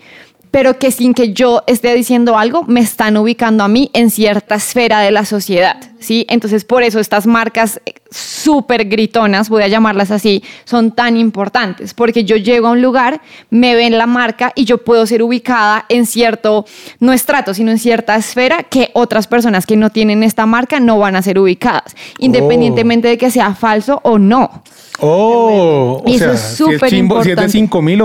pero 0.54 0.78
que 0.78 0.91
sin 0.91 1.15
que 1.15 1.34
yo 1.34 1.63
esté 1.65 1.95
diciendo 1.95 2.38
algo, 2.38 2.63
me 2.63 2.80
están 2.80 3.17
ubicando 3.17 3.63
a 3.63 3.67
mí 3.67 3.89
en 3.93 4.12
cierta 4.12 4.54
esfera 4.54 4.99
de 4.99 5.10
la 5.10 5.26
sociedad, 5.26 5.78
¿sí? 6.03 6.25
Entonces, 6.29 6.65
por 6.65 6.83
eso 6.83 6.99
estas 6.99 7.25
marcas 7.25 7.81
eh, 7.85 7.93
súper 8.11 8.85
gritonas, 8.85 9.49
voy 9.49 9.63
a 9.63 9.67
llamarlas 9.67 10.11
así, 10.11 10.43
son 10.65 10.91
tan 10.91 11.17
importantes, 11.17 11.93
porque 11.93 12.23
yo 12.23 12.37
llego 12.37 12.67
a 12.67 12.71
un 12.71 12.81
lugar, 12.81 13.21
me 13.49 13.75
ven 13.75 13.97
la 13.97 14.05
marca 14.05 14.51
y 14.55 14.65
yo 14.65 14.79
puedo 14.79 15.05
ser 15.05 15.23
ubicada 15.23 15.85
en 15.89 16.05
cierto, 16.05 16.65
no 16.99 17.13
estrato, 17.13 17.53
sino 17.53 17.71
en 17.71 17.79
cierta 17.79 18.15
esfera 18.15 18.63
que 18.63 18.89
otras 18.93 19.27
personas 19.27 19.65
que 19.65 19.75
no 19.75 19.89
tienen 19.89 20.23
esta 20.23 20.45
marca 20.45 20.79
no 20.79 20.99
van 20.99 21.15
a 21.15 21.21
ser 21.21 21.39
ubicadas, 21.39 21.95
independientemente 22.19 23.07
de 23.07 23.17
que 23.17 23.31
sea 23.31 23.55
falso 23.55 23.99
o 24.03 24.19
no. 24.19 24.63
Oh, 24.99 26.01
o 26.05 26.07
Eso 26.07 26.19
sea, 26.19 26.33
es 26.33 26.39
si 26.39 26.55
súper 26.55 26.89
chimbo, 26.89 27.15
si 27.23 27.31
es 27.31 27.35
de 27.35 27.43
importante. 27.43 27.51
5 27.51 27.81
mil, 27.81 28.03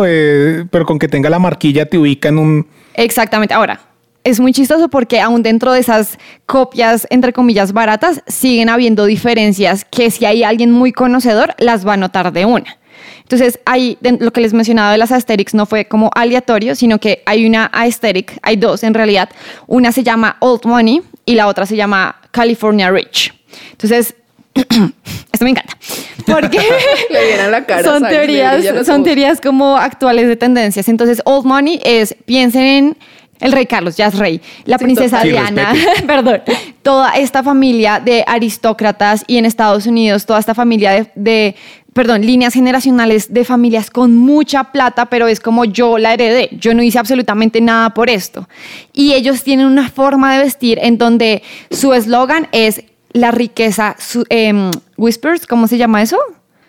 pero 0.71 0.87
con 0.87 0.99
que 0.99 1.09
tenga 1.09 1.29
la 1.29 1.39
marquilla 1.39 1.87
te 1.87 1.99
ubica 1.99 2.29
en 2.29 2.39
un... 2.39 2.67
Exactamente. 2.95 3.55
Ahora, 3.55 3.81
es 4.25 4.41
muy 4.41 4.53
chistoso 4.53 4.89
porque 4.89 5.21
aún 5.21 5.43
dentro 5.43 5.73
de 5.73 5.81
esas 5.81 6.19
copias, 6.47 7.07
entre 7.11 7.33
comillas, 7.33 7.73
baratas, 7.73 8.23
siguen 8.27 8.69
habiendo 8.69 9.07
diferencias 9.07 9.85
que 9.85 10.11
si 10.11 10.25
hay 10.25 10.43
alguien 10.43 10.71
muy 10.71 10.93
conocedor, 10.93 11.55
las 11.59 11.87
va 11.87 11.95
a 11.95 11.97
notar 11.97 12.33
de 12.33 12.45
una. 12.45 12.79
Entonces, 13.23 13.61
hay, 13.67 13.99
lo 14.01 14.33
que 14.33 14.41
les 14.41 14.55
mencionaba 14.55 14.93
de 14.93 14.99
las 14.99 15.13
aesthetics 15.13 15.55
no 15.55 15.67
fue 15.67 15.85
como 15.85 16.11
aleatorio, 16.15 16.75
sino 16.75 16.99
que 16.99 17.23
hay 17.27 17.47
una 17.47 17.71
aesthetic, 17.75 18.39
hay 18.43 18.57
dos 18.57 18.83
en 18.83 18.95
realidad. 18.95 19.29
Una 19.67 19.93
se 19.93 20.03
llama 20.03 20.39
Old 20.41 20.65
Money 20.65 21.03
y 21.27 21.35
la 21.35 21.47
otra 21.47 21.67
se 21.67 21.77
llama 21.77 22.17
California 22.31 22.91
Rich. 22.91 23.35
Entonces, 23.73 24.15
esto 24.55 25.45
me 25.45 25.51
encanta. 25.51 25.77
Porque 26.25 26.59
Le 27.11 27.51
la 27.51 27.67
cara. 27.67 27.85
son 27.85 28.03
teorías, 28.09 28.87
son 28.87 29.05
teorías 29.05 29.41
como 29.41 29.77
actuales 29.77 30.27
de 30.27 30.37
tendencias. 30.37 30.89
Entonces, 30.89 31.21
Old 31.25 31.45
Money 31.45 31.81
es, 31.85 32.15
piensen 32.25 32.63
en 32.63 32.97
el 33.41 33.53
rey 33.53 33.67
Carlos, 33.67 33.97
ya 33.97 34.07
es 34.07 34.19
rey, 34.19 34.41
la 34.65 34.79
princesa. 34.79 35.23
Sí, 35.23 35.29
Diana, 35.31 35.73
perdón, 36.07 36.43
toda 36.83 37.13
esta 37.13 37.43
familia 37.43 38.01
de 38.01 38.25
aristócratas 38.27 39.25
y 39.27 39.37
en 39.39 39.45
Estados 39.45 39.87
Unidos, 39.87 40.27
toda 40.27 40.41
esta 40.41 40.55
familia 40.55 40.93
de, 40.93 41.11
de, 41.15 41.57
perdón, 41.93 42.23
líneas 42.27 42.55
generacionales 42.55 43.33
de 43.33 43.45
familias 43.45 43.91
con 43.91 44.17
mucha 44.17 44.65
plata, 44.65 45.07
pero 45.07 45.29
es 45.29 45.41
como 45.41 45.65
yo 45.65 45.99
la 45.99 46.15
heredé, 46.15 46.49
yo 46.53 46.75
no 46.75 46.83
hice 46.83 46.99
absolutamente 46.99 47.61
nada 47.61 47.91
por 47.91 48.11
esto. 48.11 48.49
Y 48.93 49.13
ellos 49.15 49.43
tienen 49.43 49.67
una 49.67 49.89
forma 49.89 50.35
de 50.37 50.45
vestir 50.45 50.79
en 50.83 50.99
donde 50.99 51.43
su 51.71 51.93
eslogan 51.95 52.49
es 52.53 52.83
la 53.13 53.31
riqueza, 53.31 53.97
su- 53.99 54.27
em, 54.29 54.71
whispers, 54.97 55.47
¿cómo 55.47 55.67
se 55.67 55.79
llama 55.79 56.03
eso? 56.03 56.19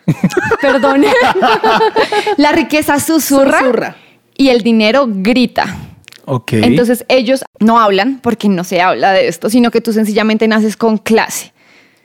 Perdón. 0.60 1.04
la 2.36 2.52
riqueza 2.52 2.98
susurra, 2.98 3.96
y 4.36 4.48
el 4.48 4.62
dinero 4.62 5.06
grita. 5.08 5.76
Ok. 6.32 6.52
Entonces 6.52 7.04
ellos 7.08 7.44
no 7.58 7.80
hablan 7.80 8.20
porque 8.22 8.48
no 8.48 8.62
se 8.62 8.80
habla 8.80 9.12
de 9.12 9.26
esto, 9.26 9.50
sino 9.50 9.72
que 9.72 9.80
tú 9.80 9.92
sencillamente 9.92 10.46
naces 10.46 10.76
con 10.76 10.96
clase. 10.96 11.52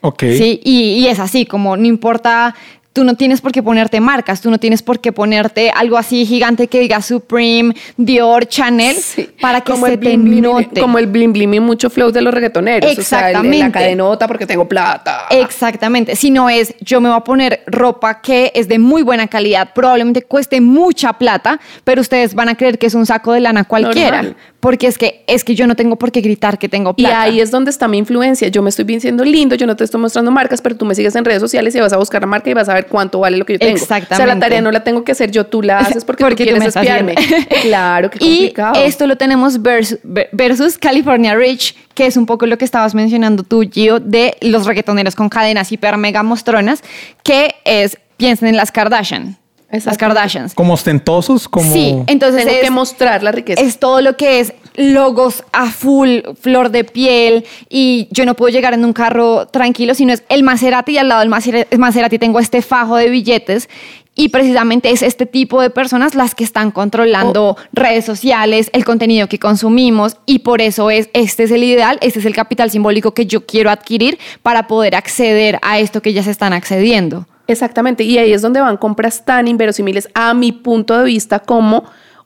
ok. 0.02 0.24
Sí, 0.36 0.60
y, 0.64 0.96
y 0.96 1.08
es 1.08 1.20
así, 1.20 1.46
como 1.46 1.78
no 1.78 1.86
importa, 1.86 2.56
tú 2.96 3.04
no 3.04 3.16
tienes 3.16 3.42
por 3.42 3.52
qué 3.52 3.62
ponerte 3.62 4.00
marcas, 4.00 4.40
tú 4.40 4.50
no 4.50 4.58
tienes 4.58 4.82
por 4.82 5.02
qué 5.02 5.12
ponerte 5.12 5.70
algo 5.70 5.98
así 5.98 6.26
gigante 6.26 6.68
que 6.70 6.80
diga 6.80 7.02
Supreme, 7.02 7.76
Dior, 7.98 8.48
Chanel, 8.48 8.96
para 9.42 9.60
que 9.60 9.74
como 9.74 9.86
se 9.88 9.98
te 9.98 10.16
blim 10.16 10.40
note. 10.42 10.80
como 10.80 10.98
el 10.98 11.08
blim 11.08 11.34
blim 11.34 11.54
y 11.56 11.60
mucho 11.60 11.90
flow 11.90 12.12
de 12.12 12.22
los 12.22 12.34
reggaetoneros. 12.34 12.90
O 12.98 13.02
sea, 13.02 13.20
el- 13.20 13.36
Exactamente. 13.36 13.66
la 13.66 13.72
cadenota 13.74 14.28
porque 14.30 14.46
tengo 14.46 14.66
plata. 14.70 15.26
Exactamente. 15.30 16.16
Si 16.16 16.32
no 16.32 16.50
es, 16.50 16.74
yo 16.80 17.02
me 17.02 17.10
voy 17.10 17.18
a 17.18 17.22
poner 17.26 17.64
ropa 17.68 18.22
que 18.22 18.54
es 18.56 18.70
de 18.70 18.80
muy 18.80 19.02
buena 19.02 19.28
calidad, 19.28 19.74
probablemente 19.76 20.22
cueste 20.22 20.62
mucha 20.62 21.12
plata, 21.14 21.60
pero 21.84 22.00
ustedes 22.00 22.34
van 22.34 22.48
a 22.48 22.56
creer 22.56 22.80
que 22.80 22.88
es 22.88 22.96
un 22.96 23.06
saco 23.06 23.34
de 23.34 23.42
lana 23.42 23.66
cualquiera. 23.66 24.22
Normal. 24.22 24.38
Porque 24.66 24.88
es 24.88 24.98
que, 24.98 25.24
es 25.28 25.44
que 25.44 25.54
yo 25.54 25.68
no 25.68 25.76
tengo 25.76 25.96
por 25.96 26.12
qué 26.12 26.22
gritar 26.22 26.58
que 26.58 26.68
tengo 26.68 26.96
Y 26.98 27.04
plata. 27.04 27.22
ahí 27.22 27.40
es 27.40 27.52
donde 27.52 27.70
está 27.70 27.88
mi 27.88 28.00
influencia. 28.00 28.48
Yo 28.48 28.64
me 28.64 28.70
estoy 28.72 28.84
diciendo 28.84 29.24
lindo, 29.24 29.54
yo 29.54 29.68
no 29.68 29.76
te 29.76 29.84
estoy 29.84 30.02
mostrando 30.02 30.32
marcas, 30.32 30.60
pero 30.60 30.76
tú 30.76 30.86
me 30.86 30.96
sigues 30.96 31.16
en 31.16 31.24
redes 31.24 31.40
sociales 31.40 31.76
y 31.76 31.80
vas 31.80 31.94
a 31.94 31.98
buscar 31.98 32.22
la 32.22 32.26
marca 32.26 32.50
y 32.50 32.56
vas 32.56 32.68
a 32.68 32.74
ver 32.74 32.88
cuánto 32.88 33.20
vale 33.20 33.38
lo 33.38 33.46
que 33.46 33.54
yo 33.54 33.60
tengo. 33.60 33.76
O 33.76 33.78
sea, 33.78 34.00
la 34.00 34.04
Exactamente. 34.04 34.40
tarea 34.44 34.62
no 34.62 34.72
la 34.72 34.84
tengo 34.84 35.04
que 35.04 35.12
hacer 35.12 35.30
yo, 35.30 35.46
tú 35.46 35.62
la 35.62 35.78
haces 35.78 36.04
porque, 36.04 36.24
Porque 36.24 36.46
tú 36.48 36.52
quieres 36.54 36.76
espiarme. 36.76 37.14
claro, 37.62 38.10
qué 38.10 38.18
Y 38.22 38.38
complicado. 38.38 38.76
esto 38.84 39.06
lo 39.06 39.18
tenemos 39.18 39.62
versus, 39.62 40.00
versus 40.32 40.80
California 40.80 41.36
Rich, 41.36 41.76
que 41.94 42.08
es 42.08 42.18
un 42.18 42.26
poco 42.26 42.48
lo 42.48 42.58
que 42.58 42.66
estabas 42.66 42.96
mencionando 42.96 43.44
tú, 43.44 43.62
Gio, 43.72 44.00
de 44.00 44.36
los 44.42 44.66
reggaetoneros 44.66 45.16
con 45.16 45.30
cadenas 45.30 45.72
hiper 45.72 45.96
mega 45.98 46.24
mostronas, 46.24 46.82
que 47.22 47.54
es, 47.66 48.00
piensen 48.18 48.48
en 48.48 48.58
las 48.58 48.72
Kardashian. 48.72 49.38
Las 49.84 49.98
Kardashians. 49.98 50.54
Como 50.54 50.74
ostentosos, 50.76 51.50
como... 51.50 51.72
Sí, 51.74 51.96
entonces 52.08 52.46
Tengo 52.46 52.58
es, 52.58 52.64
que 52.64 52.72
mostrar 52.72 53.24
la 53.24 53.32
riqueza. 53.32 53.62
es 53.62 53.80
todo 53.80 54.02
lo 54.02 54.16
que 54.16 54.40
es 54.40 54.54
logos 54.76 55.44
a 55.52 55.66
full, 55.72 56.20
flor 56.40 56.70
de 56.70 56.84
piel 56.84 57.46
y 57.70 58.08
yo 58.12 58.26
no 58.26 58.36
puedo 58.36 58.52
llegar 58.54 58.74
en 58.74 58.86
un 58.86 58.94
carro 58.94 59.48
tranquilo, 59.48 59.96
sino 59.96 60.14
es 60.14 60.24
el 60.30 60.44
Maserati 60.44 60.94
y 60.94 60.98
al 60.98 61.10
lado 61.10 61.22
del 61.22 61.30
Maser- 61.30 61.68
Maserati 61.78 62.20
tengo 62.20 62.40
este 62.40 62.62
fajo 62.62 62.96
de 62.98 63.10
billetes 63.10 63.70
y 64.18 64.30
precisamente 64.30 64.92
es 64.92 65.02
este 65.02 65.26
tipo 65.26 65.62
de 65.62 65.70
personas 65.70 66.16
las 66.16 66.36
que 66.36 66.46
están 66.46 66.72
controlando 66.72 67.58
redes 67.74 68.06
sociales, 68.06 68.70
el 68.72 68.86
contenido 68.86 69.28
que 69.28 69.40
consumimos 69.40 70.18
y 70.26 70.40
por 70.40 70.62
eso 70.62 70.90
es 70.90 71.10
este 71.14 71.44
es 71.44 71.52
el 71.52 71.64
ideal, 71.64 71.98
este 72.02 72.20
es 72.20 72.26
el 72.26 72.34
capital 72.36 72.72
simbólico 72.72 73.14
que 73.14 73.26
yo 73.26 73.46
quiero 73.46 73.70
adquirir 73.72 74.18
para 74.42 74.68
poder 74.68 74.96
acceder 74.96 75.60
a 75.62 75.80
esto 75.80 76.02
que 76.02 76.14
ya 76.14 76.24
se 76.24 76.32
están 76.32 76.54
accediendo. 76.54 77.26
Exactamente, 77.48 78.04
y 78.04 78.18
ahí 78.18 78.34
es 78.34 78.42
donde 78.42 78.60
van 78.62 78.78
compras 78.78 79.24
tan 79.26 79.48
inverosímiles 79.48 80.10
a 80.14 80.34
mi 80.34 80.52
punto 80.52 80.98
de 80.98 81.06
vista 81.06 81.40
como 81.40 81.84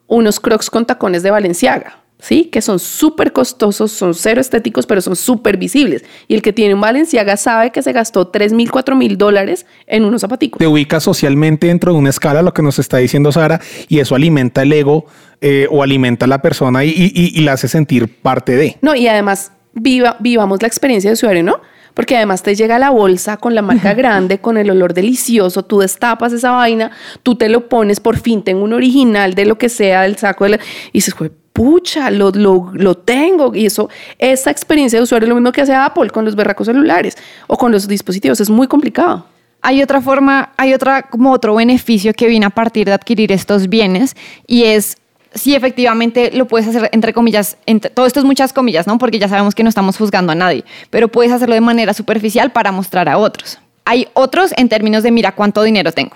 unos 0.07 0.39
crocs 0.39 0.69
con 0.69 0.85
tacones 0.85 1.23
de 1.23 1.29
Valenciaga, 1.31 1.99
¿sí? 2.19 2.45
Que 2.45 2.61
son 2.61 2.79
súper 2.79 3.31
costosos, 3.33 3.91
son 3.91 4.13
cero 4.13 4.41
estéticos, 4.41 4.85
pero 4.87 5.01
son 5.01 5.15
súper 5.15 5.57
visibles. 5.57 6.03
Y 6.27 6.35
el 6.35 6.41
que 6.41 6.51
tiene 6.53 6.73
un 6.73 6.81
Valenciaga 6.81 7.37
sabe 7.37 7.71
que 7.71 7.81
se 7.83 7.91
gastó 7.91 8.27
3 8.27 8.53
mil, 8.53 8.71
4 8.71 8.95
mil 8.95 9.17
dólares 9.17 9.65
en 9.87 10.05
unos 10.05 10.21
zapaticos. 10.21 10.57
Te 10.57 10.67
ubicas 10.67 11.03
socialmente 11.03 11.67
dentro 11.67 11.91
de 11.93 11.99
una 11.99 12.09
escala, 12.09 12.41
lo 12.41 12.53
que 12.53 12.61
nos 12.61 12.79
está 12.79 12.97
diciendo 12.97 13.31
Sara, 13.31 13.59
y 13.87 13.99
eso 13.99 14.15
alimenta 14.15 14.63
el 14.63 14.73
ego 14.73 15.05
eh, 15.41 15.67
o 15.69 15.83
alimenta 15.83 16.25
a 16.25 16.27
la 16.27 16.41
persona 16.41 16.83
y, 16.85 16.89
y- 16.89 17.11
y- 17.13 17.39
y 17.39 17.41
la 17.43 17.53
hace 17.53 17.67
sentir 17.67 18.07
parte 18.21 18.55
de. 18.55 18.77
No, 18.81 18.95
y 18.95 19.07
además 19.07 19.51
viva, 19.73 20.17
vivamos 20.19 20.61
la 20.61 20.67
experiencia 20.67 21.09
de 21.11 21.13
usuario, 21.13 21.43
¿no? 21.43 21.61
Porque 21.99 22.15
además 22.15 22.43
te 22.43 22.55
llega 22.55 22.79
la 22.79 22.91
bolsa 22.91 23.35
con 23.35 23.53
la 23.53 23.61
marca 23.61 23.93
grande, 24.03 24.39
con 24.39 24.55
el 24.55 24.69
olor 24.69 24.93
delicioso, 24.93 25.65
tú 25.65 25.79
destapas 25.79 26.31
esa 26.31 26.51
vaina, 26.51 26.91
tú 27.23 27.35
te 27.35 27.49
lo 27.49 27.67
pones, 27.67 27.99
por 27.99 28.15
fin 28.15 28.41
tengo 28.41 28.63
un 28.63 28.71
original 28.71 29.33
de 29.33 29.43
lo 29.43 29.57
que 29.57 29.67
sea 29.67 30.03
del 30.03 30.15
saco 30.15 30.45
de 30.45 30.51
la... 30.51 30.59
Y 30.93 30.99
dices, 30.99 31.13
"Jue 31.13 31.29
pucha, 31.51 32.09
lo, 32.09 32.31
lo, 32.31 32.71
lo 32.73 32.95
tengo. 32.95 33.53
Y 33.53 33.65
eso, 33.65 33.89
esa 34.17 34.49
experiencia 34.49 34.97
de 34.97 35.03
usuario 35.03 35.25
es 35.25 35.29
lo 35.29 35.35
mismo 35.35 35.51
que 35.51 35.59
hace 35.59 35.73
Apple 35.73 36.09
con 36.09 36.23
los 36.23 36.37
berracos 36.37 36.67
celulares 36.67 37.17
o 37.47 37.57
con 37.57 37.73
los 37.73 37.85
dispositivos. 37.85 38.39
Es 38.39 38.49
muy 38.49 38.67
complicado. 38.67 39.25
Hay 39.61 39.83
otra 39.83 39.99
forma, 39.99 40.53
hay 40.55 40.73
otra, 40.73 41.01
como 41.01 41.33
otro 41.33 41.55
beneficio 41.55 42.13
que 42.13 42.27
viene 42.27 42.45
a 42.45 42.49
partir 42.49 42.87
de 42.87 42.93
adquirir 42.93 43.33
estos 43.33 43.67
bienes 43.67 44.15
y 44.47 44.63
es 44.63 44.95
si 45.33 45.55
efectivamente 45.55 46.31
lo 46.33 46.45
puedes 46.47 46.67
hacer 46.67 46.89
entre 46.91 47.13
comillas, 47.13 47.57
entre- 47.65 47.91
todo 47.91 48.05
esto 48.05 48.19
es 48.19 48.25
muchas 48.25 48.51
comillas, 48.53 48.87
¿no? 48.87 48.97
Porque 48.97 49.19
ya 49.19 49.27
sabemos 49.27 49.55
que 49.55 49.63
no 49.63 49.69
estamos 49.69 49.97
juzgando 49.97 50.31
a 50.31 50.35
nadie, 50.35 50.63
pero 50.89 51.07
puedes 51.07 51.31
hacerlo 51.31 51.55
de 51.55 51.61
manera 51.61 51.93
superficial 51.93 52.51
para 52.51 52.71
mostrar 52.71 53.07
a 53.09 53.17
otros. 53.17 53.59
Hay 53.85 54.07
otros 54.13 54.53
en 54.57 54.69
términos 54.69 55.03
de 55.03 55.11
mira 55.11 55.33
cuánto 55.33 55.63
dinero 55.63 55.91
tengo. 55.91 56.15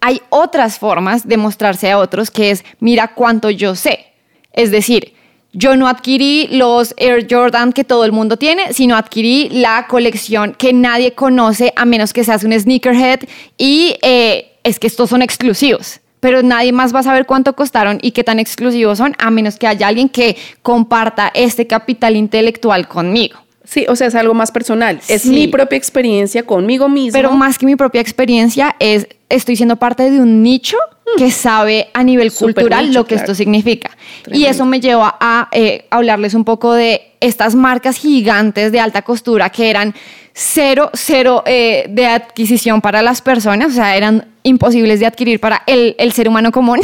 Hay 0.00 0.20
otras 0.28 0.78
formas 0.78 1.26
de 1.26 1.36
mostrarse 1.38 1.90
a 1.90 1.98
otros 1.98 2.30
que 2.30 2.50
es 2.50 2.64
mira 2.80 3.14
cuánto 3.14 3.48
yo 3.50 3.74
sé. 3.74 4.06
Es 4.52 4.70
decir, 4.70 5.14
yo 5.52 5.76
no 5.76 5.86
adquirí 5.88 6.48
los 6.50 6.94
Air 6.96 7.26
Jordan 7.30 7.72
que 7.72 7.84
todo 7.84 8.04
el 8.04 8.12
mundo 8.12 8.36
tiene, 8.36 8.72
sino 8.72 8.96
adquirí 8.96 9.48
la 9.50 9.86
colección 9.88 10.54
que 10.58 10.72
nadie 10.72 11.12
conoce 11.12 11.72
a 11.76 11.84
menos 11.84 12.12
que 12.12 12.24
seas 12.24 12.44
un 12.44 12.52
sneakerhead 12.52 13.20
y 13.56 13.96
eh, 14.02 14.58
es 14.64 14.78
que 14.78 14.86
estos 14.88 15.10
son 15.10 15.22
exclusivos. 15.22 16.00
Pero 16.24 16.42
nadie 16.42 16.72
más 16.72 16.94
va 16.94 17.00
a 17.00 17.02
saber 17.02 17.26
cuánto 17.26 17.54
costaron 17.54 17.98
y 18.00 18.12
qué 18.12 18.24
tan 18.24 18.38
exclusivos 18.38 18.96
son 18.96 19.14
a 19.18 19.30
menos 19.30 19.58
que 19.58 19.66
haya 19.66 19.88
alguien 19.88 20.08
que 20.08 20.38
comparta 20.62 21.30
este 21.34 21.66
capital 21.66 22.16
intelectual 22.16 22.88
conmigo. 22.88 23.38
Sí, 23.62 23.84
o 23.90 23.94
sea, 23.94 24.06
es 24.06 24.14
algo 24.14 24.32
más 24.32 24.50
personal. 24.50 25.02
Es 25.06 25.20
Sí. 25.20 25.28
mi 25.28 25.48
propia 25.48 25.76
experiencia 25.76 26.42
conmigo 26.46 26.88
mismo. 26.88 27.12
Pero 27.12 27.32
más 27.32 27.58
que 27.58 27.66
mi 27.66 27.76
propia 27.76 28.00
experiencia 28.00 28.74
es, 28.78 29.06
estoy 29.28 29.56
siendo 29.56 29.76
parte 29.76 30.10
de 30.10 30.18
un 30.18 30.42
nicho 30.42 30.78
que 31.18 31.30
sabe 31.30 31.88
a 31.92 32.02
nivel 32.02 32.32
cultural 32.32 32.86
nicho, 32.86 33.00
lo 33.00 33.04
que 33.04 33.16
claro. 33.16 33.24
esto 33.24 33.34
significa. 33.34 33.90
Y 34.26 34.46
eso 34.46 34.64
me 34.64 34.80
lleva 34.80 35.18
a 35.20 35.50
eh, 35.52 35.84
hablarles 35.90 36.32
un 36.32 36.44
poco 36.46 36.72
de 36.72 37.02
estas 37.20 37.54
marcas 37.54 37.98
gigantes 37.98 38.72
de 38.72 38.80
alta 38.80 39.02
costura 39.02 39.50
que 39.50 39.68
eran 39.68 39.94
cero, 40.34 40.90
cero 40.92 41.44
eh, 41.46 41.86
de 41.88 42.06
adquisición 42.06 42.80
para 42.80 43.02
las 43.02 43.22
personas, 43.22 43.68
o 43.68 43.74
sea, 43.74 43.96
eran 43.96 44.26
imposibles 44.42 45.00
de 45.00 45.06
adquirir 45.06 45.40
para 45.40 45.62
el, 45.66 45.94
el 45.98 46.12
ser 46.12 46.28
humano 46.28 46.52
común. 46.52 46.80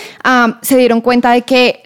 Se 0.62 0.76
dieron 0.78 1.00
cuenta 1.00 1.32
de 1.32 1.42
que 1.42 1.82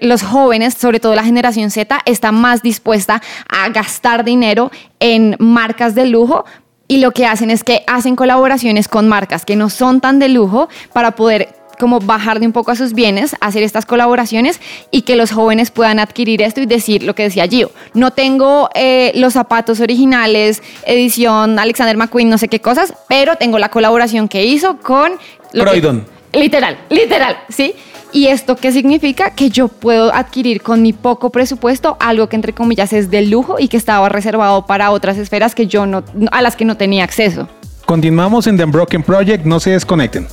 los 0.00 0.22
jóvenes, 0.22 0.74
sobre 0.74 0.98
todo 0.98 1.14
la 1.14 1.22
generación 1.22 1.70
Z, 1.70 2.00
está 2.06 2.32
más 2.32 2.62
dispuesta 2.62 3.22
a 3.48 3.68
gastar 3.68 4.24
dinero 4.24 4.72
en 4.98 5.36
marcas 5.38 5.94
de 5.94 6.06
lujo 6.06 6.44
y 6.88 6.98
lo 6.98 7.12
que 7.12 7.26
hacen 7.26 7.50
es 7.50 7.64
que 7.64 7.84
hacen 7.86 8.16
colaboraciones 8.16 8.88
con 8.88 9.08
marcas 9.08 9.44
que 9.44 9.56
no 9.56 9.70
son 9.70 10.00
tan 10.00 10.18
de 10.18 10.28
lujo 10.28 10.68
para 10.92 11.12
poder 11.12 11.55
como 11.78 12.00
bajarle 12.00 12.46
un 12.46 12.52
poco 12.52 12.70
a 12.70 12.76
sus 12.76 12.92
bienes, 12.92 13.36
hacer 13.40 13.62
estas 13.62 13.86
colaboraciones 13.86 14.60
y 14.90 15.02
que 15.02 15.16
los 15.16 15.30
jóvenes 15.30 15.70
puedan 15.70 15.98
adquirir 15.98 16.42
esto 16.42 16.60
y 16.60 16.66
decir 16.66 17.02
lo 17.02 17.14
que 17.14 17.24
decía 17.24 17.46
Gio. 17.46 17.70
No 17.94 18.12
tengo 18.12 18.68
eh, 18.74 19.12
los 19.14 19.34
zapatos 19.34 19.80
originales, 19.80 20.62
edición 20.86 21.58
Alexander 21.58 21.96
McQueen, 21.96 22.28
no 22.28 22.38
sé 22.38 22.48
qué 22.48 22.60
cosas, 22.60 22.94
pero 23.08 23.36
tengo 23.36 23.58
la 23.58 23.70
colaboración 23.70 24.28
que 24.28 24.44
hizo 24.44 24.78
con... 24.78 25.12
lo 25.52 25.64
que-. 25.64 26.02
Literal, 26.32 26.78
literal, 26.90 27.38
¿sí? 27.48 27.74
¿Y 28.12 28.28
esto 28.28 28.56
qué 28.56 28.72
significa? 28.72 29.30
Que 29.30 29.50
yo 29.50 29.68
puedo 29.68 30.14
adquirir 30.14 30.62
con 30.62 30.82
mi 30.82 30.92
poco 30.92 31.30
presupuesto 31.30 31.96
algo 32.00 32.28
que 32.28 32.36
entre 32.36 32.52
comillas 32.52 32.92
es 32.92 33.10
de 33.10 33.22
lujo 33.22 33.56
y 33.58 33.68
que 33.68 33.76
estaba 33.76 34.08
reservado 34.08 34.66
para 34.66 34.90
otras 34.90 35.18
esferas 35.18 35.54
que 35.54 35.66
yo 35.66 35.86
no, 35.86 36.04
a 36.30 36.42
las 36.42 36.56
que 36.56 36.64
no 36.64 36.76
tenía 36.76 37.04
acceso. 37.04 37.48
Continuamos 37.84 38.46
en 38.46 38.56
The 38.56 38.64
Unbroken 38.64 39.02
Project, 39.02 39.44
no 39.44 39.60
se 39.60 39.70
desconecten. 39.70 40.26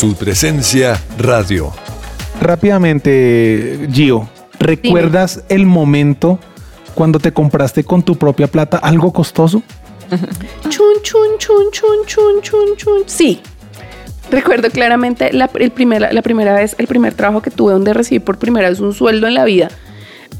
Su 0.00 0.14
presencia 0.14 0.98
radio. 1.18 1.70
Rápidamente, 2.40 3.86
Gio, 3.92 4.30
¿recuerdas 4.58 5.42
el 5.50 5.66
momento 5.66 6.38
cuando 6.94 7.18
te 7.18 7.34
compraste 7.34 7.84
con 7.84 8.02
tu 8.02 8.16
propia 8.16 8.46
plata 8.46 8.78
algo 8.78 9.12
costoso? 9.12 9.62
Chun, 10.70 11.02
chun, 11.02 11.26
chun, 11.38 11.66
chun, 11.70 12.06
chun, 12.06 12.40
chun, 12.40 12.76
chun. 12.78 13.02
Sí. 13.04 13.42
Recuerdo 14.30 14.70
claramente 14.70 15.34
la, 15.34 15.50
el 15.56 15.70
primer- 15.70 16.14
la 16.14 16.22
primera 16.22 16.54
vez, 16.54 16.74
el 16.78 16.86
primer 16.86 17.12
trabajo 17.12 17.42
que 17.42 17.50
tuve 17.50 17.72
donde 17.74 17.92
recibí 17.92 18.20
por 18.20 18.38
primera 18.38 18.70
vez 18.70 18.80
un 18.80 18.94
sueldo 18.94 19.26
en 19.26 19.34
la 19.34 19.44
vida. 19.44 19.68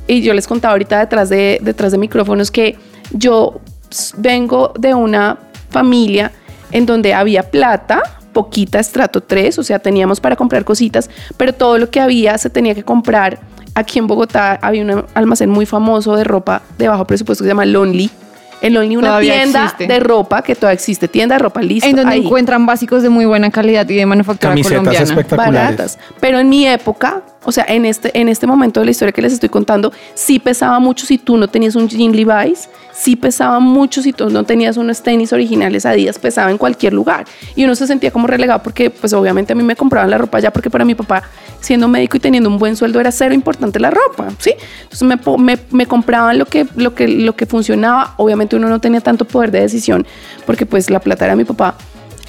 Y 0.07 0.23
yo 0.23 0.33
les 0.33 0.47
contaba 0.47 0.73
ahorita 0.73 1.01
detrás 1.01 1.29
de, 1.29 1.59
detrás 1.61 1.93
de 1.93 1.99
micrófonos 1.99 2.51
que 2.51 2.79
yo 3.13 3.61
vengo 4.17 4.73
de 4.79 4.95
una 4.95 5.39
familia 5.69 6.33
en 6.73 6.87
donde 6.87 7.13
había 7.13 7.51
plata, 7.51 8.03
poquita 8.33 8.79
estrato 8.79 9.21
3, 9.23 9.59
o 9.59 9.63
sea, 9.63 9.79
teníamos 9.79 10.21
para 10.21 10.37
comprar 10.37 10.65
cositas, 10.65 11.11
pero 11.37 11.53
todo 11.53 11.79
lo 11.79 11.91
que 11.91 12.01
había 12.01 12.37
se 12.39 12.51
tenía 12.51 12.75
que 12.75 12.83
comprar. 12.83 13.39
Aquí 13.75 13.99
en 13.99 14.07
Bogotá 14.07 14.59
había 14.63 14.83
un 14.83 15.05
almacén 15.15 15.51
muy 15.51 15.67
famoso 15.67 16.17
de 16.17 16.25
ropa 16.25 16.63
de 16.79 16.89
bajo 16.89 17.07
presupuesto 17.07 17.45
que 17.45 17.47
se 17.47 17.51
llama 17.51 17.65
Lonely. 17.67 18.11
En 18.63 18.75
Lonely 18.75 18.97
una 18.97 19.09
Todavía 19.09 19.35
tienda 19.35 19.65
existe. 19.65 19.87
de 19.87 20.01
ropa 20.01 20.43
que 20.43 20.55
todavía 20.55 20.75
existe, 20.75 21.09
tienda 21.09 21.37
de 21.37 21.39
ropa 21.39 21.63
lista. 21.63 21.89
En 21.89 21.97
donde 21.97 22.15
ahí. 22.15 22.27
encuentran 22.27 22.67
básicos 22.67 23.03
de 23.03 23.09
muy 23.09 23.25
buena 23.25 23.51
calidad 23.51 23.89
y 23.89 23.95
de 23.95 24.07
manufactura 24.07 24.55
colombiana. 24.61 25.25
Baratas. 25.31 25.99
Pero 26.21 26.39
en 26.41 26.49
mi 26.49 26.67
época, 26.67 27.23
o 27.45 27.53
sea, 27.53 27.65
en 27.69 27.85
este, 27.85 28.19
en 28.19 28.29
este 28.29 28.47
momento 28.47 28.81
de 28.81 28.87
la 28.87 28.91
historia 28.91 29.13
que 29.13 29.23
les 29.23 29.33
estoy 29.33 29.49
contando, 29.49 29.93
sí 30.15 30.39
pesaba 30.39 30.79
mucho 30.79 31.07
si 31.07 31.17
tú 31.17 31.37
no 31.37 31.49
tenías 31.49 31.75
un 31.75 31.89
jean 31.89 32.13
Levi's, 32.13 32.69
sí 32.93 33.17
pesaba 33.17 33.61
mucho 33.61 34.03
si 34.03 34.13
tú 34.13 34.29
no 34.29 34.45
tenías 34.45 34.77
unos 34.77 35.03
tenis 35.03 35.33
originales 35.33 35.87
Adidas, 35.87 36.19
pesaba 36.19 36.51
en 36.51 36.59
cualquier 36.59 36.93
lugar. 36.93 37.25
Y 37.57 37.65
uno 37.65 37.75
se 37.75 37.87
sentía 37.87 38.11
como 38.11 38.27
relegado 38.27 38.63
porque, 38.63 38.91
pues 38.91 39.13
obviamente 39.15 39.55
a 39.55 39.57
mí 39.57 39.63
me 39.63 39.75
compraban 39.75 40.11
la 40.11 40.19
ropa 40.19 40.39
ya 40.39 40.51
porque 40.51 40.69
para 40.69 40.85
mi 40.85 40.95
papá, 40.95 41.23
siendo 41.61 41.89
médico 41.89 42.19
y 42.19 42.21
teniendo 42.21 42.51
un 42.51 42.59
buen 42.59 42.77
sueldo, 42.77 43.01
era 43.01 43.11
cero 43.11 43.35
importante 43.35 43.81
la 43.81 43.91
ropa, 43.91 44.29
¿sí? 44.39 44.55
Entonces 44.83 45.03
me, 45.03 45.19
me, 45.39 45.59
me 45.71 45.87
compraban 45.87 46.39
lo 46.39 46.45
que, 46.45 46.67
lo, 46.77 46.95
que, 46.95 47.09
lo 47.09 47.35
que 47.37 47.47
funcionaba. 47.47 48.15
Obviamente 48.19 48.57
uno 48.57 48.69
no 48.69 48.81
tenía 48.81 49.01
tanto 49.01 49.25
poder 49.25 49.51
de 49.51 49.61
decisión 49.61 50.07
porque 50.45 50.67
pues 50.67 50.91
la 50.91 51.01
plata 51.01 51.25
era 51.25 51.37
mi 51.37 51.45
papá. 51.45 51.77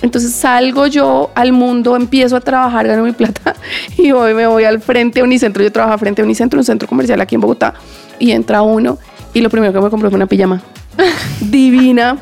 Entonces 0.02 0.34
salgo 0.34 0.88
yo 0.88 1.32
al 1.36 1.54
mundo, 1.54 1.96
empiezo 1.96 2.36
a 2.36 2.42
trabajar, 2.42 2.88
gano 2.88 3.04
mi 3.04 3.12
plata 3.12 3.56
y 3.98 4.12
hoy 4.12 4.34
me 4.34 4.48
voy 4.48 4.64
al 4.64 4.82
frente 4.82 5.22
a 5.22 5.24
Unicentro. 5.24 5.64
Yo 5.64 5.72
trabajaba 5.72 5.98
frente 5.98 6.22
a 6.22 6.26
Unicentro, 6.26 6.60
un 6.60 6.66
centro 6.66 6.88
comercial 6.88 7.22
aquí 7.22 7.36
en 7.36 7.42
Bogotá, 7.42 7.74
y 8.20 8.32
entra 8.32 8.62
uno 8.62 8.98
y 9.34 9.42
lo 9.42 9.50
primero 9.50 9.72
que 9.72 9.80
me 9.80 9.90
compró 9.90 10.10
fue 10.10 10.18
una 10.18 10.26
pijama 10.26 10.62
divina, 11.42 12.18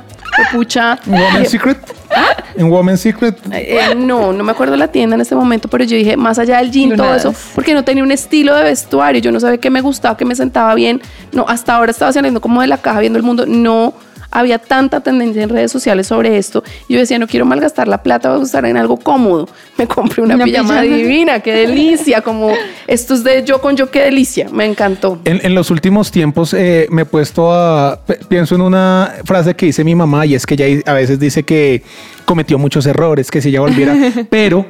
pucha. 0.52 1.00
Woman's 1.06 1.50
Secret. 1.50 1.78
En 2.56 2.70
Woman's 2.70 3.02
Secret. 3.02 3.38
Eh, 3.52 3.96
no, 3.96 4.34
no 4.34 4.44
me 4.44 4.52
acuerdo 4.52 4.76
la 4.76 4.90
tienda 4.90 5.16
en 5.16 5.22
este 5.22 5.36
momento, 5.36 5.68
pero 5.68 5.84
yo 5.84 5.96
dije, 5.96 6.18
más 6.18 6.40
allá 6.40 6.58
del 6.58 6.72
jean, 6.72 6.96
todo 6.96 7.16
eso, 7.16 7.34
porque 7.56 7.74
no 7.74 7.84
tenía 7.84 8.04
un 8.04 8.12
estilo 8.12 8.56
de 8.56 8.64
vestuario, 8.64 9.22
yo 9.22 9.32
no 9.32 9.40
sabía 9.40 9.58
qué 9.58 9.70
me 9.70 9.82
gustaba, 9.82 10.18
qué 10.18 10.26
me 10.26 10.36
sentaba 10.36 10.76
bien. 10.76 11.02
No, 11.32 11.46
hasta 11.48 11.76
ahora 11.76 11.92
estaba 11.92 12.12
saliendo 12.12 12.42
como 12.42 12.62
de 12.62 12.68
la 12.68 12.78
caja 12.78 13.00
viendo 13.00 13.18
el 13.18 13.24
mundo, 13.24 13.46
no 13.48 13.94
había 14.32 14.60
tanta 14.60 15.02
tendencia 15.02 15.42
en 15.44 15.50
redes 15.50 15.72
sociales 15.72 16.08
sobre 16.08 16.38
esto. 16.38 16.64
Y 16.88 16.94
yo 16.94 17.00
decía, 17.00 17.18
no 17.20 17.28
quiero 17.28 17.46
malgastar 17.46 17.88
la 17.88 18.04
plata, 18.04 18.30
voy 18.30 18.38
a 18.38 18.40
gastar 18.42 18.66
en 18.66 18.78
algo 18.78 18.98
cómodo. 18.98 19.48
Me 19.78 19.88
compré 19.88 20.22
una, 20.22 20.36
Una 20.36 20.46
pijama, 20.46 20.82
pijama. 20.82 20.96
divina, 20.98 21.40
qué 21.40 21.54
delicia, 21.54 22.22
como 22.24 22.52
esto 22.88 23.14
es 23.14 23.24
de 23.24 23.44
yo 23.44 23.60
con 23.62 23.76
yo, 23.76 23.90
qué 23.90 24.02
delicia, 24.04 24.50
me 24.52 24.66
encantó. 24.66 25.20
En, 25.26 25.40
en 25.44 25.56
los 25.56 25.72
últimos 25.72 26.12
tiempos 26.12 26.54
eh, 26.54 26.88
me 26.92 27.04
he 27.04 27.06
puesto 27.06 27.52
a... 27.52 28.00
Pienso 28.28 28.56
en 28.56 28.62
una 28.62 29.14
frase 29.26 29.56
que 29.56 29.66
dice 29.68 29.84
mi 29.84 29.96
mamá 29.96 30.26
y 30.26 30.36
es 30.36 30.46
que 30.46 30.54
ella 30.56 30.82
a 30.86 30.94
veces 30.94 31.20
dice 31.20 31.44
que 31.44 31.84
cometió 32.26 32.58
muchos 32.60 32.86
errores, 32.86 33.32
que 33.32 33.42
si 33.42 33.50
ella 33.50 33.62
volviera, 33.62 33.96
pero 34.30 34.66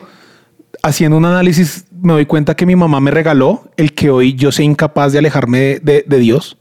haciendo 0.84 1.18
un 1.18 1.26
análisis 1.26 1.86
me 2.02 2.14
doy 2.14 2.26
cuenta 2.26 2.56
que 2.56 2.66
mi 2.66 2.76
mamá 2.78 3.02
me 3.02 3.12
regaló 3.12 3.64
el 3.76 3.94
que 3.94 4.10
hoy 4.10 4.34
yo 4.36 4.52
soy 4.54 4.64
incapaz 4.66 5.12
de 5.12 5.20
alejarme 5.20 5.60
de, 5.60 5.80
de- 5.84 6.04
de 6.08 6.18
Dios. 6.20 6.56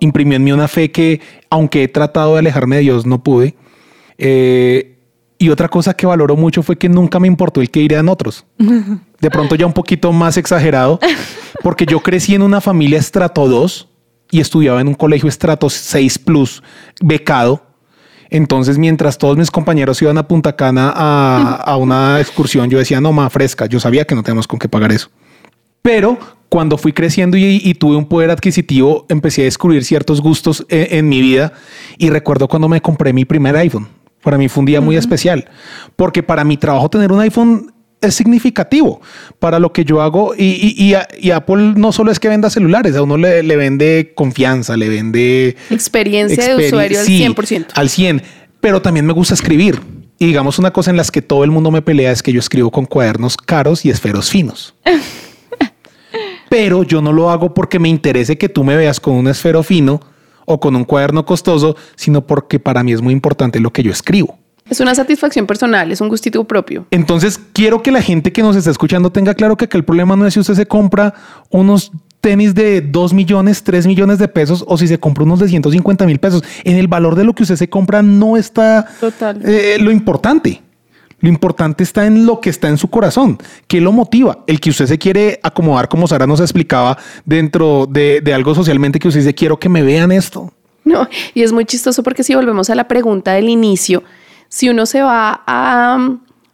Imprimió 0.00 0.36
en 0.36 0.44
mí 0.44 0.52
una 0.52 0.68
fe 0.68 0.90
que, 0.90 1.20
aunque 1.50 1.84
he 1.84 1.88
tratado 1.88 2.34
de 2.34 2.40
alejarme 2.40 2.76
de 2.76 2.82
Dios, 2.82 3.06
no 3.06 3.22
pude. 3.22 3.54
Eh, 4.16 4.98
y 5.38 5.50
otra 5.50 5.68
cosa 5.68 5.94
que 5.94 6.06
valoro 6.06 6.36
mucho 6.36 6.62
fue 6.62 6.76
que 6.76 6.88
nunca 6.88 7.20
me 7.20 7.28
importó 7.28 7.60
el 7.60 7.70
que 7.70 7.80
irían 7.80 8.08
otros. 8.08 8.44
De 9.20 9.30
pronto 9.30 9.54
ya 9.54 9.66
un 9.66 9.72
poquito 9.72 10.12
más 10.12 10.36
exagerado, 10.36 10.98
porque 11.62 11.86
yo 11.86 12.00
crecí 12.00 12.34
en 12.34 12.42
una 12.42 12.60
familia 12.60 12.98
estrato 12.98 13.48
2 13.48 13.88
y 14.30 14.40
estudiaba 14.40 14.80
en 14.80 14.88
un 14.88 14.94
colegio 14.94 15.28
estrato 15.28 15.70
6 15.70 16.18
plus 16.18 16.62
becado. 17.00 17.62
Entonces, 18.30 18.78
mientras 18.78 19.16
todos 19.16 19.36
mis 19.38 19.50
compañeros 19.50 20.02
iban 20.02 20.18
a 20.18 20.28
Punta 20.28 20.54
Cana 20.54 20.92
a, 20.94 21.54
a 21.54 21.76
una 21.76 22.20
excursión, 22.20 22.68
yo 22.68 22.78
decía, 22.78 23.00
no, 23.00 23.12
más 23.12 23.32
fresca. 23.32 23.66
Yo 23.66 23.80
sabía 23.80 24.04
que 24.04 24.14
no 24.14 24.22
tenemos 24.22 24.46
con 24.46 24.58
qué 24.58 24.68
pagar 24.68 24.92
eso. 24.92 25.08
Pero 25.88 26.18
cuando 26.50 26.76
fui 26.76 26.92
creciendo 26.92 27.38
y, 27.38 27.62
y 27.64 27.72
tuve 27.72 27.96
un 27.96 28.04
poder 28.06 28.30
adquisitivo, 28.30 29.06
empecé 29.08 29.40
a 29.40 29.44
descubrir 29.44 29.84
ciertos 29.84 30.20
gustos 30.20 30.66
en, 30.68 30.98
en 30.98 31.08
mi 31.08 31.22
vida. 31.22 31.54
Y 31.96 32.10
recuerdo 32.10 32.46
cuando 32.46 32.68
me 32.68 32.82
compré 32.82 33.14
mi 33.14 33.24
primer 33.24 33.56
iPhone. 33.56 33.88
Para 34.22 34.36
mí 34.36 34.48
fue 34.50 34.60
un 34.60 34.66
día 34.66 34.82
muy 34.82 34.96
especial, 34.96 35.48
porque 35.96 36.22
para 36.22 36.44
mi 36.44 36.58
trabajo 36.58 36.90
tener 36.90 37.10
un 37.10 37.20
iPhone 37.20 37.72
es 38.02 38.14
significativo 38.16 39.00
para 39.38 39.58
lo 39.58 39.72
que 39.72 39.86
yo 39.86 40.02
hago. 40.02 40.34
Y, 40.36 40.44
y- 40.78 40.84
y 40.88 40.94
a- 41.30 41.36
Apple 41.36 41.72
no 41.76 41.90
solo 41.92 42.10
es 42.12 42.20
que 42.20 42.28
venda 42.28 42.50
celulares, 42.50 42.94
a 42.96 43.02
uno 43.02 43.16
le, 43.16 43.42
le 43.42 43.56
vende 43.56 44.12
confianza, 44.14 44.76
le 44.76 44.90
vende 44.90 45.56
Experiencia 45.70 46.54
de 46.54 46.64
Experi- 46.64 46.66
usuario 46.66 47.00
al 47.00 47.06
sí, 47.06 47.24
100%. 47.26 47.66
Al 47.74 47.88
100. 47.88 48.22
Pero 48.60 48.82
también 48.82 49.06
me 49.06 49.14
gusta 49.14 49.32
escribir. 49.32 49.80
Y 50.18 50.26
digamos 50.26 50.58
una 50.58 50.70
cosa 50.72 50.90
en 50.90 50.98
las 50.98 51.10
que 51.10 51.22
todo 51.22 51.44
el 51.44 51.50
mundo 51.50 51.70
me 51.70 51.80
pelea 51.80 52.12
es 52.12 52.22
que 52.22 52.32
yo 52.32 52.40
escribo 52.40 52.70
con 52.70 52.84
cuadernos 52.84 53.36
caros 53.38 53.86
y 53.86 53.90
esferos 53.90 54.28
finos. 54.28 54.74
Pero 56.48 56.82
yo 56.82 57.02
no 57.02 57.12
lo 57.12 57.30
hago 57.30 57.54
porque 57.54 57.78
me 57.78 57.88
interese 57.88 58.38
que 58.38 58.48
tú 58.48 58.64
me 58.64 58.76
veas 58.76 59.00
con 59.00 59.14
un 59.14 59.28
esfero 59.28 59.62
fino 59.62 60.00
o 60.46 60.58
con 60.58 60.74
un 60.74 60.84
cuaderno 60.84 61.26
costoso, 61.26 61.76
sino 61.94 62.26
porque 62.26 62.58
para 62.58 62.82
mí 62.82 62.92
es 62.92 63.02
muy 63.02 63.12
importante 63.12 63.60
lo 63.60 63.70
que 63.70 63.82
yo 63.82 63.92
escribo. 63.92 64.38
Es 64.70 64.80
una 64.80 64.94
satisfacción 64.94 65.46
personal, 65.46 65.90
es 65.92 66.00
un 66.00 66.08
gustito 66.08 66.44
propio. 66.44 66.86
Entonces, 66.90 67.40
quiero 67.52 67.82
que 67.82 67.90
la 67.90 68.02
gente 68.02 68.32
que 68.32 68.42
nos 68.42 68.54
está 68.54 68.70
escuchando 68.70 69.10
tenga 69.10 69.34
claro 69.34 69.56
que, 69.56 69.68
el 69.70 69.84
problema 69.84 70.16
no 70.16 70.26
es 70.26 70.34
si 70.34 70.40
usted 70.40 70.54
se 70.54 70.66
compra 70.66 71.14
unos 71.50 71.92
tenis 72.20 72.54
de 72.54 72.80
2 72.80 73.14
millones, 73.14 73.62
3 73.62 73.86
millones 73.86 74.18
de 74.18 74.28
pesos 74.28 74.64
o 74.66 74.76
si 74.76 74.88
se 74.88 74.98
compra 74.98 75.24
unos 75.24 75.38
de 75.38 75.48
150 75.48 76.04
mil 76.06 76.18
pesos. 76.18 76.42
En 76.64 76.76
el 76.76 76.88
valor 76.88 77.14
de 77.14 77.24
lo 77.24 77.34
que 77.34 77.44
usted 77.44 77.56
se 77.56 77.68
compra 77.68 78.02
no 78.02 78.36
está 78.36 78.86
Total. 79.00 79.40
eh, 79.44 79.78
lo 79.80 79.90
importante. 79.90 80.62
Lo 81.20 81.28
importante 81.28 81.82
está 81.82 82.06
en 82.06 82.26
lo 82.26 82.40
que 82.40 82.50
está 82.50 82.68
en 82.68 82.78
su 82.78 82.88
corazón. 82.88 83.38
¿Qué 83.66 83.80
lo 83.80 83.92
motiva? 83.92 84.44
El 84.46 84.60
que 84.60 84.70
usted 84.70 84.86
se 84.86 84.98
quiere 84.98 85.40
acomodar, 85.42 85.88
como 85.88 86.06
Sara 86.06 86.26
nos 86.26 86.40
explicaba, 86.40 86.96
dentro 87.24 87.86
de, 87.86 88.22
algo 88.32 88.54
socialmente 88.54 88.98
que 88.98 89.08
usted 89.08 89.20
dice, 89.20 89.34
quiero 89.34 89.58
que 89.58 89.68
me 89.68 89.82
vean 89.82 90.12
esto. 90.12 90.52
No, 90.84 91.08
y 91.34 91.42
es 91.42 91.52
muy 91.52 91.64
chistoso 91.64 92.02
porque 92.02 92.22
si 92.22 92.34
volvemos 92.34 92.70
a 92.70 92.74
la 92.74 92.86
pregunta 92.86 93.32
del 93.32 93.48
inicio, 93.48 94.04
si 94.48 94.68
uno 94.68 94.86
se 94.86 95.02
va 95.02 95.42
a, 95.46 95.98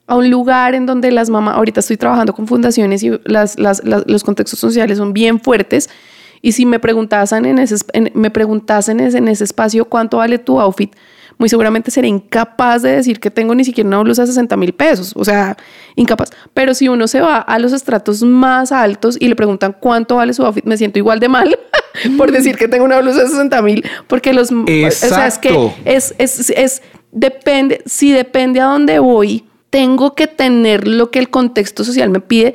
a 0.06 0.16
un 0.16 0.30
lugar 0.30 0.74
en 0.74 0.86
donde 0.86 1.12
las 1.12 1.28
mamás, 1.28 1.56
ahorita 1.56 1.80
estoy 1.80 1.98
trabajando 1.98 2.34
con 2.34 2.46
fundaciones 2.46 3.02
y 3.02 3.10
los 3.10 4.24
contextos 4.24 4.58
sociales 4.58 4.98
son 4.98 5.12
bien 5.12 5.40
fuertes, 5.40 5.90
Y 6.40 6.52
si 6.52 6.66
me 6.66 6.78
preguntasen 6.78 7.56
me 8.14 8.30
preguntasen 8.30 9.00
en 9.00 9.28
ese 9.28 9.44
espacio 9.44 9.84
cuánto 9.86 10.18
vale 10.18 10.38
tu 10.38 10.60
outfit, 10.60 10.94
muy 11.38 11.48
seguramente 11.48 11.90
seré 11.90 12.08
incapaz 12.08 12.82
de 12.82 12.92
decir 12.96 13.20
que 13.20 13.30
tengo 13.30 13.54
ni 13.54 13.64
siquiera 13.64 13.88
una 13.88 14.00
blusa 14.00 14.22
de 14.22 14.28
60 14.28 14.56
mil 14.56 14.72
pesos. 14.72 15.12
O 15.16 15.24
sea, 15.24 15.56
incapaz. 15.96 16.30
Pero 16.52 16.74
si 16.74 16.88
uno 16.88 17.06
se 17.08 17.20
va 17.20 17.38
a 17.38 17.58
los 17.58 17.72
estratos 17.72 18.22
más 18.22 18.72
altos 18.72 19.16
y 19.20 19.28
le 19.28 19.36
preguntan 19.36 19.76
cuánto 19.78 20.16
vale 20.16 20.32
su 20.34 20.44
outfit, 20.44 20.64
me 20.64 20.76
siento 20.76 20.98
igual 20.98 21.20
de 21.20 21.28
mal 21.28 21.58
por 22.16 22.30
decir 22.32 22.56
que 22.56 22.68
tengo 22.68 22.84
una 22.84 23.00
blusa 23.00 23.22
de 23.22 23.28
60 23.28 23.62
mil, 23.62 23.84
porque 24.06 24.32
los... 24.32 24.50
O 24.52 24.64
sea, 24.90 25.26
es 25.26 25.38
que 25.38 25.48
Exacto. 25.48 25.74
es, 25.84 26.14
es, 26.18 26.50
es- 26.50 26.82
depende, 27.12 27.82
si 27.86 28.12
depende 28.12 28.60
a 28.60 28.64
dónde 28.66 28.98
voy, 28.98 29.44
tengo 29.70 30.14
que 30.14 30.26
tener 30.26 30.86
lo 30.88 31.10
que 31.10 31.18
el 31.18 31.30
contexto 31.30 31.84
social 31.84 32.10
me 32.10 32.20
pide, 32.20 32.54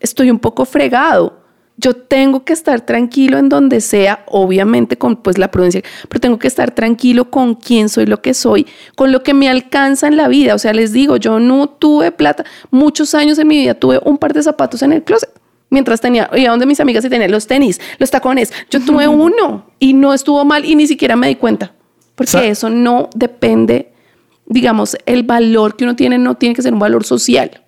estoy 0.00 0.30
un 0.30 0.38
poco 0.38 0.64
fregado. 0.64 1.37
Yo 1.80 1.94
tengo 1.94 2.42
que 2.44 2.52
estar 2.52 2.80
tranquilo 2.80 3.38
en 3.38 3.48
donde 3.48 3.80
sea, 3.80 4.24
obviamente 4.26 4.98
con 4.98 5.14
pues 5.16 5.38
la 5.38 5.50
prudencia, 5.52 5.82
pero 6.08 6.20
tengo 6.20 6.36
que 6.38 6.48
estar 6.48 6.72
tranquilo 6.72 7.30
con 7.30 7.54
quién 7.54 7.88
soy, 7.88 8.04
lo 8.06 8.20
que 8.20 8.34
soy, 8.34 8.66
con 8.96 9.12
lo 9.12 9.22
que 9.22 9.32
me 9.32 9.48
alcanza 9.48 10.08
en 10.08 10.16
la 10.16 10.26
vida. 10.26 10.56
O 10.56 10.58
sea, 10.58 10.72
les 10.72 10.92
digo, 10.92 11.16
yo 11.18 11.38
no 11.38 11.68
tuve 11.68 12.10
plata. 12.10 12.44
Muchos 12.72 13.14
años 13.14 13.38
en 13.38 13.46
mi 13.46 13.58
vida 13.58 13.74
tuve 13.74 14.00
un 14.04 14.18
par 14.18 14.32
de 14.32 14.42
zapatos 14.42 14.82
en 14.82 14.92
el 14.92 15.04
closet. 15.04 15.30
Mientras 15.70 16.00
tenía, 16.00 16.28
iba 16.34 16.50
donde 16.50 16.66
mis 16.66 16.80
amigas 16.80 17.04
y 17.04 17.10
tenía 17.10 17.28
los 17.28 17.46
tenis, 17.46 17.80
los 17.98 18.10
tacones. 18.10 18.52
Yo 18.70 18.80
tuve 18.80 19.06
uno 19.06 19.66
y 19.78 19.92
no 19.92 20.12
estuvo 20.14 20.44
mal 20.44 20.64
y 20.64 20.74
ni 20.74 20.86
siquiera 20.88 21.14
me 21.14 21.28
di 21.28 21.36
cuenta. 21.36 21.74
Porque 22.16 22.32
Sa- 22.32 22.44
eso 22.44 22.70
no 22.70 23.08
depende, 23.14 23.92
digamos, 24.46 24.96
el 25.06 25.22
valor 25.22 25.76
que 25.76 25.84
uno 25.84 25.94
tiene 25.94 26.18
no 26.18 26.34
tiene 26.36 26.56
que 26.56 26.62
ser 26.62 26.72
un 26.72 26.80
valor 26.80 27.04
social. 27.04 27.62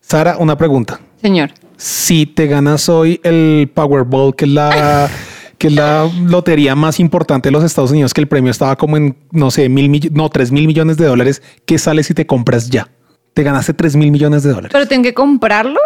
Sara, 0.00 0.36
una 0.38 0.56
pregunta. 0.56 1.00
Señor. 1.20 1.50
Si 1.76 2.26
te 2.26 2.46
ganas 2.46 2.88
hoy 2.88 3.20
el 3.22 3.70
Powerball, 3.74 4.34
que 4.34 4.44
es 4.46 4.50
la, 4.50 5.08
que 5.58 5.66
es 5.68 5.72
la 5.74 6.08
lotería 6.26 6.74
más 6.74 6.98
importante 7.00 7.48
de 7.48 7.52
los 7.52 7.64
Estados 7.64 7.90
Unidos, 7.90 8.14
que 8.14 8.20
el 8.20 8.28
premio 8.28 8.50
estaba 8.50 8.76
como 8.76 8.96
en, 8.96 9.16
no 9.30 9.50
sé, 9.50 9.68
mil 9.68 9.88
mill- 9.90 10.10
no, 10.12 10.28
tres 10.30 10.52
mil 10.52 10.66
millones 10.66 10.96
de 10.96 11.06
dólares, 11.06 11.42
¿qué 11.66 11.78
sale 11.78 12.02
si 12.02 12.14
te 12.14 12.26
compras 12.26 12.70
ya? 12.70 12.88
Te 13.34 13.42
ganaste 13.42 13.74
tres 13.74 13.94
mil 13.96 14.10
millones 14.10 14.42
de 14.42 14.50
dólares. 14.50 14.70
Pero 14.72 14.88
tengo 14.88 15.02
que 15.02 15.12
comprarlo. 15.14 15.78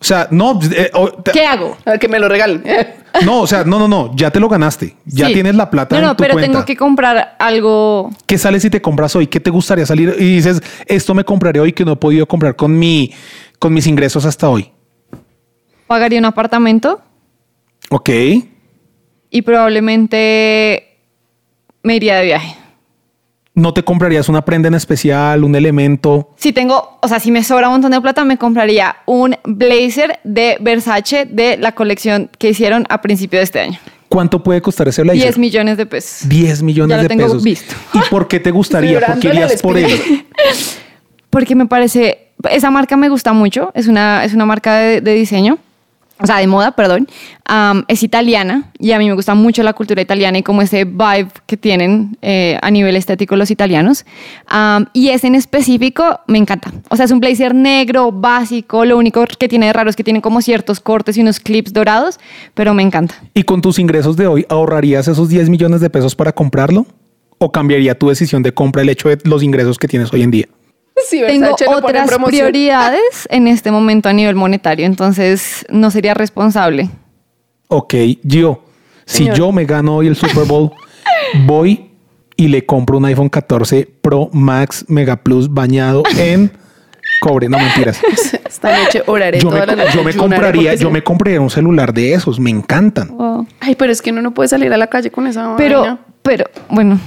O 0.00 0.04
sea, 0.06 0.26
no, 0.32 0.58
eh, 0.70 0.90
te- 1.22 1.30
¿Qué 1.30 1.46
hago? 1.46 1.78
que 1.98 2.08
me 2.08 2.18
lo 2.18 2.28
regalen. 2.28 2.62
no, 3.24 3.40
o 3.40 3.46
sea, 3.46 3.64
no, 3.64 3.78
no, 3.78 3.88
no, 3.88 4.10
ya 4.16 4.30
te 4.30 4.38
lo 4.40 4.48
ganaste. 4.48 4.96
Ya 5.06 5.28
Sí. 5.28 5.32
tienes 5.34 5.54
la 5.54 5.70
plata 5.70 5.94
No, 5.94 6.00
en 6.00 6.06
no, 6.08 6.16
tu 6.16 6.22
pero 6.24 6.34
cuenta. 6.34 6.50
tengo 6.52 6.64
que 6.66 6.76
comprar 6.76 7.36
algo. 7.38 8.10
¿Qué 8.26 8.36
sale 8.36 8.58
si 8.60 8.68
te 8.68 8.82
compras 8.82 9.14
hoy? 9.16 9.28
¿Qué 9.28 9.40
te 9.40 9.48
gustaría 9.50 9.86
salir? 9.86 10.14
Y 10.18 10.34
dices, 10.34 10.60
esto 10.86 11.14
me 11.14 11.24
compraré 11.24 11.60
hoy 11.60 11.72
que 11.72 11.84
no 11.86 11.92
he 11.92 11.96
podido 11.96 12.26
comprar 12.26 12.54
con 12.56 12.76
mi, 12.78 13.12
con 13.58 13.72
mis 13.72 13.86
ingresos 13.86 14.26
hasta 14.26 14.48
hoy. 14.50 14.72
Pagaría 15.86 16.18
un 16.18 16.24
apartamento 16.24 17.00
Ok. 17.90 18.10
y 19.30 19.42
probablemente 19.42 20.98
me 21.82 21.96
iría 21.96 22.16
de 22.16 22.24
viaje. 22.26 22.56
¿No 23.56 23.72
te 23.72 23.84
comprarías 23.84 24.28
una 24.28 24.44
prenda 24.44 24.66
en 24.66 24.74
especial, 24.74 25.44
un 25.44 25.54
elemento? 25.54 26.30
Si 26.36 26.52
tengo, 26.52 26.98
o 27.00 27.06
sea, 27.06 27.20
si 27.20 27.30
me 27.30 27.44
sobra 27.44 27.68
un 27.68 27.74
montón 27.74 27.92
de 27.92 28.00
plata, 28.00 28.24
me 28.24 28.36
compraría 28.36 28.96
un 29.06 29.36
blazer 29.44 30.18
de 30.24 30.56
Versace 30.60 31.24
de 31.26 31.56
la 31.58 31.72
colección 31.72 32.30
que 32.38 32.48
hicieron 32.48 32.84
a 32.88 33.00
principio 33.00 33.38
de 33.38 33.44
este 33.44 33.60
año. 33.60 33.78
¿Cuánto 34.08 34.42
puede 34.42 34.60
costar 34.60 34.88
ese 34.88 35.02
blazer? 35.02 35.22
10 35.22 35.38
millones 35.38 35.76
de 35.76 35.86
pesos. 35.86 36.28
10 36.28 36.62
millones 36.62 36.90
Ya 36.90 36.96
lo 36.96 37.02
de 37.02 37.08
tengo 37.08 37.24
pesos. 37.26 37.44
visto. 37.44 37.74
¿Y 37.94 37.98
por 38.10 38.26
qué 38.26 38.40
te 38.40 38.50
gustaría? 38.50 39.00
¿Por 39.00 39.20
qué 39.20 39.28
irías 39.28 39.62
por 39.62 39.76
él? 39.78 39.90
Porque 41.30 41.54
me 41.54 41.66
parece, 41.66 42.28
esa 42.50 42.70
marca 42.70 42.96
me 42.96 43.08
gusta 43.08 43.32
mucho, 43.32 43.70
es 43.74 43.86
una, 43.88 44.24
es 44.24 44.34
una 44.34 44.46
marca 44.46 44.76
de, 44.76 45.00
de 45.00 45.14
diseño, 45.14 45.58
o 46.20 46.26
sea, 46.26 46.38
de 46.38 46.46
moda, 46.46 46.72
perdón. 46.72 47.08
Es 47.88 48.02
italiana 48.02 48.70
y 48.78 48.92
a 48.92 48.98
mí 48.98 49.06
me 49.06 49.14
gusta 49.14 49.34
mucho 49.34 49.62
la 49.62 49.72
cultura 49.72 50.00
italiana 50.00 50.38
y 50.38 50.42
como 50.42 50.62
ese 50.62 50.84
vibe 50.84 51.28
que 51.46 51.56
tienen 51.56 52.16
eh, 52.22 52.56
a 52.62 52.70
nivel 52.70 52.96
estético 52.96 53.36
los 53.36 53.50
italianos. 53.50 54.06
Y 54.92 55.08
ese 55.08 55.26
en 55.26 55.34
específico 55.34 56.20
me 56.26 56.38
encanta. 56.38 56.72
O 56.88 56.96
sea, 56.96 57.06
es 57.06 57.10
un 57.10 57.20
blazer 57.20 57.54
negro, 57.54 58.12
básico, 58.12 58.84
lo 58.84 58.96
único 58.96 59.24
que 59.38 59.48
tiene 59.48 59.66
de 59.66 59.72
raro 59.72 59.90
es 59.90 59.96
que 59.96 60.04
tiene 60.04 60.22
como 60.22 60.40
ciertos 60.40 60.80
cortes 60.80 61.16
y 61.16 61.20
unos 61.20 61.40
clips 61.40 61.72
dorados, 61.72 62.20
pero 62.54 62.74
me 62.74 62.82
encanta. 62.82 63.16
¿Y 63.34 63.42
con 63.42 63.60
tus 63.60 63.78
ingresos 63.78 64.16
de 64.16 64.26
hoy 64.26 64.46
ahorrarías 64.48 65.08
esos 65.08 65.28
10 65.28 65.50
millones 65.50 65.80
de 65.80 65.90
pesos 65.90 66.14
para 66.14 66.32
comprarlo? 66.32 66.86
¿O 67.38 67.50
cambiaría 67.50 67.98
tu 67.98 68.08
decisión 68.08 68.42
de 68.42 68.54
compra 68.54 68.82
el 68.82 68.88
hecho 68.88 69.08
de 69.08 69.18
los 69.24 69.42
ingresos 69.42 69.78
que 69.78 69.88
tienes 69.88 70.12
hoy 70.12 70.22
en 70.22 70.30
día? 70.30 70.48
Sí, 71.08 71.22
Tengo 71.26 71.54
otras 71.82 72.10
prioridades 72.24 73.00
en 73.28 73.48
este 73.48 73.70
momento 73.70 74.08
a 74.08 74.12
nivel 74.12 74.36
monetario, 74.36 74.86
entonces 74.86 75.66
no 75.68 75.90
sería 75.90 76.14
responsable. 76.14 76.88
Ok, 77.68 77.94
Gio, 78.26 78.62
si 79.04 79.18
Señor. 79.24 79.36
yo 79.36 79.52
me 79.52 79.64
gano 79.64 79.96
hoy 79.96 80.06
el 80.06 80.16
Super 80.16 80.44
Bowl, 80.44 80.70
voy 81.46 81.90
y 82.36 82.48
le 82.48 82.64
compro 82.64 82.98
un 82.98 83.04
iPhone 83.06 83.28
14 83.28 83.88
Pro 84.00 84.28
Max 84.32 84.84
Mega 84.88 85.16
Plus 85.16 85.52
bañado 85.52 86.02
en 86.16 86.50
cobre. 87.20 87.48
No 87.48 87.58
mentiras. 87.58 88.00
Esta 88.46 88.76
noche 88.84 89.02
oraré 89.06 89.40
Yo 89.40 89.50
me, 89.50 89.60
toda 89.60 89.66
la 89.66 89.84
noche. 89.84 89.96
yo 89.96 90.04
me 90.04 90.14
compraría, 90.14 90.74
yo 90.74 90.90
me 90.90 91.02
compraría 91.02 91.40
un 91.40 91.50
celular 91.50 91.92
de 91.92 92.14
esos. 92.14 92.38
Me 92.40 92.50
encantan. 92.50 93.16
Ay, 93.60 93.74
pero 93.74 93.92
es 93.92 94.00
que 94.02 94.10
uno 94.10 94.22
no 94.22 94.32
puede 94.34 94.48
salir 94.48 94.72
a 94.72 94.76
la 94.76 94.86
calle 94.88 95.10
con 95.10 95.26
esa 95.26 95.54
Pero, 95.56 95.80
vaina. 95.80 95.98
pero, 96.22 96.44
bueno, 96.68 97.00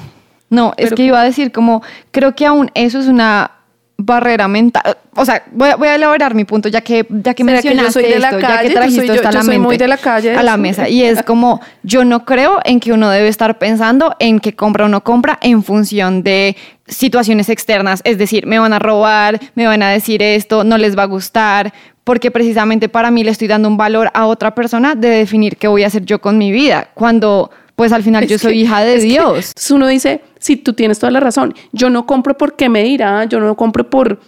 no, 0.50 0.74
es 0.78 0.94
que 0.94 1.04
iba 1.04 1.20
a 1.22 1.24
decir 1.24 1.52
como, 1.52 1.84
creo 2.12 2.36
que 2.36 2.46
aún 2.46 2.72
eso 2.74 3.00
es 3.00 3.08
una 3.08 3.52
barrera 3.98 4.48
mental. 4.48 4.98
O 5.16 5.26
sea, 5.26 5.44
voy 5.52 5.70
a, 5.70 5.76
voy 5.76 5.88
a 5.88 5.96
elaborar 5.96 6.36
mi 6.36 6.46
punto 6.46 6.70
ya 6.70 6.82
que, 6.82 7.06
ya 7.10 7.34
que 7.34 7.44
¿Será 7.44 7.62
que 7.62 7.70
yo 7.70 7.74
mencionaste 7.76 7.92
soy 8.02 8.04
de 8.12 8.20
la 8.20 8.28
esto, 8.30 8.40
ya 8.40 8.48
calle? 8.48 8.62
que 8.62 8.68
Yo 8.70 8.74
trajiste 8.76 9.00
soy- 9.00 9.08
yo- 9.08 9.14
esto 9.16 9.28
a 9.28 9.32
la 9.32 9.60
muy 9.60 9.78
de 9.78 9.88
la 9.88 9.98
calle, 9.98 10.36
a 10.36 10.44
la 10.44 10.58
mesa. 10.58 10.88
Y 10.88 11.04
es 11.04 11.24
como, 11.24 11.62
yo 11.84 12.06
no 12.06 12.24
creo 12.24 12.60
en 12.64 12.80
que 12.80 12.94
uno 12.94 13.10
debe 13.10 13.28
estar 13.28 13.58
pensando 13.58 14.16
en 14.20 14.40
que 14.40 14.56
compra 14.56 14.86
o 14.86 14.88
no 14.88 15.04
compra 15.04 15.40
en 15.42 15.64
función 15.64 16.22
de 16.22 16.56
situaciones 16.88 17.50
externas. 17.50 18.02
Es 18.04 18.18
decir, 18.18 18.46
me 18.46 18.60
van 18.60 18.74
a 18.74 18.80
robar, 18.80 19.40
me 19.56 19.66
van 19.66 19.82
a 19.84 19.90
decir 19.90 20.22
esto, 20.22 20.64
no 20.64 20.78
les 20.78 20.98
va 20.98 21.04
a 21.04 21.08
gustar, 21.08 21.74
porque 22.04 22.30
precisamente 22.32 22.88
para 22.90 23.10
mí 23.12 23.24
le 23.24 23.32
estoy 23.32 23.48
dando 23.48 23.68
un 23.68 23.78
valor 23.78 24.10
a 24.14 24.28
otra 24.28 24.54
persona 24.56 24.96
de 24.96 25.10
definir 25.10 25.58
qué 25.58 25.68
voy 25.68 25.84
a 25.84 25.88
hacer 25.88 26.06
yo 26.06 26.22
con 26.22 26.38
mi 26.38 26.52
vida. 26.52 26.90
Cuando, 26.94 27.50
pues 27.78 27.92
al 27.94 28.02
final 28.02 28.26
yo 28.28 28.40
soy 28.40 28.54
que- 28.54 28.58
hija 28.62 28.82
de 28.84 28.98
Dios. 28.98 29.50
entonces 29.50 29.72
uno 29.72 29.88
dice, 29.88 30.22
sí, 30.40 30.58
tú 30.58 30.74
tienes 30.74 30.98
toda 30.98 31.12
la 31.12 31.20
razón. 31.20 31.54
Yo 31.72 31.92
no 31.92 32.08
compro 32.08 32.36
porque 32.36 32.70
me 32.70 32.84
dirá, 32.84 33.24
yo 33.26 33.40
no 33.40 33.56
compro 33.56 33.88
por 33.88 34.20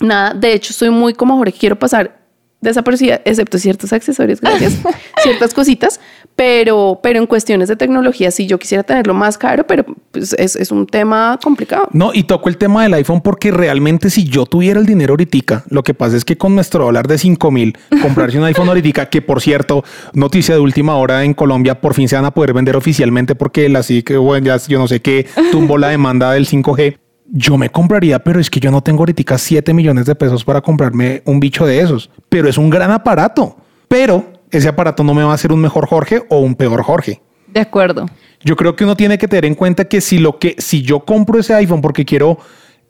nada. 0.00 0.34
De 0.34 0.52
hecho, 0.52 0.72
soy 0.72 0.90
muy 0.90 1.14
como 1.14 1.36
Jorge, 1.36 1.56
quiero 1.56 1.78
pasar 1.78 2.17
desaparecida, 2.60 3.20
excepto 3.24 3.58
ciertos 3.58 3.92
accesorios, 3.92 4.40
gracias, 4.40 4.78
ciertas 5.22 5.54
cositas, 5.54 6.00
pero, 6.34 7.00
pero 7.02 7.18
en 7.18 7.26
cuestiones 7.26 7.68
de 7.68 7.76
tecnología, 7.76 8.30
sí, 8.30 8.46
yo 8.46 8.58
quisiera 8.58 8.82
tenerlo 8.82 9.14
más 9.14 9.38
caro, 9.38 9.66
pero 9.66 9.84
pues, 10.10 10.34
es, 10.38 10.56
es 10.56 10.70
un 10.70 10.86
tema 10.86 11.38
complicado. 11.42 11.88
No, 11.92 12.12
y 12.12 12.24
toco 12.24 12.48
el 12.48 12.56
tema 12.56 12.82
del 12.82 12.94
iPhone 12.94 13.20
porque 13.20 13.50
realmente 13.50 14.10
si 14.10 14.24
yo 14.24 14.46
tuviera 14.46 14.80
el 14.80 14.86
dinero 14.86 15.12
ahorita, 15.12 15.64
lo 15.68 15.82
que 15.82 15.94
pasa 15.94 16.16
es 16.16 16.24
que 16.24 16.36
con 16.36 16.54
nuestro 16.54 16.84
dólar 16.84 17.06
de 17.06 17.18
5 17.18 17.50
mil, 17.50 17.76
comprarse 18.02 18.38
un 18.38 18.44
iPhone 18.44 18.68
ahorita, 18.68 19.08
que 19.08 19.22
por 19.22 19.40
cierto, 19.40 19.84
noticia 20.12 20.54
de 20.54 20.60
última 20.60 20.96
hora 20.96 21.24
en 21.24 21.34
Colombia, 21.34 21.80
por 21.80 21.94
fin 21.94 22.08
se 22.08 22.16
van 22.16 22.24
a 22.24 22.32
poder 22.32 22.52
vender 22.52 22.76
oficialmente 22.76 23.34
porque 23.34 23.68
la 23.68 23.82
sí 23.82 24.02
que 24.02 24.16
bueno, 24.16 24.46
ya 24.46 24.56
yo 24.66 24.78
no 24.78 24.88
sé 24.88 25.00
qué 25.00 25.26
tumbó 25.52 25.78
la 25.78 25.88
demanda 25.88 26.32
del 26.32 26.46
5G. 26.46 26.98
Yo 27.30 27.58
me 27.58 27.70
compraría, 27.70 28.18
pero 28.18 28.40
es 28.40 28.48
que 28.48 28.60
yo 28.60 28.70
no 28.70 28.80
tengo 28.80 29.00
ahorita 29.00 29.36
7 29.36 29.74
millones 29.74 30.06
de 30.06 30.14
pesos 30.14 30.44
para 30.44 30.60
comprarme 30.60 31.22
un 31.26 31.40
bicho 31.40 31.66
de 31.66 31.80
esos. 31.80 32.10
Pero 32.28 32.48
es 32.48 32.56
un 32.56 32.70
gran 32.70 32.90
aparato. 32.90 33.56
Pero 33.86 34.32
ese 34.50 34.68
aparato 34.68 35.04
no 35.04 35.14
me 35.14 35.22
va 35.22 35.32
a 35.32 35.34
hacer 35.34 35.52
un 35.52 35.60
mejor 35.60 35.86
Jorge 35.86 36.22
o 36.28 36.40
un 36.40 36.54
peor 36.54 36.82
Jorge. 36.82 37.20
De 37.46 37.60
acuerdo. 37.60 38.06
Yo 38.40 38.56
creo 38.56 38.76
que 38.76 38.84
uno 38.84 38.96
tiene 38.96 39.18
que 39.18 39.28
tener 39.28 39.44
en 39.44 39.54
cuenta 39.54 39.86
que 39.86 40.00
si 40.00 40.18
lo 40.18 40.38
que 40.38 40.54
si 40.58 40.82
yo 40.82 41.00
compro 41.00 41.38
ese 41.38 41.54
iPhone 41.54 41.80
porque 41.80 42.04
quiero 42.04 42.38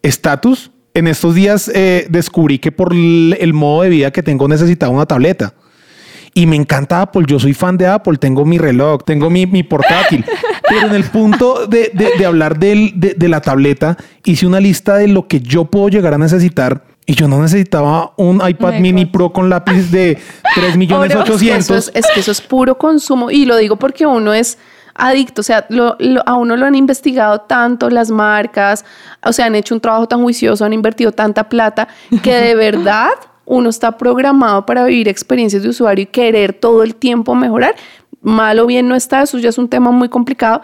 estatus, 0.02 0.70
en 0.94 1.06
estos 1.06 1.34
días 1.34 1.70
eh, 1.74 2.06
descubrí 2.10 2.58
que 2.58 2.72
por 2.72 2.92
el, 2.92 3.52
modo 3.54 3.82
de 3.82 3.88
vida 3.88 4.10
que 4.10 4.22
tengo 4.22 4.48
necesitaba 4.48 4.92
una 4.92 5.06
tableta. 5.06 5.54
Y 6.34 6.46
me 6.46 6.56
encanta 6.56 7.00
Apple, 7.00 7.24
yo 7.26 7.38
soy 7.38 7.54
fan 7.54 7.76
de 7.76 7.86
Apple, 7.86 8.18
tengo 8.18 8.44
mi 8.44 8.58
reloj, 8.58 9.02
tengo 9.04 9.30
mi, 9.30 9.46
mi 9.46 9.62
portátil. 9.62 10.24
Pero 10.68 10.86
en 10.88 10.94
el 10.94 11.04
punto 11.04 11.66
de, 11.66 11.90
de- 11.94 12.12
de 12.18 12.26
hablar 12.26 12.58
del- 12.58 12.92
de, 12.94 13.14
de 13.14 13.28
la 13.28 13.40
tableta, 13.40 13.96
hice 14.24 14.46
una 14.46 14.60
lista 14.60 14.96
de 14.96 15.08
lo 15.08 15.26
que 15.28 15.40
yo 15.40 15.64
puedo 15.64 15.88
llegar 15.88 16.14
a 16.14 16.18
necesitar. 16.18 16.82
Y 17.06 17.14
yo 17.14 17.26
no 17.26 17.40
necesitaba 17.40 18.12
un 18.18 18.42
iPad 18.46 18.74
My 18.74 18.80
mini 18.80 19.06
Pro 19.06 19.32
con 19.32 19.48
lápiz 19.48 19.90
de 19.90 20.18
3 20.54 20.76
millones 20.76 21.10
Oro, 21.12 21.20
es 21.20 21.26
que 21.26 21.32
800. 21.32 21.70
Eso 21.70 21.74
es, 21.78 21.90
es 22.04 22.06
que 22.12 22.20
eso 22.20 22.30
es 22.32 22.40
puro 22.42 22.76
consumo 22.76 23.30
y 23.30 23.46
lo 23.46 23.56
digo 23.56 23.76
porque 23.76 24.06
uno 24.06 24.34
es 24.34 24.58
adicto, 24.94 25.40
o 25.40 25.44
sea, 25.44 25.64
lo- 25.70 25.96
lo- 26.00 26.22
a 26.28 26.34
uno 26.34 26.54
lo 26.56 26.66
han 26.66 26.74
investigado 26.74 27.40
tanto 27.42 27.88
las 27.88 28.10
marcas, 28.10 28.84
o 29.24 29.32
sea, 29.32 29.46
han 29.46 29.54
hecho 29.54 29.74
un 29.74 29.80
trabajo 29.80 30.06
tan 30.06 30.20
juicioso, 30.22 30.64
han 30.66 30.72
invertido 30.74 31.12
tanta 31.12 31.48
plata 31.48 31.88
que 32.22 32.34
de 32.34 32.54
verdad 32.56 33.10
uno 33.48 33.70
está 33.70 33.96
programado 33.96 34.66
para 34.66 34.84
vivir 34.84 35.08
experiencias 35.08 35.62
de 35.62 35.70
usuario 35.70 36.02
y 36.02 36.06
querer 36.06 36.52
todo 36.52 36.82
el 36.82 36.94
tiempo 36.94 37.34
mejorar. 37.34 37.74
Mal 38.20 38.58
o 38.58 38.66
bien 38.66 38.88
no 38.88 38.94
está, 38.94 39.22
eso 39.22 39.38
ya 39.38 39.48
es 39.48 39.58
un 39.58 39.68
tema 39.68 39.90
muy 39.90 40.08
complicado, 40.08 40.60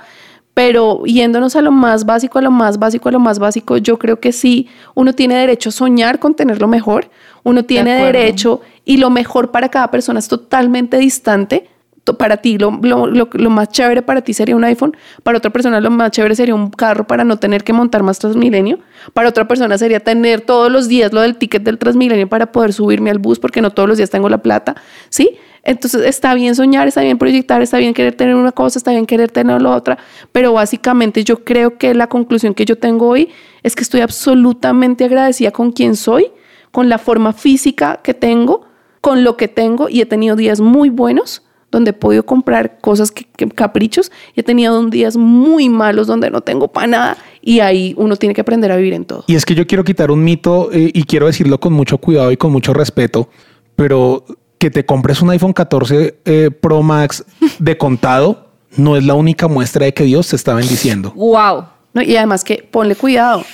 pero 0.52 1.02
yéndonos 1.04 1.56
a 1.56 1.62
lo 1.62 1.72
más 1.72 2.04
básico, 2.04 2.38
a 2.38 2.42
lo 2.42 2.50
más 2.50 2.78
básico, 2.78 3.08
a 3.08 3.12
lo 3.12 3.20
más 3.20 3.38
básico, 3.38 3.78
yo 3.78 3.98
creo 3.98 4.20
que 4.20 4.32
sí, 4.32 4.68
uno 4.94 5.14
tiene 5.14 5.36
derecho 5.36 5.70
a 5.70 5.72
soñar 5.72 6.18
con 6.18 6.34
tener 6.34 6.60
lo 6.60 6.68
mejor, 6.68 7.08
uno 7.42 7.64
tiene 7.64 7.94
derecho 7.94 8.60
y 8.84 8.98
lo 8.98 9.08
mejor 9.08 9.50
para 9.50 9.68
cada 9.70 9.90
persona 9.90 10.18
es 10.18 10.28
totalmente 10.28 10.98
distante, 10.98 11.68
para 12.12 12.36
ti 12.36 12.58
lo, 12.58 12.78
lo- 12.82 13.06
lo- 13.06 13.50
más 13.50 13.70
chévere 13.70 14.02
para 14.02 14.20
ti 14.20 14.34
sería 14.34 14.54
un 14.54 14.64
iPhone, 14.64 14.94
para 15.22 15.38
otra 15.38 15.50
persona 15.50 15.80
lo 15.80 15.90
más 15.90 16.10
chévere 16.10 16.34
sería 16.34 16.54
un 16.54 16.68
carro 16.70 17.06
para 17.06 17.24
no 17.24 17.38
tener 17.38 17.64
que 17.64 17.72
montar 17.72 18.02
más 18.02 18.18
Transmilenio, 18.18 18.78
para 19.14 19.30
otra 19.30 19.48
persona 19.48 19.78
sería 19.78 20.00
tener 20.00 20.42
todos 20.42 20.70
los 20.70 20.86
días 20.88 21.12
lo 21.14 21.22
del 21.22 21.36
ticket 21.36 21.62
del 21.62 21.78
Transmilenio 21.78 22.28
para 22.28 22.52
poder 22.52 22.74
subirme 22.74 23.10
al 23.10 23.18
bus 23.18 23.38
porque 23.38 23.62
no 23.62 23.70
todos 23.70 23.88
los 23.88 23.96
días 23.96 24.10
tengo 24.10 24.28
la 24.28 24.38
plata, 24.38 24.76
¿sí? 25.08 25.30
Entonces 25.66 26.02
está 26.04 26.34
bien 26.34 26.54
soñar, 26.54 26.88
está 26.88 27.00
bien 27.00 27.16
proyectar, 27.16 27.62
está 27.62 27.78
bien 27.78 27.94
querer 27.94 28.14
tener 28.14 28.34
una 28.34 28.52
cosa, 28.52 28.78
está 28.78 28.90
bien 28.90 29.06
querer 29.06 29.30
tener 29.30 29.62
la 29.62 29.70
otra, 29.70 29.96
pero 30.30 30.52
básicamente 30.52 31.24
yo 31.24 31.42
creo 31.42 31.78
que 31.78 31.94
la 31.94 32.06
conclusión 32.08 32.52
que 32.52 32.66
yo 32.66 32.76
tengo 32.76 33.08
hoy 33.08 33.30
es 33.62 33.74
que 33.74 33.82
estoy 33.82 34.02
absolutamente 34.02 35.04
agradecida 35.06 35.52
con 35.52 35.72
quien 35.72 35.96
soy, 35.96 36.26
con 36.70 36.90
la 36.90 36.98
forma 36.98 37.32
física 37.32 38.00
que 38.02 38.12
tengo, 38.12 38.66
con 39.00 39.24
lo 39.24 39.38
que 39.38 39.48
tengo 39.48 39.88
y 39.88 40.02
he 40.02 40.06
tenido 40.06 40.36
días 40.36 40.60
muy 40.60 40.90
buenos 40.90 41.43
donde 41.74 41.90
he 41.90 41.94
podido 41.94 42.24
comprar 42.24 42.78
cosas 42.80 43.10
que, 43.10 43.24
que- 43.24 43.48
caprichos 43.48 44.10
y 44.34 44.40
he 44.40 44.42
tenido 44.42 44.82
días 44.86 45.16
muy 45.16 45.68
malos 45.68 46.06
donde 46.06 46.30
no 46.30 46.40
tengo 46.40 46.68
para 46.68 46.86
nada 46.86 47.16
y 47.42 47.60
ahí 47.60 47.94
uno 47.96 48.16
tiene 48.16 48.34
que 48.34 48.40
aprender 48.40 48.72
a 48.72 48.76
vivir 48.76 48.94
en 48.94 49.04
todo. 49.04 49.24
Y 49.26 49.34
es 49.34 49.44
que 49.44 49.54
yo 49.54 49.66
quiero 49.66 49.84
quitar 49.84 50.10
un 50.10 50.24
mito 50.24 50.70
eh, 50.72 50.90
y 50.94 51.04
quiero 51.04 51.26
decirlo 51.26 51.60
con 51.60 51.72
mucho 51.72 51.98
cuidado 51.98 52.32
y 52.32 52.36
con 52.36 52.50
mucho 52.52 52.72
respeto, 52.72 53.28
pero 53.76 54.24
que 54.58 54.70
te 54.70 54.86
compres 54.86 55.20
un 55.20 55.30
iPhone 55.30 55.52
14 55.52 56.20
eh, 56.24 56.50
Pro 56.50 56.82
Max 56.82 57.24
de 57.58 57.76
contado 57.76 58.48
no 58.76 58.96
es 58.96 59.04
la 59.04 59.14
única 59.14 59.46
muestra 59.46 59.84
de 59.84 59.94
que 59.94 60.04
Dios 60.04 60.28
te 60.28 60.36
está 60.36 60.54
bendiciendo. 60.54 61.12
Wow. 61.14 61.64
No, 61.92 62.02
y 62.02 62.16
además 62.16 62.42
que 62.42 62.66
ponle 62.70 62.96
cuidado, 62.96 63.44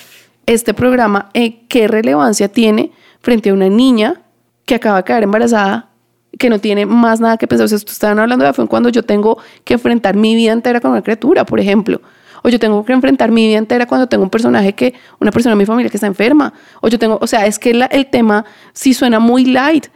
este 0.46 0.72
programa, 0.72 1.28
eh, 1.34 1.66
¿qué 1.68 1.88
relevancia 1.88 2.48
tiene 2.48 2.90
frente 3.20 3.50
a 3.50 3.54
una 3.54 3.68
niña 3.68 4.22
que 4.64 4.74
acaba 4.76 4.98
de 4.98 5.04
quedar 5.04 5.22
embarazada, 5.22 5.89
que 6.38 6.48
no 6.48 6.58
tiene 6.58 6.86
más 6.86 7.20
nada 7.20 7.36
que 7.36 7.46
pensar? 7.46 7.64
O 7.64 7.68
sea, 7.68 7.76
ustedes 7.76 7.92
estaban 7.94 8.18
hablando 8.18 8.44
de 8.44 8.48
iPhone 8.50 8.66
cuando 8.66 8.88
yo 8.88 9.02
tengo 9.04 9.38
que 9.64 9.74
enfrentar 9.74 10.16
mi 10.16 10.34
vida 10.34 10.52
entera 10.52 10.80
con 10.80 10.92
una 10.92 11.02
criatura, 11.02 11.44
por 11.44 11.60
ejemplo. 11.60 12.00
O 12.42 12.48
yo 12.48 12.58
tengo 12.58 12.84
que 12.84 12.92
enfrentar 12.92 13.30
mi 13.30 13.46
vida 13.48 13.58
entera 13.58 13.86
cuando 13.86 14.06
tengo 14.08 14.24
un 14.24 14.30
personaje 14.30 14.72
que, 14.74 14.94
una 15.18 15.30
persona 15.30 15.54
de 15.54 15.58
mi 15.58 15.66
familia 15.66 15.90
que 15.90 15.96
está 15.96 16.06
enferma. 16.06 16.54
O 16.80 16.88
yo 16.88 16.98
tengo, 16.98 17.18
o 17.20 17.26
sea, 17.26 17.44
es 17.46 17.58
que 17.58 17.74
la- 17.74 17.86
el 17.86 18.06
tema 18.06 18.44
sí 18.72 18.94
suena 18.94 19.18
muy 19.18 19.44
light, 19.44 19.88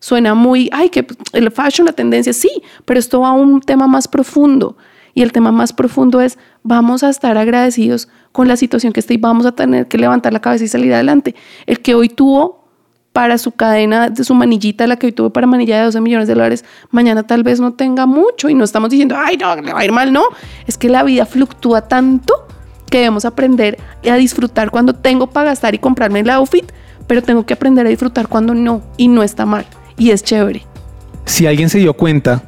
suena 0.00 0.34
muy, 0.34 0.68
ay, 0.72 0.88
que 0.90 1.06
el 1.32 1.50
fashion, 1.52 1.86
la 1.86 1.92
tendencia, 1.92 2.32
sí, 2.32 2.50
pero 2.84 2.98
esto 2.98 3.20
va 3.20 3.28
a 3.28 3.32
un 3.32 3.60
tema 3.60 3.86
más 3.86 4.08
profundo. 4.08 4.76
Y 5.14 5.22
el 5.22 5.30
tema 5.30 5.52
más 5.52 5.72
profundo 5.72 6.20
es, 6.20 6.36
vamos 6.64 7.04
a 7.04 7.08
estar 7.10 7.38
agradecidos 7.38 8.08
con 8.32 8.48
la 8.48 8.56
situación 8.56 8.92
que 8.92 8.98
está 8.98 9.14
y 9.14 9.16
vamos 9.16 9.46
a 9.46 9.52
tener 9.52 9.86
que 9.86 9.96
levantar 9.96 10.32
la 10.32 10.40
cabeza 10.40 10.64
y 10.64 10.68
salir 10.68 10.92
adelante. 10.92 11.36
El 11.66 11.78
que 11.80 11.94
hoy 11.94 12.08
tuvo 12.08 12.63
para 13.14 13.38
su 13.38 13.52
cadena, 13.52 14.10
de 14.10 14.24
su 14.24 14.34
manillita, 14.34 14.88
la 14.88 14.96
que 14.96 15.06
hoy 15.06 15.12
tuvo 15.12 15.30
para 15.30 15.46
manilla 15.46 15.78
de 15.78 15.84
12 15.84 16.00
millones 16.00 16.26
de 16.26 16.34
dólares, 16.34 16.64
mañana 16.90 17.22
tal 17.22 17.44
vez 17.44 17.60
no 17.60 17.72
tenga 17.72 18.06
mucho 18.06 18.48
y 18.48 18.54
no 18.54 18.64
estamos 18.64 18.90
diciendo, 18.90 19.14
ay, 19.16 19.36
no, 19.36 19.54
le 19.54 19.72
va 19.72 19.78
a 19.78 19.84
ir 19.84 19.92
mal, 19.92 20.12
no. 20.12 20.24
Es 20.66 20.76
que 20.76 20.88
la 20.88 21.04
vida 21.04 21.24
fluctúa 21.24 21.82
tanto 21.82 22.34
que 22.90 22.98
debemos 22.98 23.24
aprender 23.24 23.78
a 24.10 24.16
disfrutar 24.16 24.72
cuando 24.72 24.96
tengo 24.96 25.28
para 25.28 25.50
gastar 25.50 25.76
y 25.76 25.78
comprarme 25.78 26.20
el 26.20 26.30
outfit, 26.30 26.64
pero 27.06 27.22
tengo 27.22 27.46
que 27.46 27.54
aprender 27.54 27.86
a 27.86 27.88
disfrutar 27.88 28.26
cuando 28.26 28.52
no 28.52 28.82
y 28.96 29.06
no 29.06 29.22
está 29.22 29.46
mal 29.46 29.64
y 29.96 30.10
es 30.10 30.24
chévere. 30.24 30.66
Si 31.24 31.46
alguien 31.46 31.70
se 31.70 31.78
dio 31.78 31.94
cuenta 31.94 32.42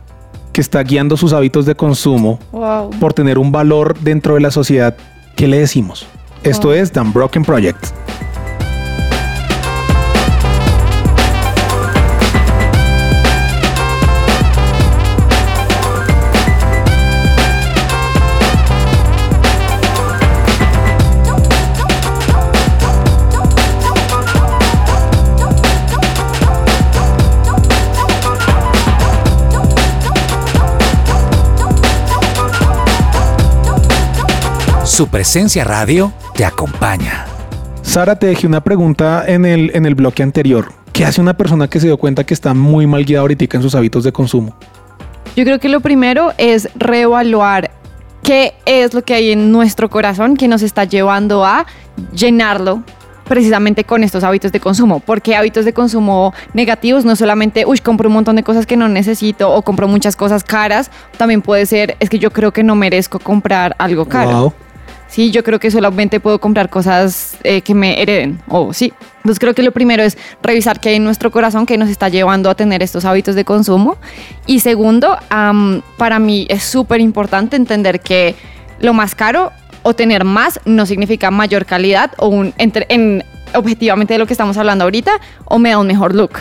que 0.53 0.61
está 0.61 0.83
guiando 0.83 1.17
sus 1.17 1.33
hábitos 1.33 1.65
de 1.65 1.77
consumo 1.77 2.41
Wow. 2.51 2.91
por 2.99 3.15
tener 3.15 3.39
un 3.39 3.53
valor 3.53 3.97
dentro 4.01 4.35
de 4.35 4.41
la 4.41 4.51
sociedad, 4.51 4.97
¿qué 5.37 5.47
le 5.47 5.61
decimos? 5.61 6.09
Esto 6.43 6.73
es 6.73 6.91
The 6.91 7.03
Broken 7.03 7.45
Project. 7.45 8.06
Su 34.97 35.09
presencia 35.09 35.63
radio 35.63 36.11
te 36.35 36.47
acompaña. 36.47 37.27
Sara, 37.83 38.19
te 38.19 38.29
dejé 38.29 38.47
una 38.47 38.65
pregunta 38.65 39.25
en 39.27 39.45
el, 39.45 39.71
en 39.75 39.85
el 39.85 39.95
bloque 39.95 40.23
anterior. 40.23 40.73
¿Qué 40.95 41.05
hace 41.05 41.21
una 41.21 41.37
persona 41.37 41.69
que 41.69 41.81
se 41.81 41.89
dio 41.89 41.99
cuenta 41.99 42.25
que 42.25 42.33
está 42.33 42.55
muy 42.55 42.87
mal 42.87 43.05
guiada 43.05 43.21
ahorita 43.21 43.59
en 43.59 43.63
sus 43.63 43.75
hábitos 43.75 44.05
de 44.05 44.13
consumo? 44.13 44.57
Yo 45.37 45.45
creo 45.45 45.61
que 45.61 45.69
lo 45.69 45.81
primero 45.81 46.33
es 46.39 46.71
reevaluar 46.77 47.73
qué 48.23 48.55
es 48.65 48.95
lo 48.95 49.05
que 49.05 49.13
hay 49.13 49.33
en 49.33 49.53
nuestro 49.53 49.91
corazón 49.91 50.35
que 50.35 50.49
nos 50.49 50.63
está 50.63 50.85
llevando 50.85 51.45
a 51.45 51.67
llenarlo 52.15 52.83
precisamente 53.29 53.85
con 53.85 54.03
estos 54.03 54.25
hábitos 54.25 54.51
de 54.51 54.61
consumo, 54.61 55.01
porque 55.01 55.37
hábitos 55.37 55.67
de 55.67 55.75
consumo 55.75 56.33
negativos 56.55 57.05
no 57.05 57.17
solamente, 57.17 57.67
uy, 57.67 57.81
compro 57.81 58.09
un 58.09 58.15
montón 58.15 58.37
de 58.37 58.43
cosas 58.43 58.65
que 58.65 58.79
no 58.79 58.89
necesito 58.89 59.53
o 59.53 59.61
compro 59.61 59.89
muchas 59.89 60.17
cosas 60.17 60.43
caras, 60.43 60.91
también 61.19 61.43
puede 61.43 61.67
ser, 61.67 61.99
es 62.01 62.09
que 62.09 62.19
yo 62.19 62.31
creo 62.31 62.53
que 62.53 62.63
no 62.63 62.77
merezco 62.77 63.19
comprar 63.19 63.77
algo 63.79 64.07
caro. 64.07 64.31
Wow. 64.31 64.53
Sí, 65.09 65.31
yo 65.31 65.43
creo 65.45 65.59
que 65.61 65.71
solamente 65.71 66.21
puedo 66.21 66.41
comprar 66.41 66.69
cosas 66.69 67.37
eh, 67.45 67.61
que 67.63 67.75
me 67.75 68.03
hereden. 68.03 68.41
O 68.49 68.73
sí. 68.73 68.93
Entonces 69.19 69.39
creo 69.39 69.55
que 69.55 69.63
lo 69.63 69.73
primero 69.73 70.03
es 70.03 70.19
revisar 70.43 70.81
qué 70.81 70.91
hay 70.91 70.95
en 70.97 71.05
nuestro 71.05 71.31
corazón 71.31 71.65
que 71.65 71.79
nos 71.79 71.89
está 71.89 72.09
llevando 72.09 72.51
a 72.51 72.55
tener 72.55 72.83
estos 72.83 73.05
hábitos 73.05 73.35
de 73.35 73.45
consumo. 73.45 73.97
Y 74.47 74.61
segundo, 74.61 75.17
para 75.97 76.19
mí 76.19 76.47
es 76.51 76.63
súper 76.65 77.01
importante 77.01 77.57
entender 77.57 78.01
que 78.01 78.35
lo 78.81 78.93
más 78.93 79.15
caro 79.15 79.53
o 79.83 79.95
tener 79.95 80.25
más 80.25 80.61
no 80.65 80.85
significa 80.87 81.31
mayor 81.31 81.65
calidad 81.67 82.11
o 82.19 82.29
un 82.29 82.53
entre- 82.59 82.87
en 82.89 83.25
objetivamente 83.55 84.15
de 84.15 84.19
lo 84.19 84.27
que 84.27 84.35
estamos 84.35 84.57
hablando 84.57 84.85
ahorita 84.85 85.13
o 85.45 85.59
me 85.59 85.71
da 85.71 85.79
un 85.79 85.87
mejor 85.87 86.15
look. 86.15 86.33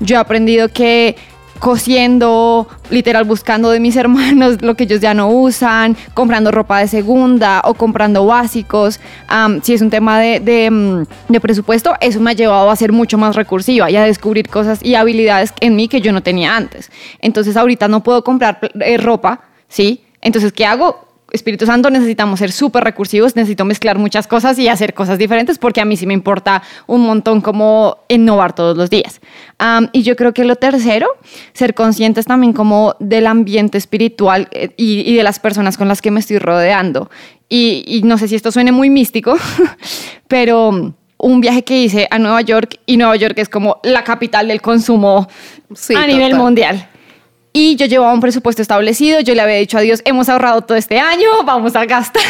Yo 0.00 0.16
he 0.16 0.18
aprendido 0.18 0.68
que 0.70 1.16
cosiendo, 1.58 2.68
literal 2.90 3.24
buscando 3.24 3.70
de 3.70 3.80
mis 3.80 3.96
hermanos 4.04 4.62
lo 4.62 4.74
que 4.74 4.84
ellos 4.84 5.00
ya 5.00 5.14
no 5.14 5.28
usan, 5.30 5.96
comprando 6.14 6.50
ropa 6.50 6.80
de 6.80 6.88
segunda 6.88 7.62
o 7.64 7.74
comprando 7.74 8.26
básicos. 8.26 9.00
Am, 9.28 9.60
si 9.62 9.74
es 9.74 9.80
un 9.80 9.90
tema 9.90 10.18
de, 10.18 10.40
de, 10.40 10.70
mm, 10.70 11.04
de 11.28 11.40
presupuesto, 11.40 11.94
eso 12.00 12.20
me 12.20 12.30
ha 12.30 12.34
llevado 12.34 12.70
a 12.70 12.76
ser 12.76 12.92
mucho 12.92 13.18
más 13.18 13.36
recursiva 13.36 13.90
y 13.90 13.96
a 13.96 14.04
descubrir 14.04 14.48
cosas 14.48 14.80
y 14.82 14.94
habilidades 14.94 15.52
en 15.60 15.76
mí 15.76 15.88
que 15.88 16.00
yo 16.00 16.12
no 16.12 16.22
tenía 16.22 16.56
antes. 16.56 16.90
Entonces 17.20 17.56
ahorita 17.56 17.88
no 17.88 18.02
puedo 18.02 18.24
comprar 18.24 18.58
eh, 18.80 18.96
ropa, 18.98 19.40
¿sí? 19.68 20.04
Entonces, 20.20 20.52
¿qué 20.52 20.64
hago? 20.64 21.06
Espíritu 21.34 21.66
Santo 21.66 21.90
necesitamos 21.90 22.38
ser 22.38 22.52
súper 22.52 22.84
recursivos, 22.84 23.34
necesito 23.34 23.64
mezclar 23.64 23.98
muchas 23.98 24.28
cosas 24.28 24.56
y 24.58 24.68
hacer 24.68 24.94
cosas 24.94 25.18
diferentes 25.18 25.58
porque 25.58 25.80
a 25.80 25.84
mí 25.84 25.96
sí 25.96 26.06
me 26.06 26.14
importa 26.14 26.62
un 26.86 27.02
montón 27.02 27.40
como 27.40 27.98
innovar 28.08 28.54
todos 28.54 28.76
los 28.76 28.88
días. 28.88 29.20
Y 29.92 30.02
yo 30.02 30.14
creo 30.14 30.32
que 30.32 30.44
lo 30.44 30.56
tercero, 30.56 31.08
ser 31.52 31.74
conscientes 31.74 32.26
también 32.26 32.52
como 32.52 32.94
del 33.00 33.26
ambiente 33.26 33.78
espiritual 33.78 34.48
eh, 34.52 34.70
y, 34.76 35.00
y 35.00 35.16
de 35.16 35.22
las 35.24 35.40
personas 35.40 35.76
con 35.76 35.88
las 35.88 36.00
que 36.00 36.12
me 36.12 36.20
estoy 36.20 36.38
rodeando. 36.38 37.10
Y, 37.48 37.84
y 37.86 38.02
no 38.02 38.16
sé 38.16 38.28
si 38.28 38.36
esto 38.36 38.52
suene 38.52 38.70
muy 38.70 38.88
místico, 38.88 39.36
pero 40.28 40.94
un 41.18 41.40
viaje 41.40 41.64
que 41.64 41.82
hice 41.82 42.06
a 42.10 42.18
Nueva 42.18 42.42
York 42.42 42.78
y 42.86 42.96
Nueva 42.96 43.16
York 43.16 43.38
es 43.38 43.48
como 43.48 43.80
la 43.82 44.04
capital 44.04 44.46
del 44.46 44.60
consumo 44.60 45.26
a 45.96 46.06
nivel 46.06 46.30
total. 46.30 46.38
mundial. 46.38 46.88
Y 47.56 47.76
yo 47.76 47.86
llevaba 47.86 48.12
un 48.12 48.18
presupuesto 48.18 48.62
establecido, 48.62 49.20
yo 49.20 49.32
le 49.32 49.40
había 49.40 49.54
dicho 49.54 49.78
a 49.78 49.80
Dios, 49.80 50.02
hemos 50.04 50.28
ahorrado 50.28 50.62
todo 50.62 50.76
este 50.76 50.98
año, 50.98 51.28
vamos 51.46 51.76
a 51.76 51.84
gastar. 51.84 52.20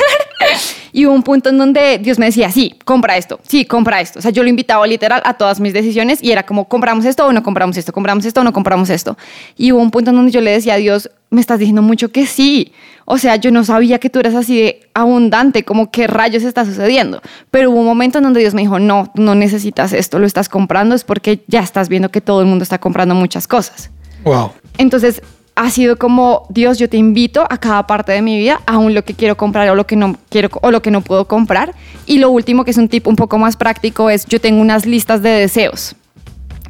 y 0.93 1.07
hubo 1.07 1.15
un 1.15 1.23
punto 1.23 1.49
en 1.49 1.57
donde 1.57 1.97
Dios 1.97 2.19
me 2.19 2.27
decía, 2.27 2.51
sí, 2.51 2.75
compra 2.85 3.17
esto, 3.17 3.41
sí, 3.49 3.65
compra 3.65 4.03
esto. 4.03 4.19
O 4.19 4.23
sea, 4.23 4.33
yo 4.33 4.43
lo 4.43 4.51
invitaba 4.51 4.87
literal 4.87 5.23
a 5.25 5.33
todas 5.33 5.61
mis 5.61 5.73
decisiones 5.73 6.23
y 6.23 6.31
era 6.31 6.45
como, 6.45 6.69
compramos 6.69 7.07
esto 7.07 7.25
o 7.25 7.33
no 7.33 7.43
compramos 7.43 7.79
esto, 7.79 7.91
compramos 7.91 8.27
esto 8.27 8.43
o 8.43 8.45
no 8.45 8.53
compramos 8.53 8.91
esto. 8.91 9.17
Y 9.57 9.73
hubo 9.73 9.81
un 9.81 9.91
punto 9.91 10.11
en 10.11 10.17
donde 10.17 10.31
yo 10.31 10.43
le 10.43 10.51
decía 10.51 10.75
a 10.75 10.77
Dios, 10.77 11.11
me 11.31 11.41
estás 11.41 11.59
diciendo 11.59 11.81
mucho 11.81 12.13
que 12.13 12.27
sí. 12.27 12.75
O 13.07 13.17
sea, 13.17 13.37
yo 13.37 13.51
no 13.51 13.65
sabía 13.65 13.99
que 13.99 14.11
tú 14.11 14.19
eras 14.19 14.35
así 14.35 14.61
de 14.61 14.91
abundante, 14.93 15.65
como 15.65 15.91
qué 15.91 16.07
rayos 16.07 16.43
está 16.43 16.67
sucediendo. 16.67 17.23
Pero 17.51 17.71
hubo 17.71 17.81
un 17.81 17.87
momento 17.87 18.19
en 18.19 18.25
donde 18.25 18.41
Dios 18.41 18.53
me 18.53 18.61
dijo, 18.61 18.79
no, 18.79 19.11
no 19.15 19.35
necesitas 19.35 19.95
esto, 19.95 20.19
lo 20.19 20.27
estás 20.27 20.51
comprando, 20.51 20.95
es 20.95 21.03
porque 21.03 21.43
ya 21.47 21.61
estás 21.61 21.89
viendo 21.89 22.11
que 22.11 22.21
todo 22.21 22.43
el 22.43 22.47
mundo 22.47 22.63
está 22.63 22.79
comprando 22.79 23.15
muchas 23.15 23.49
cosas. 23.49 23.89
Wow. 24.23 24.53
Entonces, 24.79 25.23
ha 25.57 25.71
sido 25.71 25.97
como, 25.97 26.47
Dios, 26.49 26.79
yo 26.79 26.89
te 26.89 26.97
invito 26.97 27.47
a 27.49 27.59
cada 27.59 27.87
parte 27.87 28.13
de 28.13 28.23
mi 28.23 28.37
vida, 28.37 28.61
aún 28.67 28.95
lo 28.95 29.05
que 29.05 29.15
quiero 29.15 29.37
comprar 29.37 29.69
o 29.71 29.75
lo 29.75 29.87
que 29.87 29.97
no 29.97 30.17
quiero 30.29 30.49
o 30.63 30.71
lo 30.71 30.83
que 30.83 30.91
no 30.91 31.01
puedo 31.01 31.27
comprar. 31.27 31.75
Y 32.07 32.19
lo 32.19 32.31
último, 32.31 32.65
que 32.65 32.73
es 32.73 32.77
un 32.77 32.89
tip 32.89 33.07
un 33.07 33.17
poco 33.17 33.39
más 33.39 33.57
práctico, 33.57 34.11
es 34.11 34.27
yo 34.27 34.41
tengo 34.41 34.61
unas 34.61 34.85
listas 34.85 35.23
de 35.23 35.31
deseos. 35.31 35.95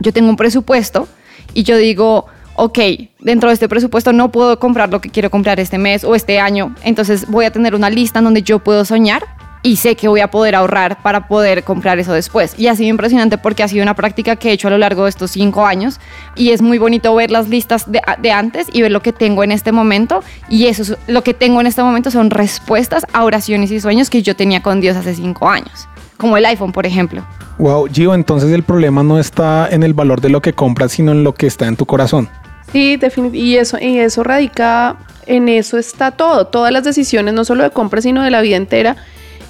Yo 0.00 0.12
tengo 0.12 0.28
un 0.28 0.36
presupuesto 0.36 1.08
y 1.54 1.62
yo 1.62 1.78
digo, 1.78 2.26
ok, 2.56 2.78
dentro 3.20 3.48
de 3.48 3.54
este 3.54 3.68
presupuesto 3.68 4.12
no 4.12 4.30
puedo 4.30 4.58
comprar 4.58 4.90
lo 4.90 5.00
que 5.00 5.08
quiero 5.08 5.30
comprar 5.30 5.60
este 5.60 5.78
mes 5.78 6.04
o 6.04 6.14
este 6.14 6.38
año. 6.38 6.74
Entonces 6.82 7.26
voy 7.28 7.46
a 7.46 7.50
tener 7.50 7.74
una 7.74 7.88
lista 7.88 8.18
en 8.18 8.26
donde 8.26 8.42
yo 8.42 8.58
puedo 8.58 8.84
soñar 8.84 9.24
y 9.64 9.76
sé 9.76 9.96
que 9.96 10.08
voy 10.08 10.20
a 10.20 10.30
poder 10.30 10.54
ahorrar 10.54 11.00
para 11.02 11.26
poder 11.26 11.64
comprar 11.64 11.98
eso 11.98 12.12
después. 12.12 12.54
Y 12.58 12.66
ha 12.68 12.76
sido 12.76 12.90
impresionante 12.90 13.38
porque 13.38 13.62
ha 13.62 13.68
sido 13.68 13.82
una 13.82 13.94
práctica 13.94 14.36
que 14.36 14.50
he 14.50 14.52
hecho 14.52 14.68
a 14.68 14.70
lo 14.70 14.76
largo 14.76 15.04
de 15.04 15.10
estos 15.10 15.30
cinco 15.30 15.64
años 15.66 15.98
y 16.36 16.50
es 16.50 16.60
muy 16.60 16.76
bonito 16.76 17.12
ver 17.14 17.30
las 17.30 17.48
listas 17.48 17.90
de, 17.90 18.02
de 18.18 18.30
antes 18.30 18.68
y 18.72 18.82
ver 18.82 18.92
lo 18.92 19.00
que 19.00 19.14
tengo 19.14 19.42
en 19.42 19.50
este 19.50 19.72
momento 19.72 20.22
y 20.50 20.66
eso 20.66 20.82
es, 20.82 20.96
lo 21.06 21.24
que 21.24 21.32
tengo 21.32 21.62
en 21.62 21.66
este 21.66 21.82
momento 21.82 22.10
son 22.10 22.28
respuestas 22.28 23.06
a 23.14 23.24
oraciones 23.24 23.70
y 23.70 23.80
sueños 23.80 24.10
que 24.10 24.22
yo 24.22 24.36
tenía 24.36 24.62
con 24.62 24.82
Dios 24.82 24.98
hace 24.98 25.14
cinco 25.14 25.48
años, 25.48 25.88
como 26.18 26.36
el 26.36 26.44
iPhone, 26.44 26.72
por 26.72 26.84
ejemplo. 26.84 27.24
Wow, 27.56 27.88
Gio, 27.90 28.12
entonces 28.12 28.52
el 28.52 28.64
problema 28.64 29.02
no 29.02 29.18
está 29.18 29.66
en 29.70 29.82
el 29.82 29.94
valor 29.94 30.20
de 30.20 30.28
lo 30.28 30.42
que 30.42 30.52
compras, 30.52 30.92
sino 30.92 31.12
en 31.12 31.24
lo 31.24 31.34
que 31.34 31.46
está 31.46 31.66
en 31.66 31.76
tu 31.76 31.86
corazón. 31.86 32.28
Sí, 32.70 32.96
definitivamente. 32.96 33.38
Y 33.38 33.56
eso, 33.56 33.78
y 33.80 33.98
eso 33.98 34.24
radica, 34.24 34.96
en 35.24 35.48
eso 35.48 35.78
está 35.78 36.10
todo. 36.10 36.48
Todas 36.48 36.72
las 36.72 36.84
decisiones, 36.84 37.32
no 37.32 37.44
solo 37.44 37.62
de 37.62 37.70
compra, 37.70 38.02
sino 38.02 38.22
de 38.22 38.30
la 38.30 38.40
vida 38.40 38.56
entera, 38.56 38.96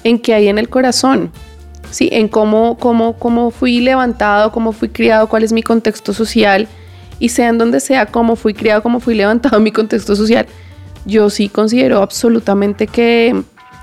en 0.05 0.19
qué 0.19 0.33
hay 0.33 0.47
en 0.47 0.57
el 0.57 0.69
corazón. 0.69 1.31
Sí, 1.91 2.07
en 2.13 2.27
cómo, 2.29 2.77
cómo, 2.77 3.13
cómo 3.19 3.51
fui 3.51 3.79
levantado, 3.81 4.51
cómo 4.51 4.71
fui 4.71 4.87
criado, 4.89 5.27
cuál 5.27 5.43
es 5.43 5.51
mi 5.51 5.61
contexto 5.63 6.13
social. 6.13 6.67
Y 7.19 7.29
sea 7.29 7.49
en 7.49 7.57
donde 7.57 7.79
sea, 7.79 8.05
cómo 8.05 8.35
fui 8.35 8.53
criado, 8.53 8.81
cómo 8.83 8.99
fui 8.99 9.15
levantado 9.15 9.57
en 9.57 9.63
mi 9.69 9.71
contexto 9.71 10.15
social. 10.15 10.45
Yo 11.05 11.29
sí 11.29 11.49
considero 11.49 12.01
absolutamente 12.01 12.87
que 12.87 13.35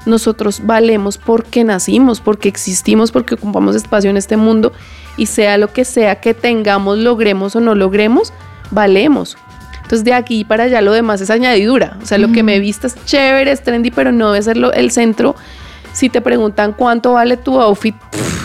nosotros 0.05 0.61
valemos 0.65 1.17
porque 1.17 1.63
nacimos, 1.65 2.21
porque 2.21 2.49
existimos, 2.49 3.13
porque 3.13 3.35
ocupamos 3.37 3.77
espacio 3.77 4.11
en 4.11 4.17
este 4.17 4.37
mundo 4.37 4.73
y 5.17 5.27
sea 5.27 5.57
lo 5.59 5.73
que 5.73 5.85
sea 5.85 6.17
que 6.21 6.35
tengamos, 6.35 6.99
logremos 6.99 7.55
o 7.55 7.61
no 7.61 7.75
logremos, 7.77 8.33
valemos. 8.73 9.37
Entonces 9.77 10.05
de 10.05 10.13
aquí 10.15 10.45
para 10.45 10.65
allá 10.65 10.81
lo 10.81 10.93
demás 10.93 11.21
es 11.21 11.31
añadidura. 11.31 11.97
O 12.03 12.07
sea, 12.07 12.19
lo 12.19 12.33
que 12.33 12.43
me 12.43 12.59
vistas 12.59 12.97
chévere, 13.05 13.53
es 13.53 13.63
trendy, 13.63 13.91
pero 13.93 14.11
no 14.11 14.33
debe 14.33 14.43
ser 14.43 14.57
lo- 14.57 14.73
el 14.73 14.91
centro. 14.91 15.37
Si 15.93 16.09
te 16.09 16.21
preguntan 16.21 16.73
cuánto 16.73 17.13
vale 17.13 17.37
tu 17.37 17.61
outfit, 17.61 17.95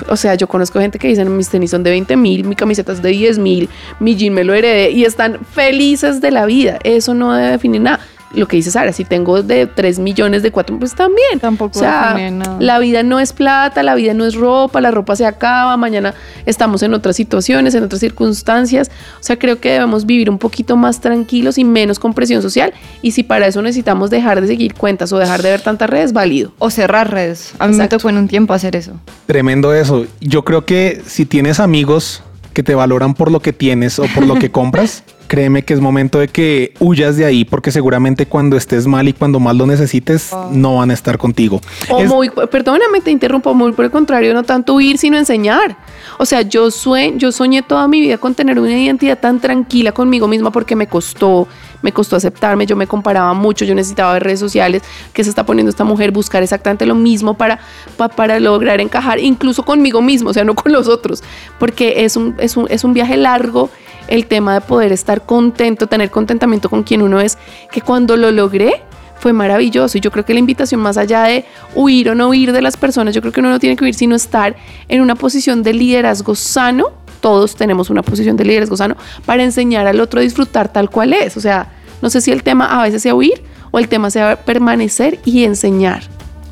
o 0.10 0.16
sea, 0.16 0.36
yo 0.36 0.48
conozco 0.48 0.80
gente 0.80 1.00
que 1.00 1.08
dicen 1.08 1.36
mis 1.36 1.50
tenis 1.50 1.72
son 1.72 1.84
de 1.84 1.92
20 1.92 2.18
mil, 2.18 2.44
mi 2.44 2.56
camiseta 2.56 2.92
es 2.92 3.02
de 3.02 3.10
10 3.10 3.40
mil, 3.40 3.70
mi 4.00 4.16
jean 4.16 4.34
me 4.34 4.44
lo 4.44 4.54
heredé 4.54 4.92
y 4.92 5.06
están 5.06 5.40
felices 5.46 6.22
de 6.22 6.32
la 6.32 6.46
vida. 6.46 6.80
Eso 6.84 7.14
no 7.14 7.34
debe 7.34 7.52
definir 7.52 7.82
nada. 7.82 8.00
Lo 8.34 8.48
que 8.48 8.58
dice 8.58 8.72
Sara, 8.72 8.92
si 8.92 9.06
tengo 9.06 9.42
de 9.42 9.68
3 9.68 10.00
millones 10.00 10.44
de 10.44 10.52
4, 10.52 10.78
pues 10.80 10.96
también. 10.96 11.40
Tampoco 11.40 11.78
O 11.78 11.82
sea, 11.82 12.18
la 12.60 12.80
vida 12.80 13.04
no 13.04 13.20
es 13.20 13.34
plata, 13.34 13.84
la 13.84 13.96
vida 13.96 14.14
no 14.14 14.26
es 14.26 14.36
ropa, 14.36 14.82
la 14.82 14.92
ropa 14.92 15.16
se 15.16 15.26
acaba, 15.26 15.78
mañana 15.78 16.14
estamos 16.46 16.84
en 16.84 16.94
otras 16.94 17.16
situaciones, 17.16 17.74
en 17.76 17.84
otras 17.84 18.02
circunstancias. 18.02 18.92
O 19.20 19.24
sea, 19.24 19.40
creo 19.40 19.60
que 19.60 19.72
debemos 19.72 20.06
vivir 20.06 20.30
un 20.30 20.38
poquito 20.38 20.76
más 20.76 21.00
tranquilos 21.00 21.58
y 21.58 21.64
menos 21.64 22.00
con 22.00 22.14
presión 22.14 22.42
social. 22.42 22.74
Y 23.02 23.12
si 23.12 23.24
para 23.24 23.48
eso 23.48 23.62
necesitamos 23.62 24.10
dejar 24.10 24.42
de 24.42 24.48
seguir 24.48 24.74
cuentas 24.74 25.12
o 25.14 25.18
dejar 25.18 25.42
de 25.42 25.52
ver 25.52 25.62
tantas 25.62 25.90
redes, 25.90 26.14
válido. 26.14 26.52
O 26.60 26.70
cerrar 26.70 27.12
redes. 27.12 27.54
A 27.60 27.68
mí 27.68 27.76
me 27.76 27.88
tocó 27.88 28.10
en 28.10 28.18
un 28.18 28.28
tiempo 28.28 28.54
hacer 28.54 28.76
eso. 28.76 28.94
Tremendo 29.26 29.74
eso. 29.74 30.06
Yo 30.20 30.44
creo 30.44 30.66
que 30.66 31.02
si 31.06 31.26
tienes 31.26 31.60
amigos 31.60 32.24
que 32.54 32.64
te 32.64 32.76
valoran 32.76 33.14
por 33.14 33.32
lo 33.32 33.40
que 33.40 33.54
tienes 33.54 34.00
o 34.00 34.06
por 34.16 34.26
lo 34.26 34.36
que 34.36 34.52
compras, 34.52 35.04
créeme 35.28 35.64
que 35.64 35.74
es 35.74 35.80
momento 35.82 36.20
de 36.20 36.28
que 36.28 36.74
huyas 36.80 37.18
de 37.18 37.26
ahí 37.26 37.46
porque 37.46 37.72
seguramente 37.72 38.26
cuando 38.26 38.58
estés 38.58 38.88
mal 38.88 39.08
y 39.08 39.14
cuando 39.14 39.40
más 39.40 39.56
lo 39.56 39.66
necesites 39.66 40.32
no 40.52 40.78
van 40.78 40.92
a 40.92 40.94
estar 40.94 41.18
contigo. 41.18 41.62
O 41.90 42.00
Es- 42.00 42.10
muy, 42.10 42.30
perdóname, 42.30 43.02
te 43.02 43.12
interrumpo, 43.12 43.54
muy 43.54 43.72
por 43.74 43.86
el 43.86 43.92
contrario, 43.92 44.34
no 44.34 44.44
tanto 44.44 44.74
huir, 44.76 44.98
sino 44.98 45.18
enseñar. 45.18 45.78
O 46.18 46.26
sea, 46.26 46.42
yo, 46.42 46.72
sue- 46.72 47.14
yo 47.18 47.32
soñé 47.32 47.62
toda 47.62 47.88
mi 47.88 48.02
vida 48.02 48.18
con 48.18 48.34
tener 48.34 48.60
una 48.60 48.78
identidad 48.78 49.20
tan 49.20 49.40
tranquila 49.40 49.92
conmigo 49.92 50.28
misma 50.28 50.52
porque 50.52 50.76
me 50.76 50.88
costó, 50.88 51.48
me 51.82 51.92
costó 51.92 52.16
aceptarme, 52.16 52.66
yo 52.66 52.76
me 52.76 52.88
comparaba 52.88 53.34
mucho, 53.34 53.66
yo 53.66 53.76
necesitaba 53.76 54.14
ver 54.14 54.24
redes 54.24 54.40
sociales, 54.40 54.82
que 55.14 55.24
se 55.24 55.30
está 55.30 55.46
poniendo 55.46 55.70
esta 55.70 55.84
mujer, 55.84 56.12
buscar 56.12 56.42
exactamente 56.42 56.86
lo 56.86 56.96
mismo 56.96 57.36
para, 57.36 57.60
pa- 57.98 58.10
para 58.10 58.40
lograr 58.40 58.82
encajar, 58.82 59.20
incluso 59.20 59.64
conmigo 59.64 60.02
mismo, 60.02 60.30
o 60.30 60.34
sea, 60.34 60.44
no 60.44 60.56
con 60.56 60.72
los 60.72 60.88
otros, 60.88 61.22
porque 61.60 62.06
es 62.06 62.16
un, 62.16 62.36
es 62.40 62.58
un, 62.58 62.66
es 62.70 62.84
un 62.84 62.94
viaje 62.94 63.18
largo 63.18 63.70
el 64.08 64.26
tema 64.26 64.54
de 64.56 64.62
poder 64.62 64.92
estar 64.92 65.26
contento, 65.26 65.88
tener 65.88 66.10
contentamiento 66.10 66.70
con 66.70 66.84
quien 66.84 67.02
uno 67.02 67.20
es, 67.20 67.38
que 67.72 67.82
cuando 67.82 68.18
lo 68.18 68.32
logré, 68.32 68.82
fue 69.20 69.34
maravilloso 69.34 69.98
y 69.98 70.02
yo 70.02 70.12
creo 70.12 70.26
que 70.26 70.34
la 70.34 70.40
invitación 70.40 70.82
más 70.82 70.98
allá 70.98 71.24
de 71.24 71.46
huir 71.76 72.10
o 72.10 72.16
no 72.16 72.30
huir 72.30 72.52
de 72.52 72.62
las 72.62 72.78
personas, 72.78 73.14
yo 73.14 73.22
creo 73.22 73.34
que 73.34 73.40
uno 73.40 73.50
no 73.50 73.60
tiene 73.60 73.76
que 73.76 73.84
huir 73.84 73.96
sino 73.96 74.16
estar 74.16 74.56
en 74.88 75.02
una 75.02 75.16
posición 75.16 75.64
de 75.64 75.74
liderazgo 75.74 76.36
sano, 76.36 76.92
todos 77.20 77.56
tenemos 77.56 77.90
una 77.90 78.04
posición 78.04 78.38
de 78.38 78.46
liderazgo 78.46 78.78
sano 78.78 78.96
para 79.26 79.44
enseñar 79.44 79.88
al 79.88 80.00
otro 80.00 80.20
a 80.20 80.24
disfrutar 80.24 80.72
tal 80.72 80.90
cual 80.90 81.14
es, 81.14 81.36
o 81.36 81.42
sea, 81.42 81.74
no 82.02 82.10
sé 82.10 82.22
si 82.22 82.32
el 82.32 82.44
tema 82.44 82.66
a 82.80 82.84
veces 82.84 83.02
sea 83.02 83.16
huir 83.16 83.44
o 83.72 83.80
el 83.80 83.88
tema 83.88 84.12
sea 84.12 84.38
permanecer 84.38 85.20
y 85.26 85.44
enseñar. 85.44 86.04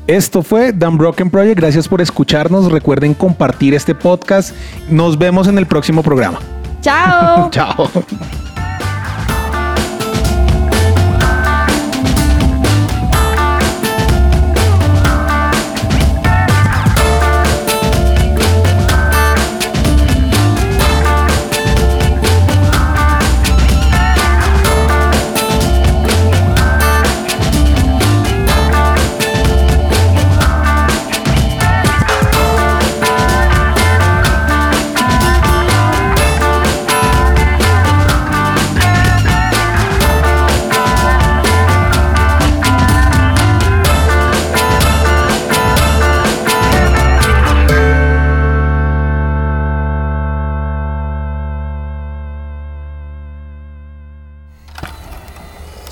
Esto 0.06 0.42
fue 0.42 0.72
Dan 0.72 0.98
Broken 0.98 1.30
Project. 1.30 1.58
Gracias 1.58 1.88
por 1.88 2.00
escucharnos. 2.00 2.70
Recuerden 2.70 3.12
compartir 3.12 3.74
este 3.74 3.92
podcast. 3.92 4.54
Nos 4.88 5.18
vemos 5.18 5.48
en 5.48 5.58
el 5.58 5.66
próximo 5.66 6.04
programa. 6.04 6.38
Ciao! 6.86 7.50
Ciao! 7.50 8.45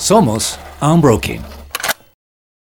Somos 0.05 0.59
Unbroken. 0.83 1.54